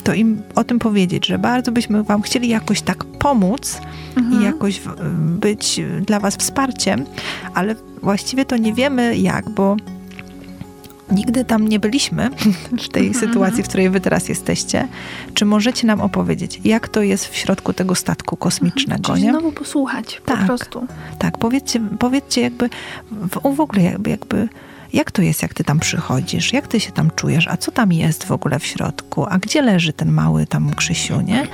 to 0.03 0.13
im 0.13 0.41
o 0.55 0.63
tym 0.63 0.79
powiedzieć, 0.79 1.25
że 1.25 1.39
bardzo 1.39 1.71
byśmy 1.71 2.03
wam 2.03 2.21
chcieli 2.21 2.49
jakoś 2.49 2.81
tak 2.81 3.03
pomóc 3.03 3.81
mhm. 4.17 4.41
i 4.41 4.45
jakoś 4.45 4.81
być 5.17 5.81
dla 6.05 6.19
was 6.19 6.35
wsparciem, 6.35 7.05
ale 7.53 7.75
właściwie 8.05 8.45
to 8.45 8.57
nie 8.57 8.73
wiemy 8.73 9.17
jak, 9.17 9.49
bo 9.49 9.77
nigdy 11.11 11.45
tam 11.45 11.67
nie 11.67 11.79
byliśmy 11.79 12.29
w 12.85 12.89
tej 12.89 13.07
mhm. 13.07 13.27
sytuacji, 13.27 13.63
w 13.63 13.67
której 13.67 13.89
wy 13.89 14.01
teraz 14.01 14.29
jesteście. 14.29 14.87
Czy 15.33 15.45
możecie 15.45 15.87
nam 15.87 16.01
opowiedzieć, 16.01 16.61
jak 16.63 16.87
to 16.87 17.01
jest 17.01 17.27
w 17.27 17.35
środku 17.35 17.73
tego 17.73 17.95
statku 17.95 18.37
kosmicznego? 18.37 19.13
Czyli 19.13 19.23
nie? 19.23 19.29
znowu 19.29 19.51
posłuchać, 19.51 20.21
tak, 20.25 20.39
po 20.39 20.45
prostu. 20.45 20.87
Tak, 21.19 21.37
powiedzcie, 21.37 21.79
powiedzcie 21.99 22.41
jakby 22.41 22.69
w, 23.11 23.55
w 23.55 23.59
ogóle 23.59 23.83
jakby, 23.83 24.09
jakby 24.09 24.49
jak 24.95 25.11
to 25.11 25.21
jest, 25.21 25.41
jak 25.41 25.53
ty 25.53 25.63
tam 25.63 25.79
przychodzisz, 25.79 26.53
jak 26.53 26.67
ty 26.67 26.79
się 26.79 26.91
tam 26.91 27.11
czujesz, 27.15 27.47
a 27.47 27.57
co 27.57 27.71
tam 27.71 27.91
jest 27.91 28.23
w 28.23 28.31
ogóle 28.31 28.59
w 28.59 28.65
środku, 28.65 29.25
a 29.29 29.37
gdzie 29.37 29.61
leży 29.61 29.93
ten 29.93 30.11
mały 30.11 30.45
tam 30.45 30.73
Krzysiu, 30.73 31.21
nie? 31.21 31.47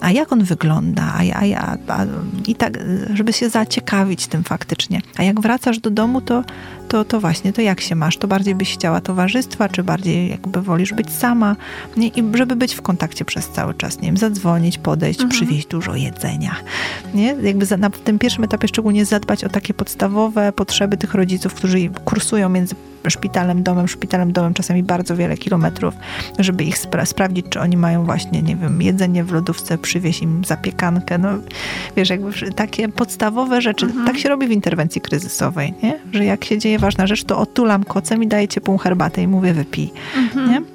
A 0.00 0.10
jak 0.10 0.32
on 0.32 0.44
wygląda, 0.44 1.02
a, 1.02 1.22
a, 1.34 1.56
a, 1.56 1.76
a 1.88 2.06
i 2.46 2.54
tak, 2.54 2.78
żeby 3.14 3.32
się 3.32 3.48
zaciekawić 3.48 4.26
tym 4.26 4.44
faktycznie. 4.44 5.00
A 5.16 5.22
jak 5.22 5.40
wracasz 5.40 5.78
do 5.78 5.90
domu, 5.90 6.20
to, 6.20 6.44
to, 6.88 7.04
to 7.04 7.20
właśnie, 7.20 7.52
to 7.52 7.62
jak 7.62 7.80
się 7.80 7.94
masz? 7.94 8.16
To 8.16 8.28
bardziej 8.28 8.54
byś 8.54 8.74
chciała 8.74 9.00
towarzystwa, 9.00 9.68
czy 9.68 9.82
bardziej 9.82 10.28
jakby 10.28 10.62
wolisz 10.62 10.92
być 10.92 11.10
sama? 11.10 11.56
Nie? 11.96 12.08
I 12.08 12.24
żeby 12.34 12.56
być 12.56 12.74
w 12.74 12.82
kontakcie 12.82 13.24
przez 13.24 13.48
cały 13.48 13.74
czas, 13.74 14.00
nie 14.00 14.08
wiem, 14.08 14.16
zadzwonić, 14.16 14.78
podejść, 14.78 15.20
mhm. 15.20 15.30
przywieźć 15.30 15.66
dużo 15.66 15.94
jedzenia. 15.94 16.56
Nie? 17.14 17.36
Jakby 17.42 17.66
za, 17.66 17.76
na 17.76 17.90
tym 17.90 18.18
pierwszym 18.18 18.44
etapie 18.44 18.68
szczególnie 18.68 19.04
zadbać 19.04 19.44
o 19.44 19.48
takie 19.48 19.74
podstawowe 19.74 20.52
potrzeby 20.52 20.96
tych 20.96 21.14
rodziców, 21.14 21.54
którzy 21.54 21.88
kursują 22.04 22.48
między 22.48 22.74
szpitalem, 23.10 23.62
domem, 23.62 23.88
szpitalem, 23.88 24.32
domem, 24.32 24.54
czasami 24.54 24.82
bardzo 24.82 25.16
wiele 25.16 25.36
kilometrów, 25.36 25.94
żeby 26.38 26.64
ich 26.64 26.78
spra 26.78 27.06
sprawdzić, 27.06 27.46
czy 27.50 27.60
oni 27.60 27.76
mają 27.76 28.04
właśnie, 28.04 28.42
nie 28.42 28.56
wiem, 28.56 28.82
jedzenie 28.82 29.24
w 29.24 29.32
lodówce, 29.32 29.78
przywieźć 29.78 30.22
im 30.22 30.44
zapiekankę, 30.44 31.18
no 31.18 31.28
wiesz, 31.96 32.10
jakby 32.10 32.52
takie 32.52 32.88
podstawowe 32.88 33.62
rzeczy. 33.62 33.86
Mhm. 33.86 34.06
Tak 34.06 34.18
się 34.18 34.28
robi 34.28 34.46
w 34.46 34.50
interwencji 34.50 35.00
kryzysowej, 35.00 35.74
nie? 35.82 35.98
Że 36.12 36.24
jak 36.24 36.44
się 36.44 36.58
dzieje 36.58 36.78
ważna 36.78 37.06
rzecz, 37.06 37.24
to 37.24 37.38
otulam 37.38 37.84
kocem 37.84 38.22
i 38.22 38.26
daję 38.26 38.48
ciepłą 38.48 38.78
herbatę 38.78 39.22
i 39.22 39.28
mówię 39.28 39.54
wypij, 39.54 39.92
mhm. 40.16 40.50
nie? 40.50 40.73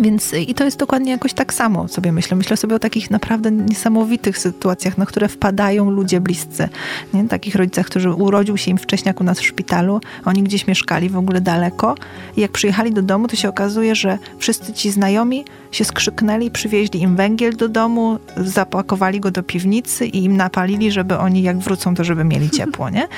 Więc 0.00 0.34
i 0.34 0.54
to 0.54 0.64
jest 0.64 0.78
dokładnie 0.78 1.12
jakoś 1.12 1.32
tak 1.32 1.54
samo 1.54 1.88
sobie 1.88 2.12
myślę. 2.12 2.36
Myślę 2.36 2.56
sobie 2.56 2.76
o 2.76 2.78
takich 2.78 3.10
naprawdę 3.10 3.50
niesamowitych 3.50 4.38
sytuacjach, 4.38 4.98
na 4.98 5.06
które 5.06 5.28
wpadają 5.28 5.90
ludzie 5.90 6.20
bliscy. 6.20 6.68
Nie? 7.14 7.28
Takich 7.28 7.54
rodzicach, 7.54 7.86
którzy 7.86 8.10
urodził 8.10 8.56
się 8.56 8.70
im 8.70 8.78
wcześniak 8.78 9.20
u 9.20 9.24
nas 9.24 9.40
w 9.40 9.46
szpitalu, 9.46 10.00
oni 10.24 10.42
gdzieś 10.42 10.66
mieszkali 10.66 11.08
w 11.08 11.16
ogóle 11.16 11.40
daleko 11.40 11.94
i 12.36 12.40
jak 12.40 12.52
przyjechali 12.52 12.92
do 12.92 13.02
domu, 13.02 13.28
to 13.28 13.36
się 13.36 13.48
okazuje, 13.48 13.94
że 13.94 14.18
wszyscy 14.38 14.72
ci 14.72 14.90
znajomi 14.90 15.44
się 15.72 15.84
skrzyknęli, 15.84 16.50
przywieźli 16.50 17.00
im 17.00 17.16
węgiel 17.16 17.56
do 17.56 17.68
domu, 17.68 18.18
zapakowali 18.36 19.20
go 19.20 19.30
do 19.30 19.42
piwnicy 19.42 20.06
i 20.06 20.24
im 20.24 20.36
napalili, 20.36 20.92
żeby 20.92 21.18
oni 21.18 21.42
jak 21.42 21.58
wrócą, 21.58 21.94
to 21.94 22.04
żeby 22.04 22.24
mieli 22.24 22.50
ciepło, 22.58 22.90
nie? 22.90 23.08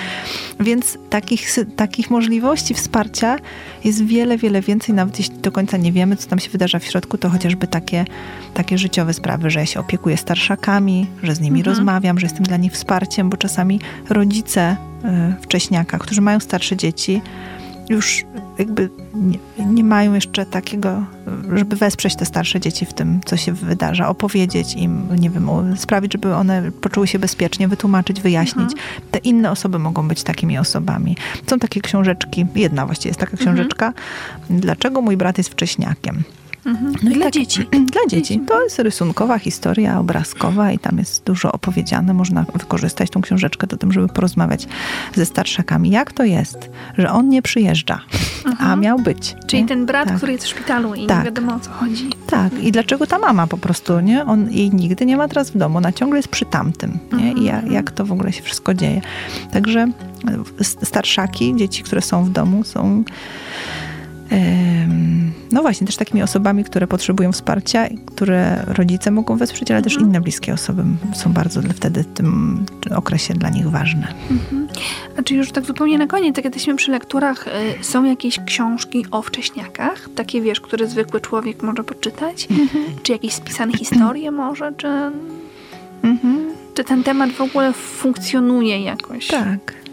Więc 0.60 0.98
takich, 1.10 1.56
takich 1.76 2.10
możliwości 2.10 2.74
wsparcia 2.74 3.38
jest 3.84 4.04
wiele, 4.04 4.38
wiele 4.38 4.60
więcej, 4.60 4.94
nawet 4.94 5.18
jeśli 5.18 5.38
do 5.38 5.52
końca 5.52 5.76
nie 5.76 5.92
wiemy, 5.92 6.16
co 6.16 6.28
tam 6.28 6.38
się 6.38 6.50
wydarza 6.64 6.78
w 6.78 6.84
środku, 6.84 7.18
to 7.18 7.30
chociażby 7.30 7.66
takie, 7.66 8.04
takie 8.54 8.78
życiowe 8.78 9.14
sprawy, 9.14 9.50
że 9.50 9.60
ja 9.60 9.66
się 9.66 9.80
opiekuję 9.80 10.16
starszakami, 10.16 11.06
że 11.22 11.34
z 11.34 11.40
nimi 11.40 11.60
mhm. 11.60 11.76
rozmawiam, 11.76 12.18
że 12.18 12.26
jestem 12.26 12.44
dla 12.44 12.56
nich 12.56 12.72
wsparciem, 12.72 13.30
bo 13.30 13.36
czasami 13.36 13.80
rodzice 14.08 14.76
y, 15.04 15.42
wcześniaka, 15.42 15.98
którzy 15.98 16.20
mają 16.20 16.40
starsze 16.40 16.76
dzieci, 16.76 17.22
już 17.88 18.24
jakby 18.58 18.90
nie, 19.14 19.38
nie, 19.66 19.84
mają 19.84 20.14
jeszcze 20.14 20.46
takiego, 20.46 21.04
żeby 21.56 21.76
wesprzeć 21.76 22.16
te 22.16 22.24
starsze 22.24 22.60
dzieci 22.60 22.86
w 22.86 22.92
tym, 22.92 23.20
co 23.24 23.36
się 23.36 23.52
wydarza, 23.52 24.08
opowiedzieć 24.08 24.74
im, 24.74 25.06
nie 25.18 25.30
wiem, 25.30 25.48
sprawić, 25.76 26.12
żeby 26.12 26.34
one 26.34 26.70
poczuły 26.72 27.06
się 27.06 27.18
bezpiecznie, 27.18 27.68
wytłumaczyć, 27.68 28.20
wyjaśnić. 28.20 28.72
Mhm. 28.72 28.80
Te 29.10 29.18
inne 29.18 29.50
osoby 29.50 29.78
mogą 29.78 30.08
być 30.08 30.22
takimi 30.22 30.58
osobami. 30.58 31.16
Są 31.46 31.58
takie 31.58 31.80
książeczki, 31.80 32.46
jedna 32.54 32.86
właściwie 32.86 33.10
jest 33.10 33.20
taka 33.20 33.32
mhm. 33.32 33.56
książeczka, 33.56 33.86
mhm. 33.86 34.60
Dlaczego 34.60 35.00
mój 35.00 35.16
brat 35.16 35.38
jest 35.38 35.50
wcześniakiem? 35.50 36.22
Mhm. 36.66 36.94
No 37.02 37.10
dla 37.10 37.24
tak, 37.24 37.32
dzieci. 37.32 37.66
Dla 37.92 38.00
dzieci. 38.08 38.40
To 38.46 38.62
jest 38.62 38.78
rysunkowa 38.78 39.38
historia, 39.38 39.98
obrazkowa 39.98 40.72
i 40.72 40.78
tam 40.78 40.98
jest 40.98 41.24
dużo 41.24 41.52
opowiedziane. 41.52 42.14
Można 42.14 42.44
wykorzystać 42.54 43.10
tą 43.10 43.20
książeczkę 43.20 43.66
do 43.66 43.76
tym, 43.76 43.92
żeby 43.92 44.08
porozmawiać 44.08 44.68
ze 45.14 45.26
starszakami. 45.26 45.90
Jak 45.90 46.12
to 46.12 46.24
jest, 46.24 46.70
że 46.98 47.10
on 47.10 47.28
nie 47.28 47.42
przyjeżdża, 47.42 48.00
mhm. 48.46 48.70
a 48.70 48.76
miał 48.76 48.98
być. 48.98 49.36
Czyli 49.46 49.62
nie? 49.62 49.68
ten 49.68 49.86
brat, 49.86 50.08
tak. 50.08 50.16
który 50.16 50.32
jest 50.32 50.44
w 50.44 50.48
szpitalu 50.48 50.94
i 50.94 51.06
tak. 51.06 51.18
nie 51.18 51.24
wiadomo 51.24 51.54
o 51.54 51.60
co 51.60 51.70
chodzi. 51.70 52.10
Tak. 52.26 52.52
I 52.62 52.72
dlaczego 52.72 53.06
ta 53.06 53.18
mama 53.18 53.46
po 53.46 53.58
prostu, 53.58 54.00
nie? 54.00 54.24
On 54.24 54.50
jej 54.50 54.70
nigdy 54.70 55.06
nie 55.06 55.16
ma 55.16 55.28
teraz 55.28 55.50
w 55.50 55.58
domu. 55.58 55.78
Ona 55.78 55.92
ciągle 55.92 56.18
jest 56.18 56.28
przy 56.28 56.44
tamtym. 56.44 56.98
Nie? 57.12 57.32
I 57.32 57.44
jak, 57.44 57.70
jak 57.70 57.90
to 57.90 58.04
w 58.06 58.12
ogóle 58.12 58.32
się 58.32 58.42
wszystko 58.42 58.74
dzieje. 58.74 59.00
Także 59.52 59.86
starszaki, 60.82 61.56
dzieci, 61.56 61.82
które 61.82 62.02
są 62.02 62.24
w 62.24 62.30
domu, 62.30 62.64
są 62.64 63.04
no 65.52 65.62
właśnie, 65.62 65.86
też 65.86 65.96
takimi 65.96 66.22
osobami, 66.22 66.64
które 66.64 66.86
potrzebują 66.86 67.32
wsparcia, 67.32 67.88
które 68.06 68.64
rodzice 68.66 69.10
mogą 69.10 69.36
wesprzeć, 69.36 69.70
ale 69.70 69.82
też 69.82 69.92
mhm. 69.92 70.10
inne 70.10 70.20
bliskie 70.20 70.54
osoby 70.54 70.84
są 71.14 71.32
bardzo 71.32 71.62
wtedy 71.62 72.02
w 72.02 72.06
tym 72.06 72.64
okresie 72.96 73.34
dla 73.34 73.50
nich 73.50 73.70
ważne. 73.70 74.14
Mhm. 74.30 74.68
A 75.18 75.22
czy 75.22 75.34
już 75.34 75.52
tak 75.52 75.64
zupełnie 75.64 75.98
na 75.98 76.06
koniec, 76.06 76.36
jak 76.36 76.44
jesteśmy 76.44 76.76
przy 76.76 76.90
lekturach, 76.90 77.46
y, 77.80 77.84
są 77.84 78.04
jakieś 78.04 78.40
książki 78.46 79.06
o 79.10 79.22
wcześniakach? 79.22 80.08
Takie, 80.14 80.40
wiesz, 80.40 80.60
które 80.60 80.86
zwykły 80.86 81.20
człowiek 81.20 81.62
może 81.62 81.84
poczytać? 81.84 82.48
Mhm. 82.50 82.84
Czy 83.02 83.12
jakieś 83.12 83.32
spisane 83.32 83.72
historie 83.72 84.30
może? 84.30 84.72
Czy, 84.76 84.88
czy 86.74 86.84
ten 86.84 87.02
temat 87.02 87.30
w 87.30 87.40
ogóle 87.40 87.72
funkcjonuje 87.72 88.80
jakoś? 88.80 89.26
Tak. 89.26 89.83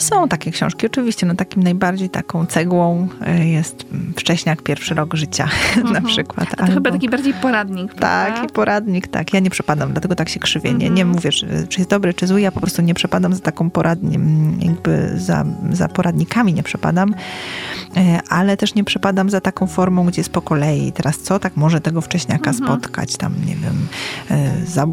Są 0.00 0.28
takie 0.28 0.50
książki, 0.50 0.86
oczywiście. 0.86 1.26
No 1.26 1.34
takim 1.34 1.62
najbardziej 1.62 2.10
taką 2.10 2.46
cegłą 2.46 3.08
e, 3.26 3.44
jest 3.48 3.84
Wcześniak, 4.16 4.62
pierwszy 4.62 4.94
rok 4.94 5.14
życia 5.14 5.48
mhm. 5.76 5.92
na 5.92 6.08
przykład. 6.08 6.48
A 6.52 6.56
to 6.56 6.62
Albo... 6.62 6.74
chyba 6.74 6.90
taki 6.90 7.08
bardziej 7.08 7.34
poradnik, 7.34 7.94
Tak, 7.94 8.26
prawda? 8.26 8.44
i 8.44 8.48
poradnik, 8.48 9.08
tak. 9.08 9.34
Ja 9.34 9.40
nie 9.40 9.50
przepadam, 9.50 9.92
dlatego 9.92 10.14
tak 10.14 10.28
się 10.28 10.40
krzywię. 10.40 10.74
Nie, 10.74 10.90
nie 10.90 11.02
mhm. 11.02 11.08
mówię, 11.08 11.32
czy, 11.32 11.66
czy 11.68 11.80
jest 11.80 11.90
dobry, 11.90 12.14
czy 12.14 12.26
zły. 12.26 12.40
Ja 12.40 12.52
po 12.52 12.60
prostu 12.60 12.82
nie 12.82 12.94
przepadam 12.94 13.34
za 13.34 13.40
taką 13.40 13.70
poradnikiem, 13.70 14.58
jakby 14.60 15.12
za, 15.16 15.44
za 15.72 15.88
poradnikami 15.88 16.54
nie 16.54 16.62
przepadam, 16.62 17.14
e, 17.96 18.20
ale 18.28 18.56
też 18.56 18.74
nie 18.74 18.84
przepadam 18.84 19.30
za 19.30 19.40
taką 19.40 19.66
formą, 19.66 20.06
gdzie 20.06 20.20
jest 20.20 20.32
po 20.32 20.42
kolei. 20.42 20.92
Teraz 20.92 21.18
co? 21.18 21.38
Tak 21.38 21.56
może 21.56 21.80
tego 21.80 22.00
wcześniaka 22.00 22.50
mhm. 22.50 22.56
spotkać, 22.56 23.16
tam 23.16 23.34
nie 23.46 23.56
wiem, 23.56 23.86
e, 24.30 24.66
za, 24.66 24.86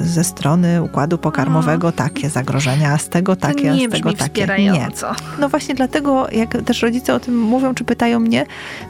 ze 0.00 0.24
strony 0.24 0.82
układu 0.82 1.18
pokarmowego 1.18 1.92
takie 1.92 2.30
zagrożenia, 2.30 2.92
a 2.92 2.98
z 2.98 3.08
tego 3.08 3.36
takie, 3.36 3.72
a 3.72 3.76
z 3.76 3.90
tego 3.90 4.12
takie 4.12 4.43
wspierająco. 4.46 5.10
Nie. 5.10 5.16
No 5.40 5.48
właśnie 5.48 5.74
dlatego, 5.74 6.30
jak 6.32 6.62
też 6.62 6.82
rodzice 6.82 7.14
o 7.14 7.20
tym 7.20 7.40
mówią, 7.40 7.74
czy 7.74 7.84
pytają 7.84 8.20
mnie, 8.20 8.46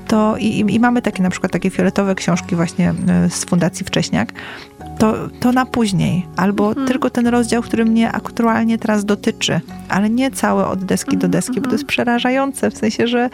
to 0.09 0.37
i, 0.37 0.75
i 0.75 0.81
mamy 0.81 1.03
takie 1.03 1.23
na 1.23 1.31
przykład 1.31 1.53
takie 1.53 1.71
fioletowe 1.71 2.15
książki 2.15 2.57
właśnie 2.57 2.95
e, 3.09 3.31
z 3.31 3.45
Fundacji 3.45 3.87
Wcześniak, 3.87 4.33
to, 4.99 5.15
to 5.41 5.53
na 5.53 5.67
później. 5.67 6.27
Albo 6.37 6.69
mhm. 6.69 6.87
tylko 6.87 7.11
ten 7.11 7.27
rozdział, 7.27 7.63
który 7.63 7.85
mnie 7.85 8.13
aktualnie 8.13 8.79
teraz 8.79 9.05
dotyczy, 9.05 9.61
ale 9.89 10.11
nie 10.11 10.31
całe 10.31 10.67
od 10.67 10.85
deski 10.85 11.17
do 11.17 11.29
deski, 11.29 11.55
bo 11.55 11.67
to 11.67 11.73
jest 11.73 11.83
mhm. 11.83 11.89
przerażające, 11.89 12.71
w 12.71 12.79
sensie, 12.79 13.09
że 13.09 13.31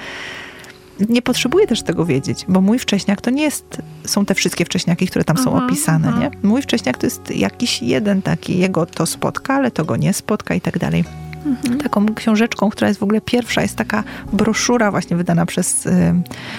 nie 1.08 1.22
potrzebuję 1.22 1.66
też 1.66 1.82
tego 1.82 2.06
wiedzieć, 2.06 2.44
bo 2.48 2.60
mój 2.60 2.78
wcześniak 2.78 3.20
to 3.20 3.30
nie 3.30 3.42
jest, 3.42 3.82
są 4.06 4.24
te 4.24 4.34
wszystkie 4.34 4.64
wcześniaki, 4.64 5.06
które 5.06 5.24
tam 5.24 5.36
są 5.36 5.50
mhm, 5.50 5.64
opisane, 5.64 6.12
nie? 6.20 6.30
Mój 6.42 6.62
wcześniak 6.62 6.98
to 6.98 7.06
jest 7.06 7.36
jakiś 7.36 7.82
jeden 7.82 8.22
taki, 8.22 8.58
jego 8.58 8.86
to 8.86 9.06
spotka, 9.06 9.54
ale 9.54 9.70
to 9.70 9.84
go 9.84 9.96
nie 9.96 10.12
spotka 10.12 10.54
i 10.54 10.60
tak 10.60 10.78
dalej. 10.78 11.04
Mhm. 11.46 11.80
Taką 11.80 12.14
książeczką, 12.14 12.70
która 12.70 12.88
jest 12.88 13.00
w 13.00 13.02
ogóle 13.02 13.20
pierwsza, 13.20 13.62
jest 13.62 13.76
taka 13.76 14.04
broszura 14.32 14.90
właśnie 14.90 15.16
wydana 15.16 15.46
przez, 15.46 15.86
y, 15.86 16.14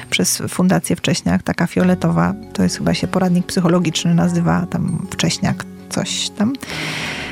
przez 0.10 0.44
Fundację 0.50 0.96
Wcześniak, 0.96 1.44
taka 1.44 1.68
fioletowa. 1.68 2.34
To 2.54 2.64
jest 2.64 2.78
chyba 2.78 2.94
się 2.94 3.08
poradnik 3.08 3.46
psychologiczny, 3.46 4.16
nazywa 4.16 4.66
tam 4.66 5.08
Wcześniak 5.12 5.66
coś 5.90 6.30
tam. 6.30 6.54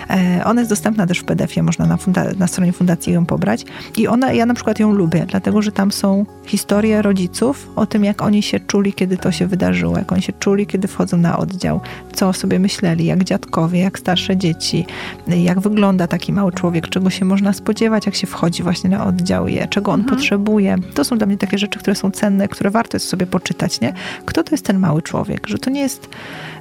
E, 0.10 0.46
ona 0.46 0.62
jest 0.62 0.72
dostępna 0.72 1.08
też 1.08 1.20
w 1.20 1.24
PDF-ie, 1.24 1.64
można 1.64 1.86
na, 1.86 1.98
na 2.38 2.48
stronie 2.48 2.74
fundacji 2.74 3.14
ją 3.14 3.26
pobrać. 3.26 3.66
I 3.98 4.08
ona, 4.08 4.34
ja 4.34 4.46
na 4.46 4.54
przykład 4.54 4.80
ją 4.80 4.92
lubię, 4.92 5.26
dlatego 5.28 5.62
że 5.62 5.72
tam 5.72 5.92
są 5.92 6.26
historie 6.46 7.02
rodziców 7.02 7.70
o 7.76 7.86
tym, 7.86 8.04
jak 8.04 8.22
oni 8.22 8.44
się 8.44 8.60
czuli, 8.60 8.94
kiedy 8.94 9.18
to 9.18 9.32
się 9.32 9.48
wydarzyło, 9.48 9.98
jak 9.98 10.12
oni 10.12 10.22
się 10.22 10.34
czuli, 10.34 10.68
kiedy 10.68 10.88
wchodzą 10.88 11.18
na 11.18 11.38
oddział, 11.38 11.82
co 12.14 12.30
o 12.30 12.34
sobie 12.34 12.60
myśleli, 12.60 13.06
jak 13.06 13.24
dziadkowie, 13.24 13.80
jak 13.80 14.00
starsze 14.00 14.38
dzieci, 14.38 14.86
jak 15.28 15.60
wygląda 15.60 16.08
taki 16.08 16.34
mały 16.34 16.52
człowiek, 16.52 16.90
czego 16.90 17.10
się 17.10 17.26
można 17.26 17.54
spodziewać, 17.54 18.06
jak 18.06 18.16
się 18.16 18.28
wchodzi 18.28 18.64
właśnie 18.64 18.90
na 18.90 19.06
oddział, 19.06 19.48
je, 19.48 19.68
czego 19.68 19.92
on 19.92 20.00
mhm. 20.00 20.18
potrzebuje. 20.18 20.76
To 20.94 21.04
są 21.04 21.18
dla 21.18 21.28
mnie 21.28 21.38
takie 21.38 21.58
rzeczy, 21.58 21.80
które 21.80 21.96
są 21.96 22.12
cenne, 22.12 22.48
które 22.48 22.70
warto 22.70 22.96
jest 22.96 23.08
sobie 23.08 23.28
poczytać, 23.28 23.82
nie? 23.82 23.94
Kto 24.26 24.44
to 24.44 24.52
jest 24.52 24.66
ten 24.66 24.80
mały 24.80 25.02
człowiek? 25.02 25.48
Że 25.48 25.58
to 25.58 25.70
nie 25.70 25.82
jest, 25.82 26.10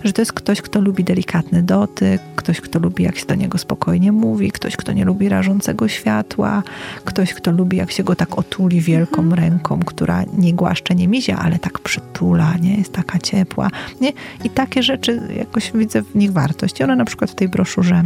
że 0.05 0.13
to 0.13 0.23
jest 0.23 0.33
ktoś, 0.33 0.63
kto 0.63 0.81
lubi 0.81 1.05
delikatny 1.05 1.63
dotyk, 1.63 2.21
ktoś, 2.37 2.61
kto 2.61 2.79
lubi, 2.79 3.05
jak 3.05 3.17
się 3.17 3.27
do 3.27 3.35
niego 3.39 3.59
spokojnie 3.59 4.13
mówi, 4.13 4.53
ktoś, 4.53 4.77
kto 4.77 4.93
nie 4.93 5.05
lubi 5.05 5.29
rażącego 5.29 5.89
światła, 5.89 6.63
ktoś, 7.05 7.35
kto 7.35 7.51
lubi, 7.51 7.77
jak 7.77 7.91
się 7.91 8.05
go 8.05 8.17
tak 8.17 8.39
otuli 8.39 8.81
wielką 8.81 9.23
mhm. 9.23 9.43
ręką, 9.43 9.81
która 9.87 10.25
nie 10.39 10.55
głaszcze, 10.55 10.95
nie 10.95 11.09
mizia, 11.09 11.39
ale 11.39 11.59
tak 11.59 11.79
przytula, 11.79 12.57
nie? 12.57 12.75
Jest 12.75 12.93
taka 12.93 13.19
ciepła, 13.19 13.71
nie? 14.01 14.13
I 14.45 14.51
takie 14.51 14.83
rzeczy 14.83 15.21
jakoś 15.37 15.73
widzę 15.75 16.03
w 16.03 16.15
nich 16.15 16.33
wartość. 16.33 16.81
I 16.81 16.85
one 16.85 16.97
na 16.97 17.05
przykład 17.05 17.31
w 17.31 17.35
tej 17.35 17.49
broszurze 17.49 18.03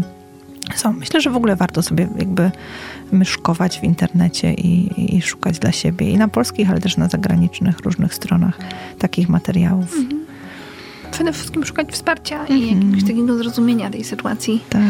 są. 0.74 0.92
Myślę, 0.92 1.20
że 1.20 1.30
w 1.30 1.36
ogóle 1.36 1.56
warto 1.56 1.82
sobie 1.82 2.08
jakby 2.18 2.50
myszkować 3.12 3.80
w 3.80 3.84
internecie 3.84 4.54
i, 4.54 5.16
i 5.16 5.22
szukać 5.22 5.58
dla 5.58 5.72
siebie 5.72 6.10
i 6.10 6.16
na 6.16 6.28
polskich, 6.28 6.70
ale 6.70 6.80
też 6.80 6.96
na 6.96 7.08
zagranicznych 7.08 7.78
różnych 7.78 8.14
stronach 8.14 8.58
takich 8.98 9.28
materiałów. 9.28 9.94
Mhm 9.96 10.21
przede 11.12 11.32
wszystkim 11.32 11.64
szukać 11.64 11.92
wsparcia 11.92 12.46
i 12.46 12.52
mhm. 12.52 12.80
jakiegoś 12.80 13.10
takiego 13.10 13.36
zrozumienia 13.36 13.90
tej 13.90 14.04
sytuacji. 14.04 14.64
Tak. 14.70 14.82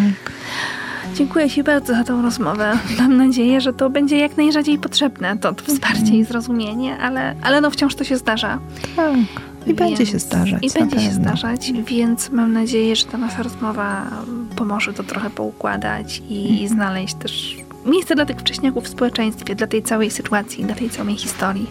Dziękuję 1.14 1.50
Ci 1.50 1.62
bardzo 1.62 1.94
za 1.94 2.04
tą 2.04 2.22
rozmowę. 2.22 2.78
Mam 2.98 3.16
nadzieję, 3.16 3.60
że 3.60 3.72
to 3.72 3.90
będzie 3.90 4.18
jak 4.18 4.36
najrzadziej 4.36 4.78
potrzebne, 4.78 5.38
to, 5.38 5.52
to 5.52 5.64
wsparcie 5.64 6.02
mm. 6.02 6.14
i 6.14 6.24
zrozumienie, 6.24 6.98
ale, 6.98 7.34
ale 7.42 7.60
no 7.60 7.70
wciąż 7.70 7.94
to 7.94 8.04
się 8.04 8.16
zdarza. 8.16 8.58
Tak. 8.96 9.16
I 9.16 9.66
więc, 9.66 9.78
będzie 9.78 10.06
się 10.06 10.18
zdarzać. 10.18 10.64
I 10.64 10.70
będzie 10.78 10.96
pewno. 10.96 11.10
się 11.10 11.12
zdarzać, 11.12 11.72
więc 11.72 12.30
mam 12.30 12.52
nadzieję, 12.52 12.96
że 12.96 13.04
ta 13.04 13.18
nasza 13.18 13.42
rozmowa 13.42 14.10
pomoże 14.56 14.92
to 14.92 15.02
trochę 15.02 15.30
poukładać 15.30 16.22
i, 16.28 16.46
mm. 16.48 16.60
i 16.60 16.68
znaleźć 16.68 17.14
też 17.14 17.56
miejsce 17.86 18.14
dla 18.14 18.26
tych 18.26 18.36
wcześniaków 18.36 18.84
w 18.84 18.88
społeczeństwie, 18.88 19.54
dla 19.54 19.66
tej 19.66 19.82
całej 19.82 20.10
sytuacji, 20.10 20.64
dla 20.64 20.74
tej 20.74 20.90
całej 20.90 21.16
historii. 21.16 21.66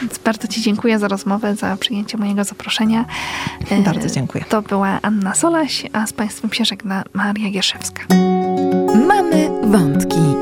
Więc 0.00 0.18
bardzo 0.18 0.48
Ci 0.48 0.62
dziękuję 0.62 0.98
za 0.98 1.08
rozmowę, 1.08 1.56
za 1.56 1.76
przyjęcie 1.76 2.18
mojego 2.18 2.44
zaproszenia. 2.44 3.04
Bardzo 3.84 4.08
dziękuję. 4.08 4.44
To 4.48 4.62
była 4.62 4.98
Anna 5.02 5.34
Solaś, 5.34 5.86
a 5.92 6.06
z 6.06 6.12
Państwem 6.12 6.52
się 6.52 6.64
żegna 6.64 7.04
Maria 7.12 7.50
Gierszewska. 7.50 8.02
Mamy 9.08 9.50
wątki. 9.62 10.33